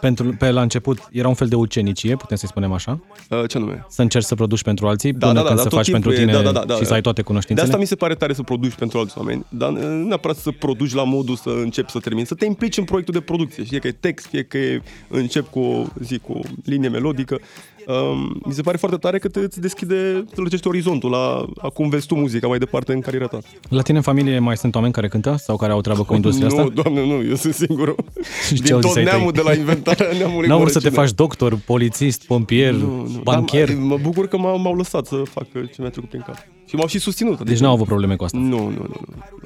Pentru, 0.00 0.34
pe 0.38 0.50
la 0.50 0.62
început 0.62 0.98
era 1.12 1.28
un 1.28 1.34
fel 1.34 1.48
de 1.48 1.54
ucenicie, 1.54 2.16
putem 2.16 2.36
să-i 2.36 2.48
spunem 2.48 2.72
așa? 2.72 3.00
uh, 3.30 3.48
Ce 3.48 3.56
anume? 3.56 3.86
Să 3.88 4.02
încerci 4.02 4.24
să 4.24 4.34
produci 4.34 4.62
pentru 4.62 4.86
alții 4.86 5.12
Da, 5.12 5.26
până 5.26 5.32
da, 5.32 5.40
da, 5.40 5.46
când 5.46 5.56
da, 5.56 5.62
să 5.62 5.68
tot 5.68 5.78
faci 5.78 5.86
timpul 5.86 6.02
pentru 6.12 6.22
e, 6.22 6.26
tine 6.32 6.44
da, 6.44 6.52
da, 6.60 6.64
da, 6.66 6.74
și 6.74 6.80
da. 6.80 6.86
să 6.86 6.92
ai 6.94 7.00
toate 7.00 7.20
De 7.20 7.26
cunoștințele? 7.26 7.66
asta 7.68 7.78
mi 7.80 7.86
se 7.86 7.94
pare 7.94 8.14
tare 8.14 8.32
să 8.32 8.42
produci 8.42 8.74
pentru 8.74 8.98
alți 8.98 9.18
oameni, 9.18 9.44
dar 9.48 9.72
uh, 9.72 9.78
nu 9.78 10.06
neapărat 10.06 10.36
să 10.36 10.50
produci 10.50 10.94
la 10.94 11.04
modul 11.04 11.36
să 11.36 11.48
începi 11.62 11.90
să 11.90 11.98
termini, 11.98 12.26
să 12.26 12.34
te 12.34 12.44
implici 12.44 12.76
în 12.76 12.84
proiectul 12.84 13.14
de 13.14 13.20
producție, 13.20 13.62
fie 13.64 13.78
că 13.78 13.86
e 13.86 13.92
text, 13.92 14.26
fie 14.26 14.42
că 14.42 14.58
e, 14.58 14.82
încep 15.08 15.50
cu 15.50 15.58
o, 15.60 15.84
zi, 16.02 16.18
cu 16.18 16.32
o 16.32 16.40
linie 16.64 16.88
melodică. 16.88 17.40
Um, 17.86 18.40
mi 18.46 18.52
se 18.52 18.62
pare 18.62 18.76
foarte 18.76 18.96
tare 18.96 19.18
că 19.18 19.28
te, 19.28 19.38
îți 19.40 19.60
deschide, 19.60 20.24
te 20.34 20.40
lăcești 20.40 20.68
orizontul 20.68 21.10
la 21.10 21.46
a 21.58 21.68
cum 21.68 21.88
vezi 21.88 22.06
tu 22.06 22.14
muzica 22.14 22.46
mai 22.46 22.58
departe 22.58 22.92
în 22.92 23.00
cariera 23.00 23.26
ta. 23.26 23.38
La 23.68 23.82
tine 23.82 23.96
în 23.96 24.02
familie 24.02 24.38
mai 24.38 24.56
sunt 24.56 24.74
oameni 24.74 24.92
care 24.92 25.08
cântă 25.08 25.34
sau 25.38 25.56
care 25.56 25.72
au 25.72 25.80
treabă 25.80 26.02
cu 26.04 26.14
industria 26.14 26.48
nu, 26.48 26.56
asta? 26.58 26.72
doamne, 26.82 27.06
nu, 27.06 27.22
eu 27.28 27.34
sunt 27.34 27.54
singurul. 27.54 27.96
Și 28.46 28.54
ce 28.54 28.62
Din 28.62 28.72
au 28.72 28.80
zis 28.80 28.88
tot 28.88 28.96
ai 28.96 29.04
tăi? 29.04 29.12
neamul 29.12 29.32
de 29.32 29.40
la 29.44 29.52
inventarea 29.54 30.06
neamului 30.18 30.48
N-au 30.48 30.58
vrut 30.58 30.72
să 30.72 30.78
te 30.78 30.84
Mărăcină. 30.84 31.06
faci 31.06 31.16
doctor, 31.16 31.58
polițist, 31.66 32.24
pompier, 32.26 32.72
Nu, 32.72 32.86
nu. 32.86 33.20
bancher. 33.22 33.68
Dar, 33.68 33.76
mă 33.80 33.98
bucur 34.02 34.26
că 34.28 34.36
m-au, 34.38 34.58
m-au 34.58 34.74
lăsat 34.76 35.06
să 35.06 35.22
fac 35.30 35.46
ce 35.52 35.76
mi-a 35.78 35.90
trecut 35.90 36.08
prin 36.08 36.22
cap. 36.26 36.36
Și 36.68 36.74
m-au 36.76 36.86
și 36.86 36.98
susținut. 36.98 37.40
Deci 37.44 37.58
n-au 37.58 37.72
avut 37.72 37.86
probleme 37.86 38.16
cu 38.16 38.24
asta. 38.24 38.38
Nu, 38.38 38.46
nu, 38.58 38.64
nu. 38.68 38.86
nu. 38.88 38.96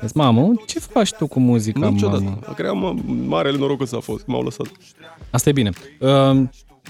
Deci, 0.01 0.13
mamă, 0.15 0.53
ce 0.67 0.79
faci 0.79 1.13
tu 1.13 1.27
cu 1.27 1.41
muzica, 1.41 1.89
Niciodată. 1.89 2.23
mamă? 2.23 2.39
Cred 2.55 2.67
că 2.67 2.73
am 2.73 3.03
marele 3.27 3.59
noroc 3.59 3.79
că 3.79 3.85
s-a 3.85 3.99
fost, 4.01 4.25
că 4.25 4.31
m-au 4.31 4.43
lăsat. 4.43 4.67
Asta 5.31 5.49
e 5.49 5.53
bine. 5.53 5.71
Uh, 6.01 6.41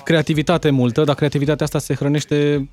creativitate 0.04 0.70
multă, 0.70 1.04
dar 1.04 1.14
creativitatea 1.14 1.64
asta 1.64 1.78
se 1.78 1.94
hrănește 1.94 2.68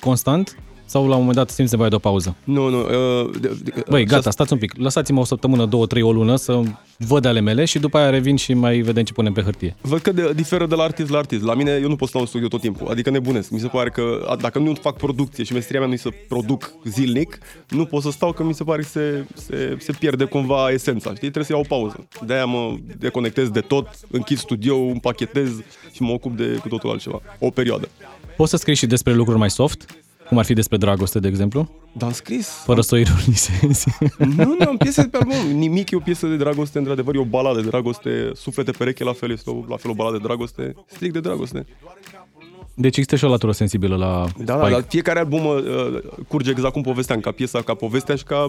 constant? 0.00 0.56
Sau 0.84 1.08
la 1.08 1.14
un 1.14 1.20
moment 1.20 1.36
dat 1.36 1.50
simți 1.50 1.70
nevoia 1.70 1.88
de 1.88 1.94
o 1.94 1.98
pauză? 1.98 2.36
Nu, 2.44 2.68
nu. 2.68 2.80
Uh, 2.80 3.30
de, 3.40 3.58
de, 3.62 3.84
Băi, 3.88 4.04
gata, 4.04 4.30
stați 4.30 4.52
un 4.52 4.58
pic. 4.58 4.74
Lăsați-mă 4.76 5.20
o 5.20 5.24
săptămână, 5.24 5.64
două, 5.64 5.86
trei, 5.86 6.02
o 6.02 6.12
lună 6.12 6.36
să 6.36 6.62
văd 6.96 7.24
ale 7.24 7.40
mele 7.40 7.64
și 7.64 7.78
după 7.78 7.98
aia 7.98 8.10
revin 8.10 8.36
și 8.36 8.54
mai 8.54 8.80
vedem 8.80 9.04
ce 9.04 9.12
punem 9.12 9.32
pe 9.32 9.42
hârtie. 9.42 9.76
Văd 9.80 10.00
că 10.00 10.12
de, 10.12 10.32
diferă 10.34 10.66
de 10.66 10.74
la 10.74 10.82
artist 10.82 11.10
la 11.10 11.18
artist. 11.18 11.42
La 11.42 11.54
mine, 11.54 11.78
eu 11.82 11.88
nu 11.88 11.96
pot 11.96 12.08
sta 12.08 12.18
în 12.18 12.26
studio 12.26 12.48
tot 12.48 12.60
timpul. 12.60 12.88
Adică 12.88 13.10
nebunesc. 13.10 13.50
Mi 13.50 13.58
se 13.58 13.66
pare 13.66 13.90
că 13.90 14.24
a, 14.28 14.36
dacă 14.36 14.58
nu 14.58 14.72
fac 14.80 14.96
producție 14.96 15.44
și 15.44 15.52
meseria 15.52 15.80
mea 15.80 15.88
nu 15.88 15.96
să 15.96 16.08
produc 16.28 16.74
zilnic, 16.84 17.38
nu 17.68 17.84
pot 17.84 18.02
să 18.02 18.10
stau 18.10 18.32
că 18.32 18.42
mi 18.42 18.54
se 18.54 18.64
pare 18.64 18.82
că 18.82 18.88
se, 18.88 19.26
se, 19.34 19.76
se 19.78 19.92
pierde 19.92 20.24
cumva 20.24 20.70
esența. 20.70 21.08
Știi? 21.08 21.30
Trebuie 21.30 21.44
să 21.44 21.52
iau 21.52 21.60
o 21.60 21.76
pauză. 21.76 22.06
De-aia 22.26 22.44
mă 22.44 22.74
deconectez 22.98 23.48
de 23.48 23.60
tot, 23.60 23.88
închid 24.10 24.38
studio, 24.38 24.76
împachetez 24.76 25.50
și 25.92 26.02
mă 26.02 26.12
ocup 26.12 26.36
de 26.36 26.58
cu 26.60 26.68
totul 26.68 26.90
altceva. 26.90 27.20
O 27.38 27.50
perioadă. 27.50 27.88
Poți 28.36 28.50
să 28.50 28.56
scrii 28.56 28.74
și 28.74 28.86
despre 28.86 29.12
lucruri 29.12 29.38
mai 29.38 29.50
soft? 29.50 30.01
Cum 30.32 30.40
ar 30.40 30.46
fi 30.46 30.54
despre 30.54 30.76
dragoste, 30.76 31.18
de 31.18 31.28
exemplu? 31.28 31.70
Dar 31.92 32.08
am 32.08 32.14
scris. 32.14 32.48
Fără 32.48 32.80
să 32.80 32.94
o 32.94 32.98
ironisezi. 32.98 33.86
Nu, 34.18 34.44
nu, 34.58 34.66
am 34.68 34.76
piese 34.76 35.02
de 35.02 35.08
pe 35.08 35.16
album. 35.16 35.56
Nimic 35.58 35.90
e 35.90 35.96
o 35.96 35.98
piesă 35.98 36.26
de 36.26 36.36
dragoste, 36.36 36.78
într-adevăr, 36.78 37.14
e 37.14 37.18
o 37.18 37.24
baladă 37.24 37.60
de 37.60 37.68
dragoste. 37.68 38.30
Suflete 38.34 38.70
pereche, 38.70 39.04
la 39.04 39.12
fel, 39.12 39.30
este 39.30 39.50
o, 39.50 39.64
la 39.68 39.76
fel 39.76 39.90
o 39.90 39.94
baladă 39.94 40.16
de 40.16 40.22
dragoste. 40.22 40.74
Strict 40.86 41.12
de 41.12 41.20
dragoste. 41.20 41.66
Deci 42.74 42.96
există 42.96 43.16
și 43.16 43.24
o 43.24 43.28
latură 43.28 43.52
sensibilă 43.52 43.96
la 43.96 44.26
Da, 44.44 44.56
da, 44.56 44.68
dar 44.70 44.84
fiecare 44.88 45.18
album 45.18 45.44
uh, 45.46 45.62
curge 46.28 46.50
exact 46.50 46.72
cum 46.72 46.82
povesteam, 46.82 47.20
ca 47.20 47.30
piesa, 47.30 47.62
ca 47.62 47.74
povestea 47.74 48.14
și 48.14 48.24
ca, 48.24 48.48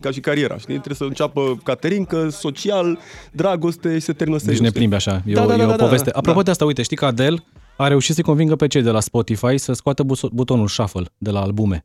ca 0.00 0.10
și 0.10 0.20
cariera, 0.20 0.56
știi? 0.56 0.72
Trebuie 0.74 0.94
să 0.96 1.04
înceapă 1.04 1.58
caterincă, 1.64 2.28
social, 2.28 2.98
dragoste 3.32 3.94
și 3.94 4.00
se 4.00 4.12
termină 4.12 4.38
Deci 4.38 4.46
serios, 4.46 4.60
ne 4.62 4.66
știi? 4.68 4.78
plimbi 4.78 4.94
așa. 4.94 5.22
E, 5.26 5.32
Da, 5.32 5.42
o, 5.44 5.46
da, 5.46 5.54
e 5.54 5.56
da, 5.56 5.64
o 5.64 5.66
da, 5.66 5.76
poveste. 5.84 6.10
da. 6.10 6.18
Apropo 6.18 6.38
Da. 6.38 6.44
de 6.44 6.50
asta, 6.50 6.64
uite, 6.64 6.82
știi 6.82 6.96
că 6.96 7.04
Adele 7.04 7.44
a 7.84 7.88
reușit 7.88 8.14
să 8.14 8.22
convingă 8.22 8.56
pe 8.56 8.66
cei 8.66 8.82
de 8.82 8.90
la 8.90 9.00
Spotify 9.00 9.58
să 9.58 9.72
scoată 9.72 10.02
bus- 10.02 10.28
butonul 10.32 10.68
shuffle 10.68 11.04
de 11.18 11.30
la 11.30 11.40
albume. 11.40 11.84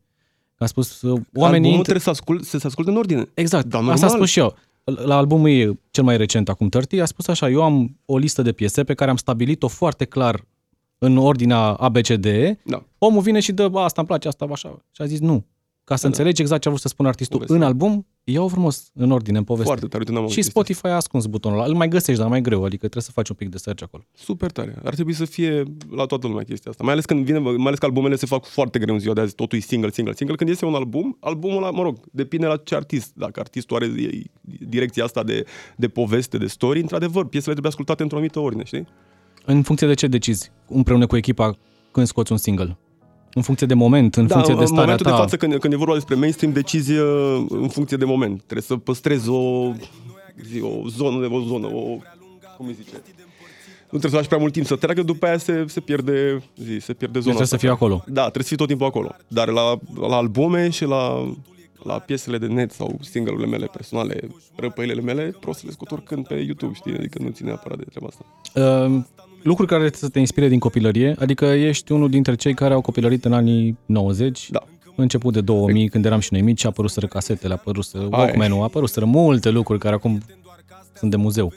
A 0.57 0.65
spus, 0.65 1.01
uh, 1.01 1.09
oamenii... 1.11 1.43
Albumul 1.43 1.69
intră- 1.69 1.81
trebuie 1.81 2.01
să, 2.03 2.09
ascult, 2.09 2.43
să 2.43 2.57
se 2.57 2.67
asculte 2.67 2.89
în 2.91 2.97
ordine. 2.97 3.29
Exact, 3.33 3.65
Da, 3.65 3.77
asta 3.77 3.89
a 3.91 3.93
normal. 3.93 4.09
spus 4.09 4.29
și 4.29 4.39
eu. 4.39 4.55
La 4.83 5.15
albumul 5.17 5.49
ei, 5.49 5.79
cel 5.91 6.03
mai 6.03 6.17
recent, 6.17 6.49
acum 6.49 6.69
30, 6.69 6.99
a 6.99 7.05
spus 7.05 7.27
așa, 7.27 7.49
eu 7.49 7.63
am 7.63 7.97
o 8.05 8.17
listă 8.17 8.41
de 8.41 8.51
piese 8.51 8.83
pe 8.83 8.93
care 8.93 9.09
am 9.09 9.15
stabilit-o 9.17 9.67
foarte 9.67 10.05
clar 10.05 10.45
în 10.97 11.17
ordinea 11.17 11.57
ABCD. 11.59 12.25
Da. 12.65 12.83
Omul 12.97 13.21
vine 13.21 13.39
și 13.39 13.51
dă, 13.51 13.67
"Bă, 13.67 13.79
asta 13.79 13.99
îmi 14.01 14.07
place, 14.07 14.27
asta 14.27 14.47
așa. 14.51 14.81
Și 14.91 15.01
a 15.01 15.05
zis 15.05 15.19
nu. 15.19 15.45
Ca 15.85 15.95
să 15.95 16.01
Da, 16.01 16.07
da. 16.09 16.15
înțelegi 16.17 16.41
exact 16.41 16.61
ce 16.61 16.67
a 16.67 16.71
vrut 16.71 16.83
să 16.83 16.87
spună 16.87 17.07
artistul 17.07 17.37
Poveste. 17.39 17.57
în 17.57 17.63
album, 17.63 18.07
iau 18.23 18.47
frumos 18.47 18.89
în 18.93 19.11
ordine, 19.11 19.37
în 19.37 19.43
poveste. 19.43 19.67
Foarte 19.67 19.87
tare, 19.87 19.97
uite, 19.99 20.11
n-am 20.11 20.21
și 20.21 20.25
auzit 20.27 20.43
chestia 20.43 20.61
Spotify 20.61 20.87
a 20.87 20.95
ascuns 20.95 21.25
butonul 21.25 21.57
ăla. 21.57 21.67
Îl 21.67 21.73
mai 21.75 21.87
găsești, 21.87 22.21
dar 22.21 22.29
mai 22.29 22.41
greu, 22.41 22.63
adică 22.63 22.77
trebuie 22.79 23.03
să 23.03 23.11
faci 23.11 23.29
un 23.29 23.35
pic 23.35 23.49
de 23.49 23.57
search 23.57 23.83
acolo. 23.83 24.03
Super 24.13 24.51
tare. 24.51 24.75
Ar 24.83 24.93
trebui 24.93 25.13
să 25.13 25.25
fie 25.25 25.63
la 25.89 26.05
toată 26.05 26.27
lumea 26.27 26.43
chestia 26.43 26.71
asta. 26.71 26.83
Mai 26.83 26.93
ales 26.93 27.05
când 27.05 27.25
vine, 27.25 27.37
mai 27.39 27.65
ales 27.65 27.79
că 27.79 27.85
albumele 27.85 28.15
se 28.15 28.25
fac 28.25 28.45
foarte 28.45 28.79
greu 28.79 28.93
în 28.93 28.99
ziua 28.99 29.13
de 29.13 29.21
azi, 29.21 29.35
totul 29.35 29.57
e 29.57 29.61
single, 29.61 29.91
single, 29.91 30.13
single. 30.13 30.35
Când 30.35 30.49
iese 30.49 30.65
un 30.65 30.73
album, 30.73 31.17
albumul 31.19 31.57
ăla, 31.57 31.71
mă 31.71 31.81
rog, 31.83 31.99
depinde 32.11 32.45
la 32.45 32.57
ce 32.57 32.75
artist. 32.75 33.11
Dacă 33.15 33.39
artistul 33.39 33.75
are 33.75 33.85
e- 33.85 34.21
direcția 34.69 35.03
asta 35.03 35.23
de, 35.23 35.45
de 35.75 35.87
poveste, 35.87 36.37
de 36.37 36.47
story, 36.47 36.79
într-adevăr, 36.81 37.25
piesele 37.27 37.51
trebuie 37.51 37.71
ascultate 37.71 38.01
într-o 38.01 38.17
anumită 38.17 38.39
ordine, 38.39 38.63
știi? 38.63 38.87
În 39.45 39.61
funcție 39.63 39.87
de 39.87 39.93
ce 39.93 40.07
decizi, 40.07 40.51
împreună 40.67 41.05
cu 41.07 41.17
echipa, 41.17 41.57
când 41.91 42.07
scoți 42.07 42.31
un 42.31 42.37
single? 42.37 42.77
În 43.33 43.41
funcție 43.41 43.67
de 43.67 43.73
moment, 43.73 44.15
în 44.15 44.27
funcție 44.27 44.51
în, 44.53 44.57
de 44.57 44.63
în 44.63 44.67
starea 44.67 44.83
momentul 44.83 45.05
ta. 45.05 45.11
de 45.11 45.17
față, 45.21 45.37
când, 45.37 45.57
când 45.57 45.73
e 45.73 45.75
vorba 45.75 45.93
despre 45.93 46.15
mainstream, 46.15 46.53
decizie 46.53 46.99
în 47.49 47.67
funcție 47.67 47.97
de 47.97 48.05
moment. 48.05 48.37
Trebuie 48.37 48.61
să 48.61 48.75
păstrezi 48.75 49.29
o, 49.29 49.71
zi, 50.51 50.61
o 50.61 50.87
zonă, 50.87 51.27
o 51.31 51.39
zonă, 51.41 51.67
o, 51.67 51.97
cum 52.57 52.67
îi 52.67 52.73
zice, 52.73 53.01
nu 53.93 53.99
trebuie 53.99 54.11
să 54.11 54.15
lași 54.17 54.27
prea 54.27 54.39
mult 54.39 54.53
timp 54.53 54.65
să 54.65 54.75
treacă, 54.75 55.01
după 55.01 55.25
aia 55.25 55.37
se, 55.37 55.65
se 55.67 55.79
pierde, 55.79 56.43
zi, 56.55 56.77
se 56.79 56.93
pierde 56.93 57.19
zona 57.19 57.35
Deci 57.35 57.47
trebuie 57.47 57.47
să 57.47 57.55
asta. 57.55 57.57
fii 57.57 57.69
acolo. 57.69 58.03
Da, 58.07 58.21
trebuie 58.21 58.43
să 58.43 58.47
fii 58.47 58.57
tot 58.57 58.67
timpul 58.67 58.85
acolo. 58.85 59.15
Dar 59.27 59.47
la, 59.47 59.79
la 60.07 60.15
albume 60.15 60.69
și 60.69 60.85
la, 60.85 61.33
la 61.83 61.99
piesele 61.99 62.37
de 62.37 62.47
net 62.47 62.71
sau 62.71 62.99
single-urile 63.01 63.47
mele 63.47 63.65
personale, 63.65 64.19
răpăile 64.55 65.01
mele, 65.01 65.37
pot 65.39 65.55
să 65.55 65.61
le 65.65 65.71
scot 65.71 65.91
oricând 65.91 66.27
pe 66.27 66.33
YouTube, 66.33 66.73
știi? 66.73 66.93
Adică 66.93 67.19
nu 67.21 67.29
ține 67.29 67.47
neapărat 67.47 67.77
de 67.77 67.85
treaba 67.89 68.07
asta. 68.07 68.25
Uh, 68.85 69.03
lucruri 69.43 69.69
care 69.69 69.89
să 69.93 70.09
te 70.09 70.19
inspire 70.19 70.47
din 70.47 70.59
copilărie, 70.59 71.15
adică 71.19 71.45
ești 71.45 71.91
unul 71.91 72.09
dintre 72.09 72.35
cei 72.35 72.53
care 72.53 72.73
au 72.73 72.81
copilărit 72.81 73.25
în 73.25 73.33
anii 73.33 73.77
90, 73.85 74.49
Da. 74.51 74.63
început 74.95 75.33
de 75.33 75.41
2000, 75.41 75.89
când 75.89 76.05
eram 76.05 76.19
și 76.19 76.29
noi 76.31 76.41
mici, 76.41 76.65
apăruseră 76.65 77.07
casetele, 77.07 77.53
apăruseră 77.53 78.07
Aia 78.11 78.23
e. 78.23 78.25
Walkman-ul, 78.25 78.63
apăruseră 78.63 79.05
multe 79.05 79.49
lucruri 79.49 79.79
care 79.79 79.95
acum 79.95 80.19
sunt 80.93 81.11
de 81.11 81.17
muzeu. 81.17 81.53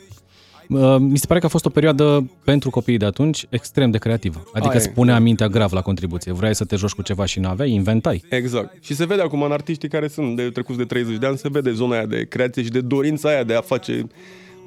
Uh, 0.69 0.95
Mi 0.99 1.17
se 1.17 1.25
pare 1.27 1.39
că 1.39 1.45
a 1.45 1.49
fost 1.49 1.65
o 1.65 1.69
perioadă 1.69 2.29
pentru 2.43 2.69
copiii 2.69 2.97
de 2.97 3.05
atunci 3.05 3.45
extrem 3.49 3.91
de 3.91 3.97
creativă. 3.97 4.43
Adică 4.53 4.67
Aia 4.67 4.73
e. 4.73 4.77
îți 4.77 4.89
punea 4.89 5.19
mintea 5.19 5.47
grav 5.47 5.71
la 5.73 5.81
contribuție. 5.81 6.31
Vrei 6.31 6.55
să 6.55 6.65
te 6.65 6.75
joci 6.75 6.91
cu 6.91 7.01
ceva 7.01 7.25
și 7.25 7.39
n-aveai, 7.39 7.71
inventai. 7.71 8.23
Exact. 8.29 8.83
Și 8.83 8.95
se 8.95 9.05
vede 9.05 9.21
acum 9.21 9.41
în 9.41 9.51
artiștii 9.51 9.89
care 9.89 10.07
sunt 10.07 10.35
de 10.35 10.49
trecuți 10.49 10.77
de 10.77 10.83
30 10.85 11.17
de 11.17 11.25
ani, 11.25 11.37
se 11.37 11.49
vede 11.49 11.71
zona 11.71 11.95
aia 11.95 12.05
de 12.05 12.25
creație 12.25 12.63
și 12.63 12.69
de 12.69 12.81
dorința 12.81 13.29
aia 13.29 13.43
de 13.43 13.53
a 13.53 13.61
face 13.61 14.07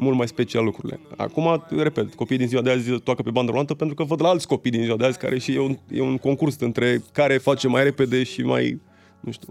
mult 0.01 0.17
mai 0.17 0.29
special 0.29 0.65
lucrurile. 0.65 1.01
Acum, 1.17 1.65
repet, 1.69 2.15
copiii 2.15 2.39
din 2.39 2.49
ziua 2.49 2.63
de 2.63 2.71
azi 2.71 2.91
toacă 2.91 3.23
pe 3.23 3.31
bandă 3.31 3.51
rulantă 3.51 3.75
pentru 3.75 3.97
că 3.97 4.05
văd 4.05 4.23
la 4.23 4.29
alți 4.29 4.47
copii 4.47 4.71
din 4.71 4.83
ziua 4.83 4.97
de 4.97 5.05
azi 5.05 5.19
care 5.19 5.39
și 5.39 5.55
e 5.55 5.61
un, 5.61 5.79
e 5.91 6.01
un 6.01 6.17
concurs 6.17 6.61
între 6.61 7.03
care 7.13 7.39
face 7.39 7.69
mai 7.69 7.83
repede 7.83 8.23
și 8.23 8.43
mai, 8.43 8.81
nu 9.21 9.33
știu, 9.33 9.49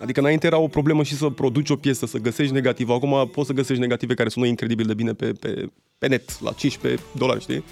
Adică 0.00 0.20
înainte 0.20 0.46
era 0.46 0.58
o 0.58 0.68
problemă 0.68 1.02
și 1.02 1.14
să 1.14 1.28
produci 1.28 1.70
o 1.70 1.76
piesă, 1.76 2.06
să 2.06 2.18
găsești 2.18 2.52
negative. 2.52 2.92
Acum 2.92 3.30
poți 3.32 3.46
să 3.46 3.52
găsești 3.52 3.80
negative 3.80 4.14
care 4.14 4.28
sună 4.28 4.46
incredibil 4.46 4.86
de 4.86 4.94
bine 4.94 5.12
pe, 5.12 5.32
pe, 5.32 5.68
pe 5.98 6.08
net, 6.08 6.40
la 6.40 6.52
15 6.52 7.02
dolari, 7.16 7.40
știi? 7.40 7.64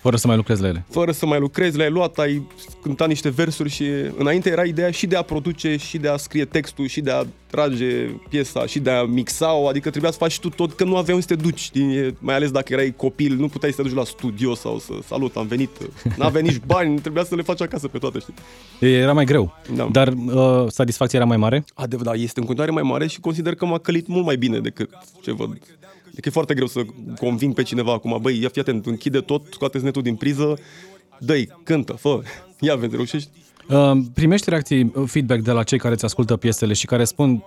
Fără 0.00 0.16
să 0.16 0.26
mai 0.26 0.36
lucrezi 0.36 0.62
la 0.62 0.68
ele. 0.68 0.84
fără 0.88 1.12
să 1.12 1.26
mai 1.26 1.38
lucrezi, 1.38 1.76
le-ai 1.76 1.90
luat, 1.90 2.18
ai 2.18 2.46
cântat 2.82 3.08
niște 3.08 3.28
versuri 3.28 3.68
și 3.68 3.84
înainte 4.18 4.50
era 4.50 4.64
ideea 4.64 4.90
și 4.90 5.06
de 5.06 5.16
a 5.16 5.22
produce, 5.22 5.76
și 5.76 5.98
de 5.98 6.08
a 6.08 6.16
scrie 6.16 6.44
textul, 6.44 6.86
și 6.86 7.00
de 7.00 7.10
a 7.10 7.24
trage 7.50 8.06
piesa, 8.28 8.66
și 8.66 8.78
de 8.78 8.90
a 8.90 9.02
mixa-o, 9.02 9.68
adică 9.68 9.90
trebuia 9.90 10.10
să 10.10 10.16
faci 10.18 10.38
tu 10.38 10.48
tot, 10.48 10.72
că 10.72 10.84
nu 10.84 10.96
aveai 10.96 11.14
unde 11.14 11.26
să 11.28 11.34
te 11.34 11.42
duci, 11.42 11.58
știi? 11.58 11.96
E- 11.96 12.14
mai 12.18 12.34
ales 12.34 12.50
dacă 12.50 12.72
erai 12.72 12.94
copil, 12.96 13.34
nu 13.34 13.48
puteai 13.48 13.72
să 13.72 13.82
te 13.82 13.88
duci 13.88 13.96
la 13.96 14.04
studio 14.04 14.54
sau 14.54 14.78
să 14.78 14.92
salut, 15.06 15.36
am 15.36 15.46
venit, 15.46 15.70
n-aveai 16.16 16.42
nici 16.42 16.60
bani, 16.66 16.98
trebuia 17.00 17.24
să 17.24 17.34
le 17.34 17.42
faci 17.42 17.60
acasă 17.60 17.88
pe 17.88 17.98
toate, 17.98 18.18
știi? 18.18 18.34
Era 18.94 19.12
mai 19.12 19.24
greu. 19.24 19.54
Da. 19.74 19.88
Dar 19.92 20.08
uh, 20.08 20.64
satisfacția 20.68 21.18
era 21.18 21.28
mai 21.28 21.36
mare? 21.36 21.64
Adevărat, 21.74 22.14
da, 22.14 22.22
este 22.22 22.40
în 22.40 22.46
continuare 22.46 22.74
mai 22.74 22.90
mare 22.90 23.06
și 23.06 23.20
consider 23.20 23.54
că 23.54 23.66
m-a 23.66 23.78
călit 23.78 24.06
mult 24.06 24.24
mai 24.24 24.36
bine 24.36 24.58
decât 24.58 24.90
ce 25.22 25.32
văd. 25.32 25.58
Adică 26.20 26.28
e 26.28 26.44
foarte 26.44 26.54
greu 26.54 26.66
să 26.66 26.80
conving 27.18 27.54
pe 27.54 27.62
cineva 27.62 27.92
acum, 27.92 28.18
băi, 28.20 28.40
ia 28.42 28.48
fii 28.48 28.60
atent, 28.60 28.86
închide 28.86 29.18
tot, 29.18 29.42
scoateți 29.52 29.84
netul 29.84 30.02
din 30.02 30.14
priză, 30.14 30.58
dă 31.18 31.42
cântă, 31.62 31.92
fă, 31.92 32.20
ia 32.60 32.74
vezi, 32.74 32.94
reușești? 32.94 33.30
Uh, 33.68 33.92
primești 34.14 34.50
reacții, 34.50 34.92
uh, 34.94 35.02
feedback 35.06 35.42
de 35.42 35.50
la 35.50 35.62
cei 35.62 35.78
care 35.78 35.94
îți 35.94 36.04
ascultă 36.04 36.36
piesele 36.36 36.72
și 36.72 36.86
care 36.86 37.04
spun 37.04 37.44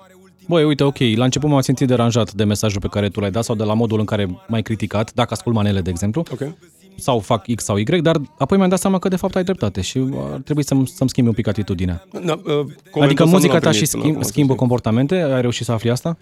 Băi, 0.47 0.63
uite, 0.63 0.83
ok, 0.83 0.97
la 1.15 1.23
început 1.23 1.49
m-am 1.49 1.61
simțit 1.61 1.87
deranjat 1.87 2.33
de 2.33 2.43
mesajul 2.43 2.81
pe 2.81 2.87
care 2.87 3.09
tu 3.09 3.19
l-ai 3.19 3.31
dat 3.31 3.43
sau 3.43 3.55
de 3.55 3.63
la 3.63 3.73
modul 3.73 3.99
în 3.99 4.05
care 4.05 4.43
m-ai 4.47 4.61
criticat, 4.61 5.13
dacă 5.13 5.33
ascult 5.33 5.55
manele, 5.55 5.81
de 5.81 5.89
exemplu, 5.89 6.23
Ok. 6.31 6.53
sau 6.97 7.19
fac 7.19 7.45
X 7.55 7.63
sau 7.63 7.77
Y, 7.77 7.83
dar 7.83 8.21
apoi 8.37 8.57
mi-am 8.57 8.69
dat 8.69 8.79
seama 8.79 8.99
că 8.99 9.07
de 9.07 9.15
fapt 9.15 9.35
ai 9.35 9.43
dreptate 9.43 9.81
și 9.81 9.97
uh, 9.97 10.17
ar 10.31 10.39
trebui 10.39 10.63
să-mi, 10.63 10.87
să-mi 10.87 11.09
schimbi 11.09 11.29
un 11.29 11.35
pic 11.35 11.47
atitudinea. 11.47 12.07
Da, 12.11 12.19
uh, 12.19 12.43
comentul 12.43 13.01
Adică 13.01 13.23
ăsta 13.23 13.23
nu 13.23 13.29
muzica 13.29 13.53
l-am 13.53 13.61
ta 13.61 13.71
și 13.71 13.77
primit 13.77 13.89
până 13.89 14.01
schimb, 14.01 14.09
acum, 14.09 14.21
să 14.21 14.27
schimbă 14.27 14.53
știi. 14.53 14.59
comportamente, 14.59 15.15
ai 15.15 15.41
reușit 15.41 15.65
să 15.65 15.71
afli 15.71 15.89
asta? 15.89 16.17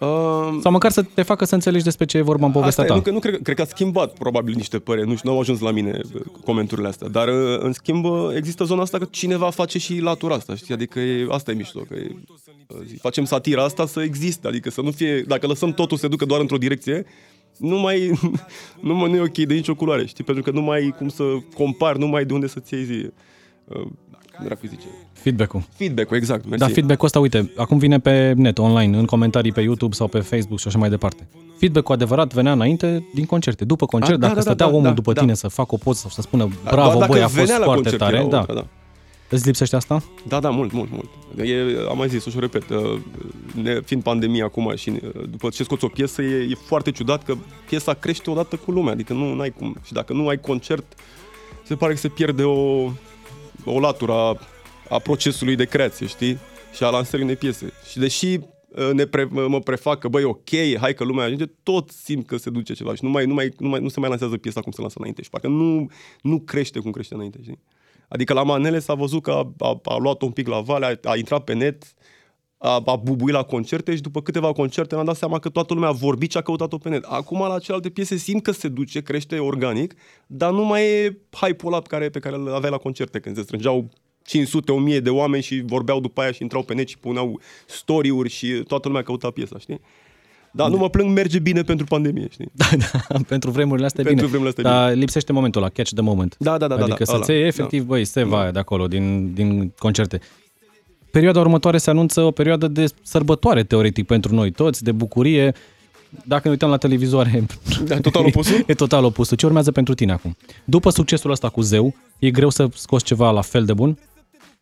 Uh, 0.00 0.58
Sau 0.60 0.72
măcar 0.72 0.90
să 0.90 1.02
te 1.02 1.22
facă 1.22 1.44
să 1.44 1.54
înțelegi 1.54 1.84
despre 1.84 2.04
ce 2.04 2.16
e 2.18 2.22
vorba 2.22 2.46
în 2.46 2.52
povestea 2.52 2.84
Asta 2.84 2.94
e, 2.96 3.00
ta. 3.00 3.02
nu, 3.02 3.02
că- 3.02 3.10
nu 3.10 3.18
cred, 3.30 3.42
cred 3.42 3.56
că 3.56 3.62
a 3.62 3.64
schimbat 3.64 4.12
probabil 4.12 4.54
niște 4.56 4.78
păreri, 4.78 5.08
nu 5.08 5.16
știu, 5.16 5.28
nu 5.28 5.34
au 5.34 5.40
ajuns 5.40 5.60
la 5.60 5.70
mine 5.70 6.00
uh, 6.14 6.20
comenturile 6.44 6.88
astea, 6.88 7.08
dar 7.08 7.28
uh, 7.28 7.58
în 7.58 7.72
schimb 7.72 8.04
uh, 8.04 8.28
există 8.36 8.64
zona 8.64 8.82
asta 8.82 8.98
că 8.98 9.06
cineva 9.10 9.50
face 9.50 9.78
și 9.78 9.98
latura 10.00 10.34
asta, 10.34 10.54
știi, 10.54 10.74
adică 10.74 11.00
e, 11.00 11.26
asta 11.30 11.50
e 11.50 11.54
mișto, 11.54 11.80
că 11.80 11.94
e, 11.94 12.14
uh, 12.68 12.76
zi, 12.86 12.94
facem 12.94 13.24
satira 13.24 13.64
asta 13.64 13.86
să 13.86 14.00
existe, 14.02 14.46
adică 14.48 14.70
să 14.70 14.80
nu 14.80 14.90
fie, 14.90 15.20
dacă 15.20 15.46
lăsăm 15.46 15.72
totul 15.72 15.96
să 15.96 16.02
se 16.02 16.08
ducă 16.08 16.24
doar 16.24 16.40
într-o 16.40 16.56
direcție, 16.58 17.04
nu 17.56 17.78
mai, 17.78 18.12
nu 18.80 18.94
mai 18.94 19.10
nu 19.10 19.16
e 19.16 19.20
ok 19.20 19.36
de 19.36 19.54
nicio 19.54 19.74
culoare, 19.74 20.06
știi, 20.06 20.24
pentru 20.24 20.42
că 20.42 20.50
nu 20.50 20.60
mai 20.60 20.78
ai 20.78 20.94
cum 20.98 21.08
să 21.08 21.22
compari, 21.54 21.98
nu 21.98 22.06
mai 22.06 22.18
ai 22.20 22.26
de 22.26 22.32
unde 22.32 22.46
să-ți 22.46 22.74
iei 22.74 22.84
zi, 22.84 23.06
uh, 23.64 23.76
cum 23.80 24.07
dracu 24.44 24.66
zice, 24.66 24.86
Feedback-ul. 25.12 25.62
feedback-ul, 25.76 26.16
exact, 26.16 26.44
mersi. 26.44 26.64
Da, 26.66 26.72
feedback-ul 26.72 27.06
ăsta, 27.06 27.18
uite, 27.18 27.52
acum 27.56 27.78
vine 27.78 27.98
pe 27.98 28.32
net, 28.36 28.58
online, 28.58 28.96
în 28.96 29.04
comentarii 29.04 29.52
pe 29.52 29.60
YouTube 29.60 29.94
sau 29.94 30.08
pe 30.08 30.18
Facebook 30.20 30.58
și 30.58 30.66
așa 30.68 30.78
mai 30.78 30.88
departe. 30.90 31.26
Feedback-ul 31.58 31.94
adevărat 31.94 32.32
venea 32.32 32.52
înainte 32.52 33.06
din 33.14 33.24
concerte. 33.24 33.64
După 33.64 33.86
concert, 33.86 34.14
A, 34.14 34.18
da, 34.18 34.26
dacă 34.26 34.38
da, 34.38 34.44
da, 34.44 34.50
stătea 34.50 34.66
da, 34.66 34.72
omul 34.72 34.88
da, 34.88 34.94
după 34.94 35.12
da. 35.12 35.20
tine 35.20 35.34
să 35.34 35.48
facă 35.48 35.74
o 35.74 35.76
poză 35.76 35.98
sau 35.98 36.10
să 36.10 36.20
spună 36.20 36.48
Doar 36.62 36.74
bravo, 36.74 36.98
dacă 36.98 37.12
băi, 37.12 37.20
a 37.22 37.28
fost 37.28 37.36
venea 37.36 37.58
la 37.58 37.64
foarte 37.64 37.82
concert, 37.82 38.02
tare. 38.02 38.16
era 38.16 38.26
Da. 38.28 38.38
ultra, 38.38 38.54
da. 38.54 38.66
Îți 39.30 39.46
lipsește 39.46 39.76
asta? 39.76 40.02
Da, 40.28 40.40
da, 40.40 40.50
mult, 40.50 40.72
mult, 40.72 40.90
mult. 40.90 41.08
E, 41.48 41.56
am 41.88 41.96
mai 41.96 42.08
zis, 42.08 42.24
o 42.26 42.30
și 42.30 42.36
o 42.36 42.40
repet, 42.40 42.70
uh, 42.70 43.00
ne, 43.62 43.80
fiind 43.84 44.02
pandemie 44.02 44.42
acum 44.42 44.72
și 44.76 44.90
uh, 44.90 45.28
după 45.30 45.48
ce 45.48 45.62
scoți 45.62 45.84
o 45.84 45.88
piesă, 45.88 46.22
e, 46.22 46.46
e 46.50 46.54
foarte 46.66 46.90
ciudat 46.90 47.24
că 47.24 47.34
piesa 47.68 47.94
crește 47.94 48.30
odată 48.30 48.56
cu 48.56 48.70
lumea, 48.70 48.92
adică 48.92 49.12
nu 49.12 49.40
ai 49.40 49.50
cum. 49.50 49.76
Și 49.84 49.92
dacă 49.92 50.12
nu 50.12 50.28
ai 50.28 50.40
concert, 50.40 50.84
se 51.62 51.74
pare 51.74 51.92
că 51.92 51.98
se 51.98 52.08
pierde 52.08 52.42
o, 52.42 52.90
o 53.68 53.80
latură 53.80 54.12
a, 54.12 54.38
a 54.88 54.98
procesului 54.98 55.56
de 55.56 55.64
creație, 55.64 56.06
știi? 56.06 56.38
Și 56.72 56.84
a 56.84 56.90
lansării 56.90 57.24
unei 57.24 57.36
piese. 57.36 57.72
Și 57.90 57.98
deși 57.98 58.26
uh, 58.26 58.90
ne 58.92 59.04
pre, 59.04 59.24
mă 59.24 59.60
prefac 59.60 59.98
că, 59.98 60.08
băi, 60.08 60.24
ok, 60.24 60.48
hai 60.80 60.94
că 60.94 61.04
lumea 61.04 61.24
ajunge, 61.24 61.46
tot 61.62 61.90
simt 61.90 62.26
că 62.26 62.36
se 62.36 62.50
duce 62.50 62.72
ceva 62.72 62.94
și 62.94 63.04
nu, 63.04 63.10
mai, 63.10 63.26
nu, 63.26 63.34
mai, 63.34 63.52
nu, 63.58 63.68
mai, 63.68 63.80
nu 63.80 63.88
se 63.88 64.00
mai 64.00 64.08
lansează 64.08 64.36
piesa 64.36 64.60
cum 64.60 64.72
se 64.72 64.80
lansa 64.80 64.96
înainte 64.98 65.22
și 65.22 65.30
parcă 65.30 65.48
nu, 65.48 65.90
nu 66.22 66.40
crește 66.40 66.78
cum 66.78 66.90
crește 66.90 67.14
înainte, 67.14 67.38
știi? 67.42 67.60
Adică 68.08 68.32
la 68.32 68.42
manele 68.42 68.78
s-a 68.78 68.94
văzut 68.94 69.22
că 69.22 69.30
a, 69.30 69.52
a, 69.58 69.80
a 69.82 69.96
luat 69.96 70.22
un 70.22 70.30
pic 70.30 70.48
la 70.48 70.60
vale, 70.60 71.00
a, 71.02 71.10
a 71.10 71.16
intrat 71.16 71.44
pe 71.44 71.52
net, 71.52 71.84
a, 72.58 72.82
a 72.84 72.96
bubuit 72.96 73.34
la 73.34 73.42
concerte 73.42 73.94
și 73.94 74.00
după 74.00 74.22
câteva 74.22 74.52
concerte 74.52 74.94
ne-am 74.94 75.06
dat 75.06 75.16
seama 75.16 75.38
că 75.38 75.48
toată 75.48 75.74
lumea 75.74 75.88
a 75.88 75.92
vorbit 75.92 76.30
și 76.30 76.36
a 76.36 76.40
căutat-o 76.40 76.78
pe 76.78 76.88
net. 76.88 77.04
Acum 77.04 77.38
la 77.38 77.58
celelalte 77.58 77.88
piese 77.88 78.16
simt 78.16 78.42
că 78.42 78.50
se 78.50 78.68
duce, 78.68 79.00
crește 79.00 79.38
organic, 79.38 79.94
dar 80.26 80.52
nu 80.52 80.64
mai 80.64 80.82
e 80.82 81.18
hype-ul 81.30 81.72
ăla 81.72 81.80
pe 81.82 81.88
care, 81.88 82.08
pe 82.08 82.18
care 82.18 82.36
îl 82.36 82.54
aveai 82.54 82.70
la 82.70 82.76
concerte, 82.76 83.20
când 83.20 83.36
se 83.36 83.42
strângeau 83.42 83.90
500, 84.24 84.72
1000 84.72 85.00
de 85.00 85.10
oameni 85.10 85.42
și 85.42 85.62
vorbeau 85.66 86.00
după 86.00 86.20
aia 86.20 86.32
și 86.32 86.42
intrau 86.42 86.62
pe 86.62 86.74
net 86.74 86.88
și 86.88 86.98
puneau 86.98 87.40
story-uri 87.66 88.28
și 88.28 88.62
toată 88.66 88.88
lumea 88.88 89.02
căuta 89.02 89.30
piesa, 89.30 89.58
știi? 89.58 89.80
Da, 90.52 90.66
nu 90.68 90.76
mă 90.76 90.90
plâng, 90.90 91.12
merge 91.12 91.38
bine 91.38 91.62
pentru 91.62 91.86
pandemie, 91.86 92.26
știi? 92.30 92.50
Da, 92.52 92.64
da, 92.78 93.18
pentru 93.28 93.50
vremurile 93.50 93.86
astea 93.86 94.02
e 94.02 94.06
Pentru 94.06 94.26
bine. 94.26 94.38
vremurile 94.38 94.68
astea 94.68 94.86
e 94.86 94.88
Dar 94.88 94.96
lipsește 94.96 95.32
momentul 95.32 95.62
ăla, 95.62 95.70
catch 95.70 95.92
the 95.92 96.02
moment. 96.02 96.36
Da, 96.38 96.58
da, 96.58 96.66
da, 96.66 96.76
da, 96.76 96.82
Adică 96.82 97.04
da, 97.04 97.12
să-ți 97.12 97.30
ăla, 97.30 97.38
iei 97.38 97.48
efectiv, 97.48 97.84
băi, 97.84 98.04
seva 98.04 98.40
aia 98.40 98.50
de 98.50 98.58
acolo, 98.58 98.86
din, 98.86 99.34
din 99.34 99.72
concerte. 99.78 100.20
Perioada 101.10 101.40
următoare 101.40 101.78
se 101.78 101.90
anunță 101.90 102.20
o 102.20 102.30
perioadă 102.30 102.68
de 102.68 102.84
sărbătoare, 103.02 103.64
teoretic, 103.64 104.06
pentru 104.06 104.34
noi 104.34 104.50
toți, 104.50 104.82
de 104.84 104.92
bucurie. 104.92 105.54
Dacă 106.24 106.40
ne 106.44 106.50
uităm 106.50 106.68
la 106.70 106.76
televizoare... 106.76 107.46
Da, 107.84 108.00
total 108.00 108.24
opusul? 108.24 108.64
e 108.66 108.74
total 108.74 109.04
opusul. 109.04 109.36
Ce 109.36 109.46
urmează 109.46 109.72
pentru 109.72 109.94
tine 109.94 110.12
acum? 110.12 110.36
După 110.64 110.90
succesul 110.90 111.30
ăsta 111.30 111.48
cu 111.48 111.60
Zeu, 111.60 111.94
e 112.18 112.30
greu 112.30 112.50
să 112.50 112.68
scoți 112.74 113.04
ceva 113.04 113.30
la 113.30 113.40
fel 113.40 113.64
de 113.64 113.72
bun? 113.72 113.98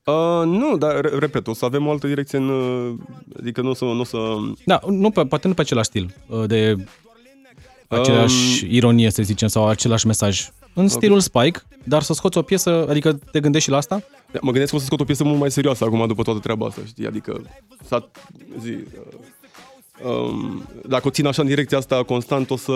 Uh, 0.05 0.45
nu, 0.45 0.77
dar 0.77 1.01
re- 1.01 1.19
repet, 1.19 1.47
o 1.47 1.55
să 1.55 1.65
avem 1.65 1.87
o 1.87 1.91
altă 1.91 2.07
direcție 2.07 2.39
în... 2.39 2.49
uh, 2.49 2.95
Adică 3.39 3.61
nu 3.61 3.71
o 3.71 3.75
să... 3.75 3.85
Nu 3.85 4.01
o 4.01 4.05
să 4.05 4.19
Da, 4.65 4.81
nu 4.89 5.11
pe, 5.11 5.25
poate 5.25 5.49
nu 5.49 5.55
pe 5.55 5.61
același 5.61 5.89
stil, 5.89 6.15
uh, 6.27 6.47
de 6.47 6.77
aceeași 7.89 8.65
um, 8.65 8.71
ironie, 8.71 9.11
să 9.11 9.23
zicem, 9.23 9.49
sau 9.49 9.69
același 9.69 10.07
mesaj. 10.07 10.49
În 10.75 10.89
stilul 10.89 11.21
Spike, 11.21 11.61
dar 11.85 12.03
să 12.03 12.13
scoți 12.13 12.39
o 12.39 12.43
piesă, 12.43 12.87
adică 12.89 13.19
te 13.33 13.41
gândești 13.41 13.65
și 13.65 13.71
la 13.71 13.77
asta? 13.77 14.03
Da, 14.33 14.39
Mă 14.43 14.51
gândesc 14.51 14.71
că 14.71 14.77
o 14.77 14.79
să 14.79 14.85
scot 14.85 15.01
o 15.01 15.05
piesă 15.05 15.25
mult 15.25 15.39
mai 15.39 15.51
serioasă 15.51 15.85
acum 15.85 16.07
după 16.07 16.23
toată 16.23 16.41
treaba 16.41 16.67
asta, 16.67 16.81
știi? 16.87 17.07
Adică 17.07 17.43
s-a, 17.85 18.11
zi, 18.61 18.71
uh, 18.71 20.11
um, 20.11 20.63
dacă 20.89 21.07
o 21.07 21.11
țin 21.11 21.27
așa 21.27 21.43
în 21.43 21.49
direcția 21.49 21.79
asta 21.79 22.03
constant, 22.03 22.51
o 22.51 22.57
să, 22.57 22.73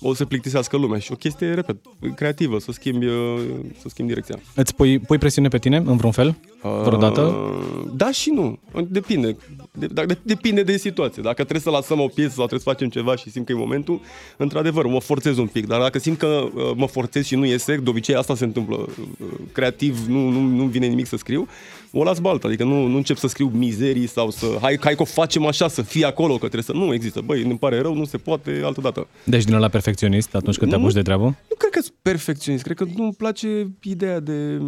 o 0.00 0.10
să 0.10 0.14
se 0.14 0.24
plictisească 0.24 0.76
lumea. 0.76 0.98
Și 0.98 1.12
o 1.12 1.14
chestie, 1.14 1.54
repet, 1.54 1.76
creativă, 2.14 2.58
să 2.58 2.72
schimbi, 2.72 3.06
uh, 3.06 3.40
să 3.80 3.88
schimbi 3.88 4.12
direcția. 4.12 4.38
Îți 4.54 4.74
pui, 4.74 4.98
pui 4.98 5.18
presiune 5.18 5.48
pe 5.48 5.58
tine, 5.58 5.76
în 5.76 5.96
vreun 5.96 6.12
fel, 6.12 6.36
vreodată? 6.62 7.20
Uh, 7.20 7.90
da 7.94 8.10
și 8.10 8.30
nu. 8.30 8.58
Depinde. 8.88 9.36
De, 9.72 9.86
da, 9.86 10.04
de, 10.04 10.18
depinde 10.22 10.62
de 10.62 10.76
situație. 10.76 11.22
Dacă 11.22 11.34
trebuie 11.34 11.60
să 11.60 11.70
lăsăm 11.70 12.00
o 12.00 12.06
piesă 12.06 12.30
sau 12.30 12.46
trebuie 12.46 12.60
să 12.60 12.68
facem 12.68 12.88
ceva 12.88 13.16
și 13.16 13.30
simt 13.30 13.46
că 13.46 13.52
e 13.52 13.54
momentul, 13.54 14.00
într-adevăr, 14.36 14.86
mă 14.86 15.00
forțez 15.00 15.36
un 15.38 15.46
pic. 15.46 15.66
Dar 15.66 15.80
dacă 15.80 15.98
simt 15.98 16.18
că 16.18 16.26
uh, 16.26 16.70
mă 16.76 16.86
forțez 16.86 17.24
și 17.24 17.34
nu 17.34 17.44
iese, 17.44 17.76
de 17.76 17.90
obicei 17.90 18.14
asta 18.14 18.34
se 18.34 18.44
întâmplă. 18.44 18.76
Uh, 18.76 19.26
creativ, 19.52 20.06
nu, 20.08 20.28
nu, 20.28 20.40
nu 20.40 20.64
vine 20.64 20.86
nimic 20.86 21.06
să 21.06 21.16
scriu, 21.16 21.48
o 21.92 22.04
las 22.04 22.18
baltă. 22.18 22.46
Adică 22.46 22.64
nu, 22.64 22.86
nu 22.86 22.96
încep 22.96 23.16
să 23.16 23.26
scriu 23.26 23.50
mizerii 23.54 24.06
sau 24.06 24.30
să... 24.30 24.46
Hai, 24.60 24.78
hai 24.80 24.94
că 24.94 25.02
o 25.02 25.04
facem 25.04 25.46
așa, 25.46 25.68
să 25.68 25.82
fie 25.82 26.04
acolo, 26.04 26.32
că 26.32 26.38
trebuie 26.48 26.62
să... 26.62 26.72
Nu 26.72 26.94
există. 26.94 27.20
Băi, 27.20 27.42
îmi 27.42 27.58
pare 27.58 27.80
rău, 27.80 27.94
nu 27.94 28.04
se 28.04 28.16
poate, 28.16 28.60
altă 28.64 28.80
dată. 28.80 29.06
Deci 29.24 29.44
din 29.44 29.58
la 29.58 29.68
perfecționist 29.68 30.34
atunci 30.34 30.56
când 30.56 30.70
te 30.70 30.76
Nu. 30.76 30.82
apuci 30.82 30.94
de 30.94 31.02
treabă? 31.02 31.24
Nu 31.24 31.56
cred 31.58 31.70
că 31.70 31.80
sunt 31.80 31.94
perfecționist. 32.02 32.64
Cred 32.64 32.76
că 32.76 32.84
nu-mi 32.96 33.14
place 33.14 33.70
ideea 33.82 34.20
de... 34.20 34.60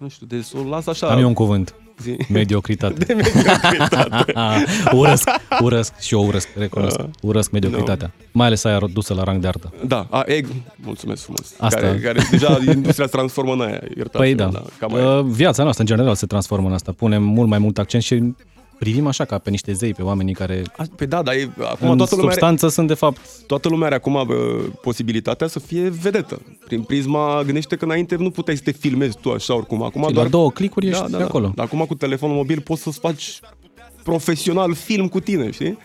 Nu 0.00 0.08
știu, 0.08 0.26
de 0.26 0.42
să 0.42 0.56
o 0.58 0.68
las 0.68 0.86
așa. 0.86 1.06
Am 1.06 1.18
eu 1.18 1.26
un 1.26 1.32
cuvânt. 1.32 1.74
Zi. 2.02 2.16
Mediocritate. 2.28 2.94
De 3.04 3.14
mediocritate. 3.14 4.34
urăsc, 4.96 5.28
urăsc 5.62 5.98
și 5.98 6.14
eu 6.14 6.26
urăsc, 6.26 6.48
recunosc. 6.56 7.00
Urăsc 7.22 7.50
mediocritatea. 7.50 8.12
Mai 8.32 8.46
ales 8.46 8.64
aia 8.64 8.78
dusă 8.92 9.14
la 9.14 9.22
rang 9.22 9.40
de 9.40 9.46
artă. 9.46 9.72
Da, 9.86 10.06
a, 10.10 10.22
egg, 10.26 10.46
mulțumesc 10.76 11.22
frumos. 11.22 11.54
Asta. 11.58 11.80
Care, 11.80 11.98
care 11.98 12.20
deja 12.30 12.58
industria 12.74 13.06
se 13.06 13.10
transformă 13.10 13.52
în 13.52 13.60
aia, 13.60 13.80
iertați 13.96 14.16
Păi 14.16 14.34
da. 14.34 14.62
cam 14.78 14.94
aia. 14.94 15.18
Uh, 15.18 15.24
Viața 15.24 15.62
noastră, 15.62 15.82
în 15.82 15.96
general, 15.96 16.14
se 16.14 16.26
transformă 16.26 16.68
în 16.68 16.74
asta. 16.74 16.92
Punem 16.92 17.22
mult 17.22 17.48
mai 17.48 17.58
mult 17.58 17.78
accent 17.78 18.02
și 18.02 18.34
privim 18.80 19.06
așa 19.06 19.24
ca 19.24 19.38
pe 19.38 19.50
niște 19.50 19.72
zei, 19.72 19.94
pe 19.94 20.02
oamenii 20.02 20.34
care 20.34 20.62
A, 20.76 20.84
Păi 20.96 21.06
da, 21.06 21.22
dar 21.22 21.34
e, 21.34 21.50
acum 21.58 21.90
în 21.90 21.96
toată 21.96 22.14
lumea, 22.14 22.30
are, 22.30 22.40
substanță 22.40 22.68
sunt 22.68 22.88
de 22.88 22.94
fapt 22.94 23.20
toată 23.46 23.68
lumea 23.68 23.86
are 23.86 23.94
acum 23.94 24.22
bă, 24.26 24.34
posibilitatea 24.82 25.46
să 25.46 25.58
fie 25.58 25.88
vedetă. 25.88 26.40
Prin 26.66 26.82
prisma, 26.82 27.42
gândește 27.44 27.76
că 27.76 27.84
înainte 27.84 28.16
nu 28.16 28.30
puteai 28.30 28.56
să 28.56 28.62
te 28.62 28.70
filmezi 28.70 29.18
tu 29.20 29.30
așa 29.30 29.54
oricum. 29.54 29.82
Acum 29.82 30.04
și 30.06 30.12
doar 30.12 30.24
la 30.24 30.30
două 30.30 30.50
clicuri 30.50 30.86
ești 30.86 31.00
da, 31.00 31.08
da, 31.08 31.16
de 31.16 31.22
da. 31.22 31.24
acolo. 31.24 31.52
Dar 31.54 31.66
acum 31.66 31.84
cu 31.84 31.94
telefonul 31.94 32.36
mobil 32.36 32.60
poți 32.60 32.82
să-ți 32.82 32.98
faci 32.98 33.40
profesional 34.02 34.74
film 34.74 35.08
cu 35.08 35.20
tine, 35.20 35.50
știi? 35.50 35.78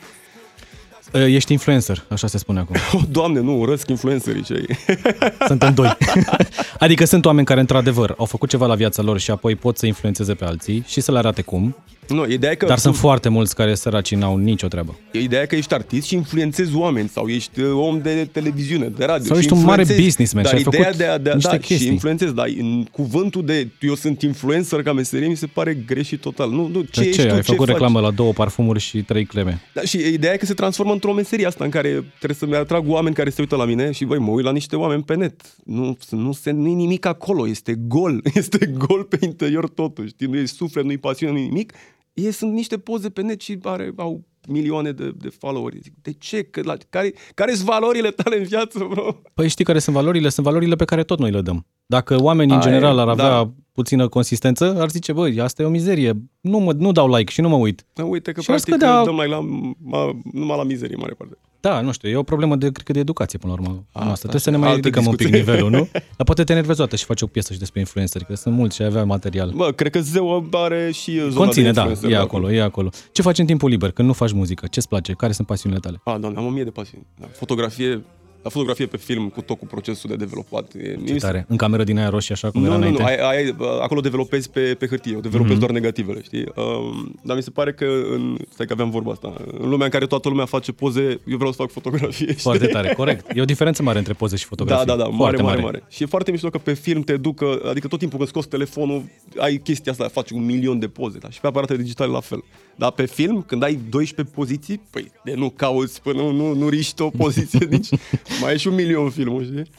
Uh, 1.13 1.21
Ești 1.21 1.51
influencer, 1.51 2.03
așa 2.09 2.27
se 2.27 2.37
spune 2.37 2.59
acum. 2.59 2.75
Oh, 2.93 3.01
doamne, 3.17 3.39
nu, 3.39 3.59
urăsc 3.59 3.89
influencerii 3.89 4.43
cei. 4.43 4.65
Suntem 5.47 5.73
doi. 5.73 5.97
adică 6.79 7.05
sunt 7.05 7.25
oameni 7.25 7.45
care, 7.45 7.59
într-adevăr, 7.59 8.13
au 8.17 8.25
făcut 8.25 8.49
ceva 8.49 8.65
la 8.65 8.75
viața 8.75 9.01
lor 9.01 9.19
și 9.19 9.31
apoi 9.31 9.55
pot 9.55 9.77
să 9.77 9.85
influențeze 9.85 10.33
pe 10.33 10.45
alții 10.45 10.83
și 10.87 11.01
să 11.01 11.11
le 11.11 11.17
arate 11.17 11.41
cum. 11.41 11.75
Nu, 12.07 12.27
ideea 12.27 12.51
e 12.51 12.55
că 12.55 12.65
Dar 12.65 12.77
sunt 12.77 12.95
foarte 12.95 13.29
mulți 13.29 13.55
care 13.55 13.75
săracii 13.75 14.17
n-au 14.17 14.37
nicio 14.37 14.67
treabă. 14.67 14.99
Ideea 15.11 15.41
e 15.41 15.45
că 15.45 15.55
ești 15.55 15.73
artist 15.73 16.07
și 16.07 16.15
influențezi 16.15 16.75
oameni 16.75 17.09
sau 17.09 17.27
ești 17.27 17.61
uh, 17.61 17.71
om 17.73 18.01
de 18.01 18.29
televiziune, 18.31 18.87
de 18.87 19.05
radio. 19.05 19.25
Sau 19.25 19.35
și 19.35 19.41
ești 19.41 19.53
un 19.53 19.63
mare 19.63 19.79
influențezi. 19.79 20.01
businessman 20.01 20.43
dar 20.43 20.51
și 20.51 20.57
ai 20.57 20.63
ideea 20.67 20.83
făcut 20.83 20.97
de 20.97 21.05
a, 21.05 21.17
de 21.17 21.29
a, 21.29 21.33
niște 21.33 21.49
da, 21.49 21.57
chestii. 21.57 21.85
și 21.85 21.91
influențezi, 21.91 22.33
dar 22.33 22.47
în 22.57 22.83
cuvântul 22.91 23.45
de 23.45 23.67
eu 23.79 23.95
sunt 23.95 24.21
influencer 24.21 24.83
ca 24.83 24.93
meserie 24.93 25.27
mi 25.27 25.35
se 25.35 25.45
pare 25.45 25.73
greșit 25.73 26.21
total. 26.21 26.49
Nu, 26.49 26.67
nu, 26.67 26.81
ce 26.81 27.01
Ce, 27.01 27.07
ești 27.07 27.21
ce? 27.21 27.27
tu, 27.27 27.33
Ai 27.33 27.41
ce 27.41 27.51
făcut 27.51 27.65
faci? 27.65 27.75
reclamă 27.75 27.99
la 27.99 28.11
două 28.11 28.31
parfumuri 28.33 28.79
și 28.79 29.03
trei 29.03 29.25
creme. 29.25 29.61
Da, 29.73 29.81
și 29.81 29.97
ideea 29.97 30.33
e 30.33 30.37
că 30.37 30.45
se 30.45 30.53
transformă 30.53 30.91
într-o 30.91 31.13
meserie 31.13 31.45
asta 31.45 31.63
în 31.63 31.69
care 31.69 31.89
trebuie 32.17 32.37
să-mi 32.39 32.55
atrag 32.55 32.89
oameni 32.89 33.15
care 33.15 33.29
se 33.29 33.41
uită 33.41 33.55
la 33.55 33.65
mine 33.65 33.91
și, 33.91 34.05
băi, 34.05 34.19
mă 34.19 34.31
uit 34.31 34.45
la 34.45 34.51
niște 34.51 34.75
oameni 34.75 35.03
pe 35.03 35.15
net. 35.15 35.41
Nu, 35.63 35.97
nu, 36.09 36.31
se, 36.33 36.51
nu 36.51 36.67
e 36.67 36.73
nimic 36.73 37.05
acolo, 37.05 37.47
este 37.47 37.75
gol. 37.87 38.21
Este 38.33 38.73
gol 38.77 39.03
pe 39.03 39.17
interior 39.21 39.69
totul, 39.69 40.07
știi? 40.07 40.27
Nu 40.27 40.37
e 40.37 40.45
suflet, 40.45 40.85
nu 40.85 40.91
e 40.91 40.97
pasiune, 40.97 41.31
nu 41.33 41.37
e 41.39 41.41
nimic. 41.41 41.73
Ei 42.15 42.31
sunt 42.31 42.53
niște 42.53 42.77
poze 42.77 43.09
pe 43.09 43.21
net 43.21 43.41
și 43.41 43.59
are, 43.63 43.93
au 43.95 44.23
milioane 44.47 44.91
de, 44.91 45.11
de 45.17 45.29
followeri. 45.39 45.79
Zic, 45.81 45.93
de 46.01 46.11
ce? 46.13 46.43
Că, 46.43 46.61
la, 46.63 46.75
care, 46.89 47.13
care 47.33 47.53
sunt 47.53 47.65
valorile 47.67 48.09
tale 48.09 48.37
în 48.37 48.43
viață, 48.43 48.87
bro? 48.89 49.21
Păi 49.33 49.47
știi 49.47 49.65
care 49.65 49.79
sunt 49.79 49.95
valorile? 49.95 50.29
Sunt 50.29 50.45
valorile 50.45 50.75
pe 50.75 50.85
care 50.85 51.03
tot 51.03 51.19
noi 51.19 51.31
le 51.31 51.41
dăm. 51.41 51.65
Dacă 51.85 52.21
oamenii 52.21 52.53
în 52.55 52.59
Aia 52.61 52.69
e, 52.69 52.73
general 52.73 52.99
ar 52.99 53.07
avea 53.07 53.29
da. 53.29 53.51
puțină 53.71 54.07
consistență, 54.07 54.75
ar 54.79 54.89
zice, 54.89 55.13
băi, 55.13 55.39
asta 55.39 55.61
e 55.61 55.65
o 55.65 55.69
mizerie, 55.69 56.21
nu, 56.41 56.57
mă, 56.59 56.73
nu 56.73 56.91
dau 56.91 57.15
like 57.15 57.31
și 57.31 57.41
nu 57.41 57.49
mă 57.49 57.55
uit. 57.55 57.85
Da, 57.93 58.03
uite 58.05 58.31
că 58.31 58.41
Și 58.41 58.51
ar 58.51 58.55
practic 58.61 58.73
scădea- 58.85 59.03
dăm 59.03 59.15
like 59.15 59.27
la, 59.27 59.39
ma, 59.83 60.19
numai 60.31 60.57
la 60.57 60.63
mizerie, 60.63 60.95
în 60.95 61.01
mare 61.01 61.13
parte. 61.13 61.37
Da, 61.69 61.81
nu 61.81 61.91
știu, 61.91 62.09
e 62.09 62.15
o 62.15 62.23
problemă 62.23 62.55
de, 62.55 62.71
cred 62.71 62.85
că 62.85 62.91
de 62.91 62.99
educație 62.99 63.37
până 63.39 63.53
la 63.53 63.61
urmă. 63.61 63.83
Asta, 63.91 64.09
Asta, 64.09 64.19
Trebuie 64.19 64.41
să 64.41 64.49
ne 64.49 64.57
mai 64.57 64.69
altă 64.69 64.81
ridicăm 64.81 65.05
un 65.05 65.15
pic 65.15 65.27
discuție. 65.27 65.51
nivelul, 65.51 65.71
nu? 65.71 65.87
Dar 66.17 66.25
poate 66.25 66.43
te 66.43 66.51
enervezi 66.51 66.79
o 66.79 66.83
dată 66.83 66.95
și 66.95 67.05
faci 67.05 67.21
o 67.21 67.27
piesă 67.27 67.53
și 67.53 67.59
despre 67.59 67.79
influenceri, 67.79 68.25
că 68.25 68.35
sunt 68.35 68.55
mulți 68.55 68.75
și 68.75 68.83
avea 68.83 69.03
material. 69.03 69.51
Bă, 69.55 69.71
cred 69.71 69.91
că 69.91 69.99
Zeu 69.99 70.49
are 70.51 70.91
și 70.91 71.19
zona 71.19 71.35
Conține, 71.35 71.65
de 71.65 71.71
da, 71.71 71.81
influencer, 71.81 72.19
e 72.19 72.21
acolo, 72.23 72.51
e 72.51 72.61
acolo. 72.61 72.89
Ce 73.11 73.21
faci 73.21 73.37
în 73.37 73.45
timpul 73.45 73.69
liber, 73.69 73.91
când 73.91 74.07
nu 74.07 74.13
faci 74.13 74.31
muzică? 74.31 74.67
Ce-ți 74.67 74.87
place? 74.87 75.13
Care 75.13 75.31
sunt 75.31 75.47
pasiunile 75.47 75.79
tale? 75.79 76.01
A, 76.03 76.17
doamne, 76.17 76.37
am 76.39 76.45
o 76.45 76.49
mie 76.49 76.63
de 76.63 76.69
pasiuni. 76.69 77.05
Da, 77.19 77.27
Fotografie, 77.31 78.03
la 78.45 78.51
fotografie 78.51 78.85
pe 78.85 78.97
film 78.97 79.29
cu 79.29 79.41
tot 79.41 79.57
cu 79.57 79.65
procesul 79.65 80.09
de 80.09 80.15
dezvoltat. 80.15 80.71
E, 80.73 80.77
mie 80.81 80.95
mi 81.13 81.19
se- 81.19 81.25
Tare. 81.25 81.45
În 81.47 81.57
cameră 81.57 81.83
din 81.83 81.97
aia 81.97 82.09
roșie, 82.09 82.33
așa 82.33 82.51
cum 82.51 82.61
Nu, 82.61 82.67
era 82.67 82.75
nu, 82.77 82.81
nu, 82.89 82.95
înainte? 82.95 83.21
ai, 83.23 83.35
ai, 83.37 83.55
acolo 83.81 84.01
developezi 84.01 84.49
pe, 84.49 84.75
pe 84.79 84.87
hârtie, 84.87 85.17
developezi 85.21 85.55
mm-hmm. 85.55 85.59
doar 85.59 85.71
negativele, 85.71 86.21
știi? 86.23 86.45
Um, 86.55 87.15
dar 87.23 87.35
mi 87.35 87.43
se 87.43 87.49
pare 87.49 87.73
că, 87.73 87.85
în, 88.11 88.37
stai 88.49 88.65
că 88.65 88.73
aveam 88.73 88.89
vorba 88.89 89.11
asta, 89.11 89.33
în 89.59 89.69
lumea 89.69 89.85
în 89.85 89.91
care 89.91 90.05
toată 90.05 90.29
lumea 90.29 90.45
face 90.45 90.71
poze, 90.71 91.01
eu 91.27 91.37
vreau 91.37 91.51
să 91.51 91.57
fac 91.57 91.69
fotografie, 91.71 92.25
știi? 92.27 92.41
Foarte 92.41 92.67
tare, 92.67 92.93
corect. 93.01 93.25
E 93.35 93.41
o 93.41 93.45
diferență 93.45 93.83
mare 93.83 93.97
între 93.97 94.13
poze 94.13 94.35
și 94.35 94.41
Da, 94.43 94.47
fotografie. 94.49 94.85
da, 94.85 94.95
da, 94.95 95.03
mare, 95.03 95.15
Foarte 95.17 95.41
mare, 95.41 95.61
mare. 95.61 95.83
Și 95.89 96.03
e 96.03 96.05
foarte 96.05 96.31
mișto 96.31 96.49
că 96.49 96.57
pe 96.57 96.73
film 96.73 97.01
te 97.01 97.17
ducă, 97.17 97.59
adică 97.69 97.87
tot 97.87 97.99
timpul 97.99 98.17
când 98.17 98.29
scoți 98.29 98.47
telefonul, 98.47 99.03
ai 99.37 99.57
chestia 99.57 99.91
asta, 99.91 100.07
faci 100.07 100.29
un 100.29 100.45
milion 100.45 100.79
de 100.79 100.87
poze, 100.87 101.17
da? 101.17 101.29
și 101.29 101.39
pe 101.39 101.47
aparate 101.47 101.77
digitale 101.77 102.11
la 102.11 102.19
fel. 102.19 102.43
Dar 102.75 102.91
pe 102.91 103.05
film, 103.05 103.41
când 103.41 103.63
ai 103.63 103.79
12 103.89 104.35
poziții, 104.35 104.81
păi 104.89 105.11
de 105.23 105.33
nu 105.33 105.49
cauți 105.49 106.01
până 106.01 106.21
nu, 106.21 106.31
nu, 106.31 106.53
nu 106.53 106.69
riști 106.69 107.01
o 107.01 107.09
poziție, 107.09 107.65
nici 107.65 107.89
mai 108.41 108.53
e 108.53 108.57
și 108.57 108.67
un 108.67 108.75
milion 108.75 109.09
filmul, 109.09 109.43
știi? 109.43 109.69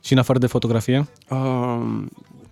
Și 0.00 0.12
în 0.12 0.18
afară 0.18 0.38
de 0.38 0.46
fotografie? 0.46 1.08
Um, 1.30 2.10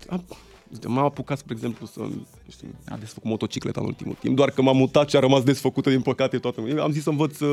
am, 0.09 0.24
uite, 0.72 0.88
m-am 0.88 1.05
apucat, 1.05 1.38
spre 1.38 1.55
exemplu, 1.55 1.87
să 1.87 2.00
nu 2.00 2.26
știu, 2.50 2.68
am 2.88 2.98
desfăcut 3.00 3.31
motocicleta 3.31 3.81
în 3.81 3.87
ultimul 3.87 4.16
timp, 4.20 4.37
doar 4.37 4.50
că 4.50 4.62
m-am 4.62 4.76
mutat 4.76 5.09
și 5.09 5.16
a 5.16 5.20
rămas 5.20 5.42
desfăcută, 5.42 5.90
din 5.90 6.00
păcate, 6.00 6.38
toată. 6.38 6.62
Am 6.81 6.92
zis 6.92 7.02
să 7.02 7.11
învăț 7.11 7.37
să 7.37 7.46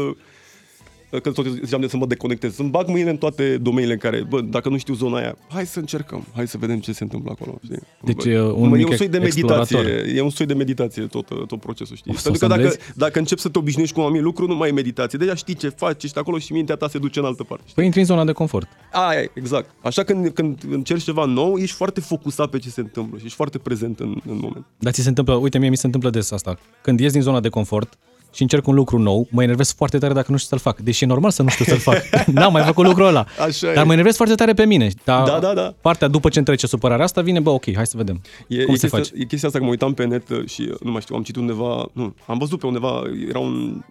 că 1.09 1.31
tot 1.31 1.45
ziceam 1.45 1.81
de 1.81 1.87
să 1.87 1.97
mă 1.97 2.05
deconectez, 2.05 2.53
să-mi 2.55 2.69
bag 2.69 2.87
mâinile 2.87 3.09
în 3.09 3.17
toate 3.17 3.57
domeniile 3.57 3.93
în 3.93 3.99
care, 3.99 4.23
bă, 4.29 4.41
dacă 4.41 4.69
nu 4.69 4.77
știu 4.77 4.93
zona 4.93 5.17
aia, 5.17 5.35
hai 5.49 5.65
să 5.65 5.79
încercăm, 5.79 6.23
hai 6.35 6.47
să 6.47 6.57
vedem 6.57 6.79
ce 6.79 6.91
se 6.91 7.03
întâmplă 7.03 7.31
acolo. 7.39 7.59
Știi? 7.63 7.79
Deci 8.03 8.23
Bă, 8.23 8.29
e 8.29 8.41
un 8.41 8.69
mă, 8.69 8.75
mic 8.75 8.87
e 8.87 8.89
un 8.91 8.97
soi 8.97 9.07
de 9.07 9.17
explorator. 9.17 9.83
meditație, 9.83 10.15
e 10.17 10.21
un 10.21 10.29
soi 10.29 10.45
de 10.45 10.53
meditație 10.53 11.03
tot, 11.05 11.27
tot 11.47 11.59
procesul, 11.59 11.95
știi? 11.95 12.11
O 12.11 12.15
să 12.15 12.21
Pentru 12.23 12.41
că 12.41 12.47
dacă, 12.47 12.61
însemnezi? 12.61 12.97
dacă 12.97 13.19
începi 13.19 13.41
să 13.41 13.49
te 13.49 13.57
obișnuiești 13.59 13.95
cu 13.95 13.99
un 14.01 14.05
anumit 14.05 14.25
lucru, 14.25 14.47
nu 14.47 14.55
mai 14.55 14.69
e 14.69 14.71
meditație. 14.71 15.17
Deja 15.19 15.35
știi 15.35 15.53
ce 15.55 15.69
faci, 15.69 16.03
ești 16.03 16.17
acolo 16.17 16.37
și 16.37 16.53
mintea 16.53 16.75
ta 16.75 16.87
se 16.87 16.97
duce 16.97 17.19
în 17.19 17.25
altă 17.25 17.43
parte. 17.43 17.63
Știi? 17.63 17.75
Păi 17.75 17.85
intri 17.85 17.99
în 17.99 18.05
zona 18.05 18.25
de 18.25 18.31
confort. 18.31 18.67
Aia 18.91 19.19
e, 19.21 19.31
exact. 19.33 19.69
Așa 19.81 20.03
când, 20.03 20.29
când 20.29 20.63
încerci 20.69 21.03
ceva 21.03 21.25
nou, 21.25 21.57
ești 21.57 21.75
foarte 21.75 21.99
focusat 21.99 22.49
pe 22.49 22.57
ce 22.57 22.69
se 22.69 22.79
întâmplă 22.81 23.17
și 23.17 23.23
ești 23.25 23.35
foarte 23.35 23.57
prezent 23.57 23.99
în, 23.99 24.21
în 24.29 24.37
moment. 24.41 24.65
Dar 24.79 24.93
ți 24.93 25.01
se 25.01 25.09
întâmplă, 25.09 25.33
uite, 25.33 25.57
mie 25.57 25.69
mi 25.69 25.77
se 25.77 25.85
întâmplă 25.85 26.09
des 26.09 26.31
asta. 26.31 26.57
Când 26.81 26.99
ies 26.99 27.11
din 27.11 27.21
zona 27.21 27.39
de 27.39 27.49
confort, 27.49 27.97
și 28.33 28.41
încerc 28.41 28.67
un 28.67 28.75
lucru 28.75 28.97
nou, 28.97 29.27
mă 29.31 29.43
enervez 29.43 29.73
foarte 29.73 29.97
tare 29.97 30.13
dacă 30.13 30.31
nu 30.31 30.37
știu 30.37 30.57
să-l 30.57 30.71
fac. 30.71 30.79
Deși 30.83 31.03
e 31.03 31.07
normal 31.07 31.31
să 31.31 31.41
nu 31.41 31.49
știu 31.49 31.65
să-l 31.65 31.77
fac. 31.77 32.01
N-am 32.33 32.51
mai 32.51 32.63
făcut 32.63 32.85
lucrul 32.85 33.05
ăla. 33.07 33.25
Așa 33.47 33.73
Dar 33.73 33.83
e. 33.83 33.85
mă 33.85 33.91
enervez 33.91 34.15
foarte 34.15 34.35
tare 34.35 34.53
pe 34.53 34.65
mine. 34.65 34.89
Dar 35.03 35.27
Da, 35.27 35.39
da, 35.39 35.53
da. 35.53 35.73
Partea 35.81 36.07
după 36.07 36.29
ce 36.29 36.37
îmi 36.37 36.45
trece 36.47 36.67
supărarea 36.67 37.03
asta 37.05 37.21
vine, 37.21 37.39
bă, 37.39 37.49
ok, 37.49 37.73
hai 37.75 37.87
să 37.87 37.97
vedem. 37.97 38.21
E, 38.47 38.63
Cum 38.63 38.73
e, 38.73 38.77
se 38.77 38.81
chestia, 38.87 38.97
face? 38.97 39.11
e 39.15 39.23
chestia 39.25 39.47
asta 39.47 39.59
că 39.59 39.63
mă 39.65 39.69
uitam 39.71 39.93
pe 39.93 40.05
net 40.05 40.29
uh, 40.29 40.47
și 40.47 40.61
uh, 40.71 40.75
nu 40.81 40.91
mai 40.91 41.01
știu, 41.01 41.15
am 41.15 41.23
citit 41.23 41.41
undeva, 41.41 41.89
nu, 41.93 42.15
am 42.25 42.37
văzut 42.37 42.59
pe 42.59 42.65
undeva, 42.65 43.01
era 43.29 43.39
un, 43.39 43.81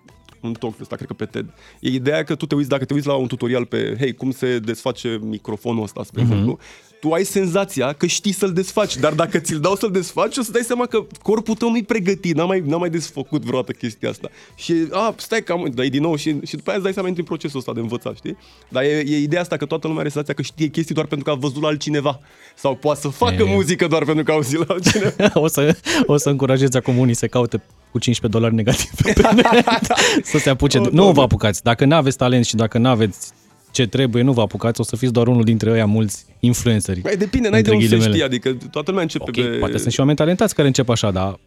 un 0.40 0.52
talk 0.52 0.72
de 0.72 0.78
ăsta, 0.82 0.96
cred 0.96 1.08
că 1.08 1.14
pe 1.14 1.24
TED. 1.24 1.46
E 1.80 1.88
ideea 1.88 2.22
că 2.24 2.34
tu 2.34 2.46
te 2.46 2.54
uiți, 2.54 2.68
dacă 2.68 2.84
te 2.84 2.94
uiți 2.94 3.06
la 3.06 3.14
un 3.14 3.26
tutorial 3.26 3.64
pe, 3.64 3.96
hei, 3.98 4.14
cum 4.14 4.30
se 4.30 4.58
desface 4.58 5.18
microfonul 5.22 5.82
ăsta, 5.82 6.02
spre 6.04 6.22
Mhm. 6.22 6.30
exemplu, 6.30 6.58
tu 7.00 7.12
ai 7.12 7.24
senzația 7.24 7.92
că 7.92 8.06
știi 8.06 8.32
să-l 8.32 8.52
desfaci, 8.52 8.96
dar 8.96 9.12
dacă 9.12 9.38
ți-l 9.38 9.60
dau 9.60 9.74
să-l 9.74 9.90
desfaci, 9.90 10.36
o 10.36 10.42
să 10.42 10.50
dai 10.50 10.62
seama 10.62 10.86
că 10.86 11.06
corpul 11.22 11.54
tău 11.54 11.70
nu-i 11.70 11.82
pregătit, 11.82 12.34
n-a 12.34 12.44
mai, 12.44 12.62
n-a 12.66 12.76
mai 12.76 12.90
desfăcut 12.90 13.42
vreodată 13.42 13.72
chestia 13.72 14.10
asta. 14.10 14.28
Și, 14.54 14.74
a, 14.90 15.14
stai 15.16 15.42
că 15.42 15.52
am, 15.52 15.70
dai 15.74 15.88
din 15.88 16.02
nou 16.02 16.16
și, 16.16 16.36
și 16.46 16.56
după 16.56 16.68
aia 16.68 16.74
îți 16.74 16.82
dai 16.82 16.92
seama, 16.92 17.08
intri 17.08 17.22
în 17.22 17.28
procesul 17.28 17.58
ăsta 17.58 17.72
de 17.72 17.80
învățat, 17.80 18.16
știi? 18.16 18.36
Dar 18.68 18.82
e, 18.82 19.02
e 19.06 19.16
ideea 19.18 19.40
asta 19.40 19.56
că 19.56 19.64
toată 19.64 19.86
lumea 19.86 20.02
are 20.02 20.10
senzația 20.10 20.34
că 20.34 20.42
știe 20.42 20.66
chestii 20.66 20.94
doar 20.94 21.06
pentru 21.06 21.26
că 21.26 21.32
a 21.32 21.34
văzut 21.40 21.62
la 21.62 21.68
altcineva. 21.68 22.20
Sau 22.56 22.74
poate 22.74 23.00
să 23.00 23.08
facă 23.08 23.42
E. 23.42 23.54
muzică 23.54 23.86
doar 23.86 24.04
pentru 24.04 24.24
că 24.24 24.30
a 24.30 24.34
auzit 24.34 24.58
la 24.58 24.74
altcineva. 24.74 25.30
o, 25.44 25.46
să, 25.46 25.76
o 26.06 26.16
să 26.16 26.28
încurajezi 26.28 26.76
acum 26.76 26.98
unii 26.98 27.14
să 27.14 27.26
caute 27.26 27.62
cu 27.90 27.98
15 27.98 28.40
dolari 28.40 28.54
negativ 28.54 28.90
pe 29.02 29.34
net, 29.34 29.66
să 30.32 30.38
se 30.38 30.50
apuce. 30.50 30.78
O, 30.78 30.82
nu 30.82 30.90
Doamne. 30.90 31.12
vă 31.12 31.20
apucați. 31.20 31.62
Dacă 31.62 31.84
nu 31.84 31.94
aveți 31.94 32.16
talent 32.16 32.44
și 32.44 32.54
dacă 32.54 32.78
nu 32.78 32.88
aveți 32.88 33.32
ce 33.70 33.86
trebuie, 33.86 34.22
nu 34.22 34.32
vă 34.32 34.40
apucați, 34.40 34.80
o 34.80 34.84
să 34.84 34.96
fiți 34.96 35.12
doar 35.12 35.28
unul 35.28 35.42
dintre 35.44 35.70
ăia 35.70 35.86
mulți 35.86 36.24
influenceri. 36.40 37.00
Mai 37.02 37.16
depinde, 37.16 37.48
n-ai 37.48 37.62
de 37.62 37.70
Între 37.70 37.86
unde 37.86 37.86
să 37.86 38.08
ghilimele. 38.08 38.24
știi, 38.38 38.48
adică 38.48 38.66
toată 38.70 38.90
lumea 38.90 39.02
începe 39.02 39.24
Ok, 39.28 39.34
pe... 39.34 39.56
poate 39.58 39.78
sunt 39.78 39.92
și 39.92 39.98
oameni 40.00 40.16
talentați 40.18 40.54
care 40.54 40.66
încep 40.66 40.88
așa, 40.88 41.10
dar 41.10 41.38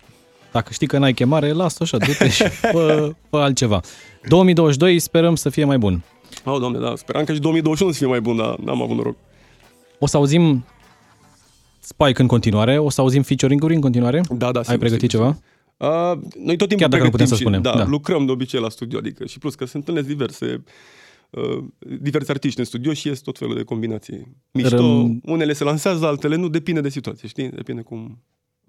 dacă 0.51 0.69
știi 0.73 0.87
că 0.87 0.97
n-ai 0.97 1.13
chemare, 1.13 1.51
lasă 1.51 1.77
așa, 1.81 1.97
du-te 1.97 2.29
și 2.29 2.43
fă, 2.73 3.11
fă 3.29 3.37
altceva. 3.37 3.79
2022 4.27 4.99
sperăm 4.99 5.35
să 5.35 5.49
fie 5.49 5.63
mai 5.65 5.77
bun. 5.77 6.03
Oh, 6.45 6.59
doamne, 6.59 6.79
da, 6.79 6.93
speram 6.95 7.23
că 7.23 7.33
și 7.33 7.39
2021 7.39 7.91
să 7.91 7.97
fie 7.97 8.07
mai 8.07 8.21
bun, 8.21 8.35
dar 8.35 8.55
n-am 8.57 8.81
avut 8.81 8.95
noroc. 8.95 9.15
O 9.99 10.07
să 10.07 10.17
auzim 10.17 10.65
Spike 11.79 12.21
în 12.21 12.27
continuare, 12.27 12.77
o 12.77 12.89
să 12.89 13.01
auzim 13.01 13.21
featuring-uri 13.21 13.73
în 13.75 13.81
continuare? 13.81 14.21
Da, 14.29 14.51
da, 14.51 14.59
Ai 14.59 14.63
sigur, 14.65 14.79
pregătit 14.79 15.09
sigur, 15.11 15.25
ceva? 15.77 16.11
Uh, 16.11 16.17
noi 16.43 16.55
tot 16.57 16.67
timpul 16.67 16.77
Chiar 16.77 16.89
dacă 16.89 17.03
nu 17.03 17.09
putem 17.09 17.25
pregătim 17.25 17.25
să 17.25 17.35
și, 17.35 17.41
spunem, 17.41 17.61
Da, 17.61 17.73
da. 17.75 17.85
lucrăm 17.85 18.25
de 18.25 18.31
obicei 18.31 18.59
la 18.61 18.69
studio, 18.69 18.97
adică 18.97 19.25
și 19.25 19.39
plus 19.39 19.55
că 19.55 19.65
se 19.65 19.77
întâlnesc 19.77 20.07
diverse 20.07 20.63
uh, 21.31 21.63
diverse 22.01 22.31
artiști 22.31 22.59
în 22.59 22.65
studio 22.65 22.93
și 22.93 23.07
ies 23.07 23.19
tot 23.19 23.37
felul 23.37 23.55
de 23.55 23.63
combinații. 23.63 24.37
Mișto, 24.51 24.75
Răm- 24.77 25.19
unele 25.23 25.53
se 25.53 25.63
lansează, 25.63 26.05
altele 26.05 26.35
nu, 26.35 26.49
depinde 26.49 26.81
de 26.81 26.89
situație, 26.89 27.27
știi? 27.27 27.49
Depinde 27.49 27.81
cum... 27.81 28.23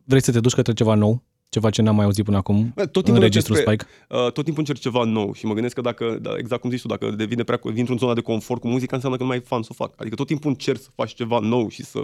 Vrei 0.05 0.23
să 0.23 0.33
te 0.33 0.41
duci 0.41 0.53
către 0.55 0.73
ceva 0.73 0.95
nou? 0.95 1.23
Ceva 1.49 1.71
ce 1.71 1.83
n-am 1.83 1.95
mai 1.95 2.05
auzit 2.05 2.25
până 2.25 2.37
acum 2.37 2.73
Bă, 2.75 2.87
Tot 2.87 2.97
în 2.97 3.03
timpul 3.03 3.23
registrul 3.23 3.57
despre- 3.57 3.75
Spike? 3.75 3.91
Uh, 4.09 4.19
tot 4.33 4.45
timpul 4.45 4.59
încerc 4.59 4.79
ceva 4.79 5.05
nou 5.05 5.35
și 5.35 5.47
mă 5.47 5.53
gândesc 5.53 5.75
că 5.75 5.81
dacă, 5.81 6.19
da, 6.23 6.31
exact 6.39 6.61
cum 6.61 6.71
zici 6.71 6.81
tu, 6.81 6.87
dacă 6.89 7.11
devine 7.11 7.43
prea, 7.43 7.61
vin 7.63 7.77
într-o 7.79 7.97
zonă 7.97 8.15
de 8.15 8.21
confort 8.21 8.61
cu 8.61 8.69
muzica, 8.69 8.95
înseamnă 8.95 9.19
că 9.19 9.25
nu 9.25 9.29
mai 9.29 9.39
e 9.39 9.45
fan 9.47 9.63
să 9.63 9.69
o 9.73 9.75
fac. 9.75 9.93
Adică 10.01 10.15
tot 10.15 10.27
timpul 10.27 10.51
încerc 10.51 10.81
să 10.81 10.89
faci 10.95 11.15
ceva 11.15 11.39
nou 11.39 11.69
și 11.69 11.85
să... 11.85 12.03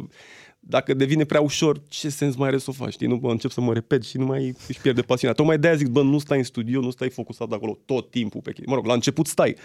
Dacă 0.61 0.95
devine 0.95 1.25
prea 1.25 1.41
ușor, 1.41 1.81
ce 1.89 2.09
sens 2.09 2.37
mai 2.37 2.49
are 2.49 2.59
să 2.59 2.67
o 2.71 2.73
faci? 2.73 2.93
Știi? 2.93 3.07
Nu 3.07 3.17
bă, 3.17 3.31
încep 3.31 3.51
să 3.51 3.61
mă 3.61 3.73
repet 3.73 4.05
și 4.05 4.17
nu 4.17 4.25
mai 4.27 4.55
își 4.69 4.81
pierde 4.81 5.01
pasiunea. 5.03 5.37
Tocmai 5.37 5.59
de-aia 5.59 5.77
zic, 5.77 5.89
bă, 5.89 6.03
nu 6.03 6.19
stai 6.19 6.39
în 6.39 6.45
studio, 6.45 6.81
nu 6.81 6.91
stai 6.91 7.11
focusat 7.11 7.53
acolo 7.53 7.79
tot 7.85 8.11
timpul 8.11 8.41
pe 8.41 8.51
chestii. 8.51 8.69
Mă 8.69 8.75
rog, 8.75 8.87
la 8.87 8.93
început 8.93 9.27
stai. 9.27 9.57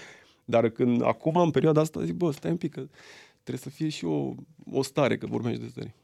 Dar 0.45 0.69
când 0.69 1.03
acum, 1.03 1.35
în 1.35 1.51
perioada 1.51 1.81
asta, 1.81 2.03
zic, 2.03 2.13
bă, 2.13 2.31
stai 2.31 2.51
un 2.51 2.57
pic, 2.57 2.71
că 2.71 2.87
trebuie 3.43 3.63
să 3.63 3.69
fie 3.69 3.89
și 3.89 4.05
o, 4.05 4.33
o 4.71 4.83
stare, 4.83 5.17
că 5.17 5.27
vorbești 5.29 5.61
de 5.61 5.67
stare. 5.67 5.95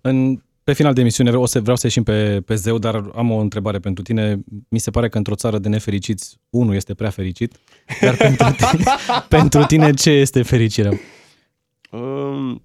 În, 0.00 0.42
pe 0.64 0.72
final 0.72 0.92
de 0.94 1.00
emisiune 1.00 1.30
o 1.30 1.46
să 1.46 1.60
vreau 1.60 1.76
să 1.76 1.86
ieșim 1.86 2.02
pe, 2.02 2.40
pe 2.40 2.54
zeu, 2.54 2.78
dar 2.78 3.10
am 3.14 3.30
o 3.30 3.38
întrebare 3.38 3.78
pentru 3.78 4.02
tine. 4.02 4.44
Mi 4.68 4.78
se 4.78 4.90
pare 4.90 5.08
că 5.08 5.16
într-o 5.16 5.34
țară 5.34 5.58
de 5.58 5.68
nefericiți, 5.68 6.38
unul 6.50 6.74
este 6.74 6.94
prea 6.94 7.10
fericit, 7.10 7.56
dar 8.00 8.16
pentru 8.26 8.46
tine, 8.70 8.84
pentru 9.28 9.64
tine 9.64 9.92
ce 9.92 10.10
este 10.10 10.42
fericirea? 10.42 10.92
Um, 11.90 12.62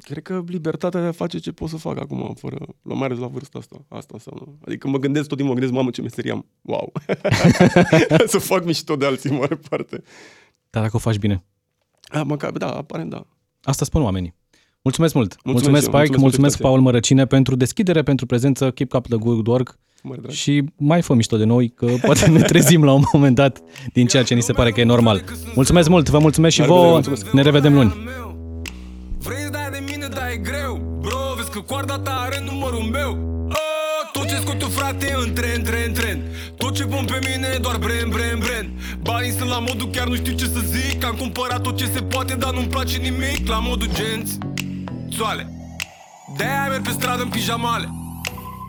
cred 0.00 0.22
că 0.22 0.42
libertatea 0.46 1.00
de 1.00 1.06
a 1.06 1.12
face 1.12 1.38
ce 1.38 1.52
pot 1.52 1.68
să 1.68 1.76
fac 1.76 1.98
acum, 1.98 2.34
fără, 2.38 2.56
la 2.82 2.94
mai 2.94 3.06
ales 3.06 3.18
la 3.18 3.26
vârsta 3.26 3.58
asta. 3.58 3.84
Asta 3.88 4.10
înseamnă. 4.12 4.58
Adică 4.64 4.88
mă 4.88 4.98
gândesc 4.98 5.28
tot 5.28 5.36
timpul, 5.36 5.54
mă 5.54 5.60
gândesc, 5.60 5.78
mamă, 5.78 5.90
ce 5.90 6.02
meserie 6.02 6.30
am. 6.30 6.46
Wow! 6.62 6.92
să 8.26 8.38
fac 8.38 8.64
mișto 8.64 8.96
de 8.96 9.06
alții, 9.06 9.30
în 9.30 9.36
mare 9.36 9.58
parte. 9.68 10.02
Dar 10.76 10.84
dacă 10.84 10.96
o 10.96 11.00
faci 11.00 11.18
bine. 11.18 11.44
A, 12.08 12.22
măcar, 12.22 12.50
da, 12.50 12.66
aparent 12.66 13.10
da. 13.10 13.26
Asta 13.62 13.84
spun 13.84 14.02
oamenii. 14.02 14.34
Mulțumesc 14.82 15.14
mult! 15.14 15.36
Mulțumesc, 15.44 15.64
Mulțumesc 15.64 15.82
Spike, 15.82 15.96
eu, 15.96 16.20
mulțumesc, 16.20 16.20
mulțumesc 16.20 16.40
mulțumesc 16.40 16.60
Paul 16.60 16.80
Mărăcine 16.80 17.26
pentru 17.26 17.56
deschidere, 17.56 18.02
pentru 18.02 18.26
prezență, 18.26 18.70
keep 18.70 18.92
up 18.94 19.06
the 19.06 19.16
good 19.16 19.46
work 19.46 19.78
Mare 20.02 20.20
drag. 20.20 20.32
și 20.32 20.64
mai 20.76 21.02
fă 21.02 21.14
mișto 21.14 21.36
de 21.36 21.44
noi, 21.44 21.68
că 21.68 21.86
poate 22.02 22.28
ne 22.30 22.40
trezim 22.40 22.84
la 22.84 22.92
un 22.92 23.02
moment 23.12 23.34
dat 23.34 23.62
din 23.92 24.06
ceea 24.06 24.22
ce 24.22 24.34
ni 24.34 24.42
se 24.42 24.52
pare 24.52 24.70
că 24.70 24.80
e 24.80 24.84
normal. 24.84 25.24
Mulțumesc 25.54 25.88
mult, 25.88 26.08
vă 26.08 26.18
mulțumesc 26.18 26.54
și 26.54 26.60
La 26.60 26.66
revedere, 26.66 26.86
vouă, 26.86 27.00
mulțumesc. 27.00 27.30
ne 27.30 27.42
revedem 27.42 27.74
luni. 27.74 27.94
Vrei 29.18 29.42
să 29.42 29.50
dai 29.50 29.68
de 29.70 29.84
mine, 29.90 30.06
dar 30.06 30.28
e 30.32 30.36
greu 30.36 30.98
Bro, 31.00 31.18
vezi 31.36 31.50
că 31.50 31.60
coarda 31.60 31.98
ta 31.98 32.14
are 32.26 32.44
numărul 32.50 32.82
meu 32.82 33.10
oh, 33.48 34.10
Tot 34.12 34.28
ce 34.28 34.34
scot 34.34 34.60
eu, 34.60 34.68
frate, 34.68 35.14
în 35.24 35.32
tren, 35.32 35.62
tren, 35.62 35.92
tren 35.92 36.22
Tot 36.56 36.74
ce 36.74 36.84
pun 36.84 37.04
pe 37.04 37.18
mine 37.28 37.48
e 37.54 37.58
doar 37.58 37.76
brand, 37.76 38.12
brand, 38.12 38.38
brand 38.44 38.75
Banii 39.06 39.32
sunt 39.32 39.48
la 39.48 39.58
modul, 39.58 39.88
chiar 39.88 40.06
nu 40.06 40.14
știu 40.14 40.32
ce 40.32 40.44
să 40.44 40.60
zic. 40.64 41.04
Am 41.04 41.14
cumpărat 41.14 41.60
tot 41.60 41.76
ce 41.76 41.84
se 41.94 42.02
poate, 42.02 42.34
dar 42.34 42.52
nu-mi 42.52 42.66
place 42.66 42.96
nimic. 42.96 43.48
La 43.48 43.58
modul 43.58 43.88
genți, 43.92 44.38
țoale 45.16 45.50
De-aia 46.36 46.66
merg 46.68 46.82
pe 46.82 46.90
stradă 46.90 47.22
în 47.22 47.28
pijamale. 47.28 47.88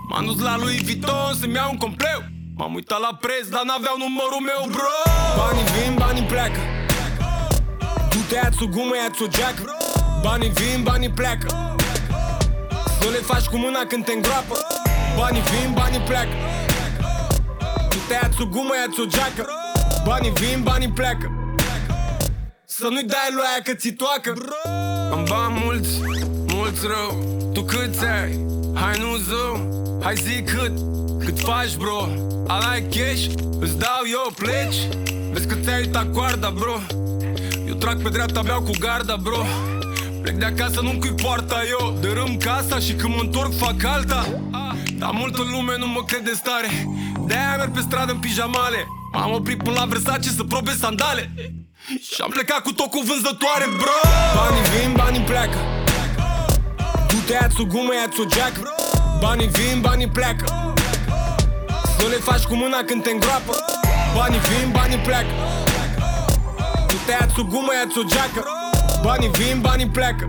M-am 0.09 0.25
dus 0.25 0.39
la 0.39 0.57
lui 0.57 0.79
Vuitton 0.83 1.33
să-mi 1.39 1.53
iau 1.53 1.69
un 1.71 1.77
compleu. 1.77 2.19
M-am 2.57 2.73
uitat 2.73 2.99
la 2.99 3.17
preț, 3.21 3.47
dar 3.47 3.63
n-aveau 3.63 3.95
numărul 3.97 4.41
meu, 4.49 4.61
bro. 4.73 4.95
Banii 5.38 5.67
vin, 5.73 5.93
banii 6.03 6.23
pleacă. 6.23 6.59
Du-te, 8.09 8.35
ia-ți 8.35 8.63
o 8.63 8.67
gumă, 8.67 8.95
ia-ți 8.95 9.23
o 9.23 9.27
geacă. 9.27 9.63
Banii 10.21 10.49
vin, 10.49 10.83
banii 10.83 11.09
pleacă. 11.09 11.47
Să 12.99 13.07
le 13.09 13.21
faci 13.29 13.45
cu 13.51 13.57
mâna 13.57 13.81
când 13.88 14.05
te 14.05 14.13
îngroapă. 14.13 14.55
Banii 15.17 15.41
vin, 15.41 15.69
banii 15.73 15.99
pleacă. 15.99 16.35
Du-te, 17.89 18.13
ia-ți 18.13 18.41
o 18.41 18.45
gumă, 18.45 18.73
ia-ți 18.81 18.99
o 18.99 19.05
geacă 19.05 19.66
Banii 20.08 20.32
vin, 20.32 20.62
banii 20.64 20.89
pleacă. 20.89 21.55
Să 22.66 22.88
nu-i 22.89 23.03
dai 23.03 23.30
lui 23.32 23.43
aia 23.51 23.62
că 23.64 23.74
ți 23.74 23.89
toacă. 23.89 24.34
Am 25.12 25.26
bani 25.30 25.62
mulți, 25.64 26.01
mulți 26.53 26.82
rău. 26.88 27.12
Tu 27.53 27.62
câți 27.62 28.05
ai? 28.05 28.45
Hai 28.74 28.97
nu 28.99 29.16
zău. 29.16 29.55
Hai 30.03 30.16
zi 30.16 30.41
cât, 30.41 30.72
cât 31.26 31.39
faci 31.39 31.76
bro? 31.76 32.08
Ala 32.47 32.74
cash, 32.74 33.26
îți 33.60 33.78
dau 33.78 34.01
eu 34.12 34.32
pleci? 34.36 34.80
Vezi 35.32 35.47
că 35.47 35.55
ți-ai 35.55 35.80
uitat 35.80 36.12
coarda 36.14 36.49
bro? 36.49 36.78
Eu 37.68 37.74
trag 37.74 38.01
pe 38.01 38.10
dreapta, 38.10 38.41
beau 38.41 38.62
cu 38.62 38.72
garda, 38.80 39.16
bro. 39.16 39.45
Plec 40.22 40.36
de 40.36 40.45
acasă, 40.45 40.82
nu 40.82 40.97
cui 40.99 41.14
poarta 41.24 41.62
eu 41.80 41.97
Dărâm 42.01 42.38
casa 42.38 42.80
și 42.80 42.93
când 42.93 43.16
mă 43.16 43.22
întorc 43.22 43.58
fac 43.58 43.84
alta. 43.84 44.26
Dar 44.97 45.12
multă 45.14 45.41
lume 45.51 45.78
nu 45.78 45.88
mă 45.88 46.03
crede 46.03 46.32
stare. 46.34 46.70
De-aia 47.26 47.55
merg 47.58 47.72
pe 47.72 47.80
stradă 47.80 48.12
în 48.12 48.20
pijamale 48.20 48.88
M-am 49.18 49.34
oprit 49.34 49.63
până 49.63 49.80
la 49.80 49.86
Versace 49.86 50.30
să 50.30 50.43
probe 50.43 50.72
sandale. 50.72 51.32
Și 52.01 52.22
am 52.22 52.30
plecat 52.30 52.59
cu 52.61 52.72
tot 52.74 52.89
cu 52.89 52.99
vânzătoare, 52.99 53.65
bro. 53.78 53.97
Banii 54.36 54.65
vin, 54.72 54.93
banii 54.95 55.22
pleacă. 55.22 55.57
Du-te, 57.07 57.34
ia-ți 57.34 57.61
o 57.61 57.65
gumă, 57.65 57.93
ia-ți 57.93 58.20
o 58.20 58.24
geacă. 58.24 58.76
Banii 59.20 59.47
vin, 59.47 59.82
banii 59.82 60.07
pleacă. 60.07 60.45
Să 61.97 62.07
le 62.07 62.15
faci 62.15 62.43
cu 62.43 62.55
mâna 62.55 62.84
când 62.84 63.03
te 63.03 63.11
îngroapă. 63.11 63.53
Banii 64.15 64.39
vin, 64.39 64.72
banii 64.72 64.97
pleacă. 64.97 65.34
Du-te, 66.88 67.11
ia-ți 67.11 67.39
o 67.39 67.43
gumă, 67.43 67.72
ia-ți 67.74 67.97
o 67.97 68.03
geacă. 68.03 68.41
Banii 69.01 69.30
vin, 69.30 69.61
banii 69.61 69.89
pleacă. 69.89 70.26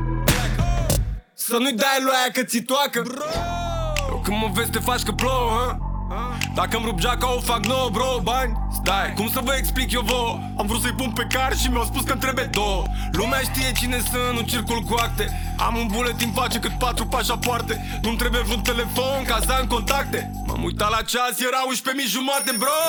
Să 1.34 1.56
nu-i 1.58 1.72
dai 1.72 1.98
lui 2.02 2.12
aia 2.20 2.30
că 2.32 2.42
ți 2.42 2.58
toacă. 2.58 3.02
Eu 4.08 4.20
când 4.24 4.36
mă 4.40 4.48
vezi 4.54 4.70
te 4.70 4.78
faci 4.78 5.02
că 5.02 5.12
plouă, 5.12 5.50
ha? 5.56 5.87
Dacă 6.60 6.76
îmi 6.76 6.86
rup 6.88 6.98
geaca 6.98 7.34
o 7.34 7.40
fac 7.40 7.64
nouă, 7.66 7.88
bro, 7.92 8.20
bani. 8.22 8.52
Stai, 8.78 9.12
cum 9.16 9.28
să 9.28 9.40
vă 9.44 9.54
explic 9.58 9.92
eu 9.92 10.02
vouă? 10.04 10.38
Am 10.58 10.66
vrut 10.66 10.80
să-i 10.80 10.98
pun 11.00 11.10
pe 11.10 11.26
car 11.34 11.56
și 11.56 11.68
mi-au 11.70 11.84
spus 11.84 12.02
că-mi 12.02 12.20
trebuie 12.20 12.48
două. 12.60 12.82
Lumea 13.12 13.40
știe 13.40 13.72
cine 13.80 13.98
sunt, 14.10 14.30
nu 14.36 14.40
circul 14.40 14.80
cu 14.88 14.94
acte. 15.06 15.54
Am 15.66 15.76
un 15.76 15.86
buletin 15.92 16.32
face 16.32 16.58
cât 16.58 16.74
patru 16.78 17.06
pașapoarte. 17.06 18.00
Nu-mi 18.02 18.16
trebuie 18.16 18.42
vreun 18.42 18.60
telefon 18.60 19.18
ca 19.26 19.38
să 19.46 19.52
am 19.52 19.66
contacte. 19.66 20.30
M-am 20.46 20.64
uitat 20.64 20.90
la 20.90 21.02
ceas, 21.10 21.40
era 21.48 21.60
11 21.66 22.08
jumate, 22.08 22.50
bro. 22.62 22.80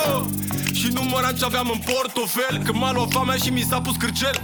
Și 0.74 0.88
număram 0.94 1.36
ce 1.36 1.46
aveam 1.46 1.70
în 1.74 1.80
portofel 1.90 2.56
Că 2.66 2.72
m-a 2.74 2.92
luat 2.92 3.12
foamea 3.12 3.36
și 3.36 3.50
mi 3.50 3.68
s-a 3.70 3.82
pus 3.82 3.96
cârcel. 3.96 4.38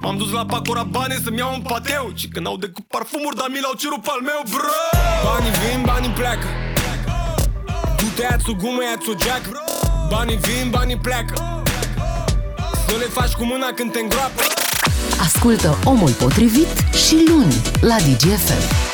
M-am 0.00 0.16
dus 0.16 0.30
la 0.30 0.44
Pacora 0.46 0.82
bani 0.82 1.20
să-mi 1.24 1.38
iau 1.38 1.54
un 1.54 1.60
pateu. 1.60 2.12
Și 2.14 2.28
când 2.28 2.46
au 2.46 2.56
decât 2.56 2.84
parfumuri, 2.84 3.36
dar 3.36 3.48
mi 3.48 3.60
l-au 3.60 3.74
cerut 3.80 4.02
pe 4.02 4.10
al 4.14 4.20
meu, 4.30 4.40
bro. 4.50 4.80
Banii 5.24 5.54
vin, 5.60 5.82
banii 5.90 6.10
pleacă 6.10 6.67
Du-te, 7.98 8.22
ia-ți 8.22 8.50
o 8.50 8.54
gumă, 8.54 8.82
ia-ți 8.82 9.08
o 9.10 9.14
geacă 9.14 9.62
Banii 10.08 10.36
vin, 10.36 10.70
banii 10.70 10.96
pleacă. 10.96 11.62
Să 12.88 12.94
le 12.98 13.04
faci 13.04 13.32
cu 13.32 13.44
mâna 13.44 13.66
când 13.74 13.92
te 13.92 13.98
îngroapă 13.98 14.42
Ascultă 15.20 15.78
Omul 15.84 16.10
Potrivit 16.10 16.68
și 17.06 17.24
luni 17.28 17.54
la 17.80 17.96
DGFM. 17.96 18.87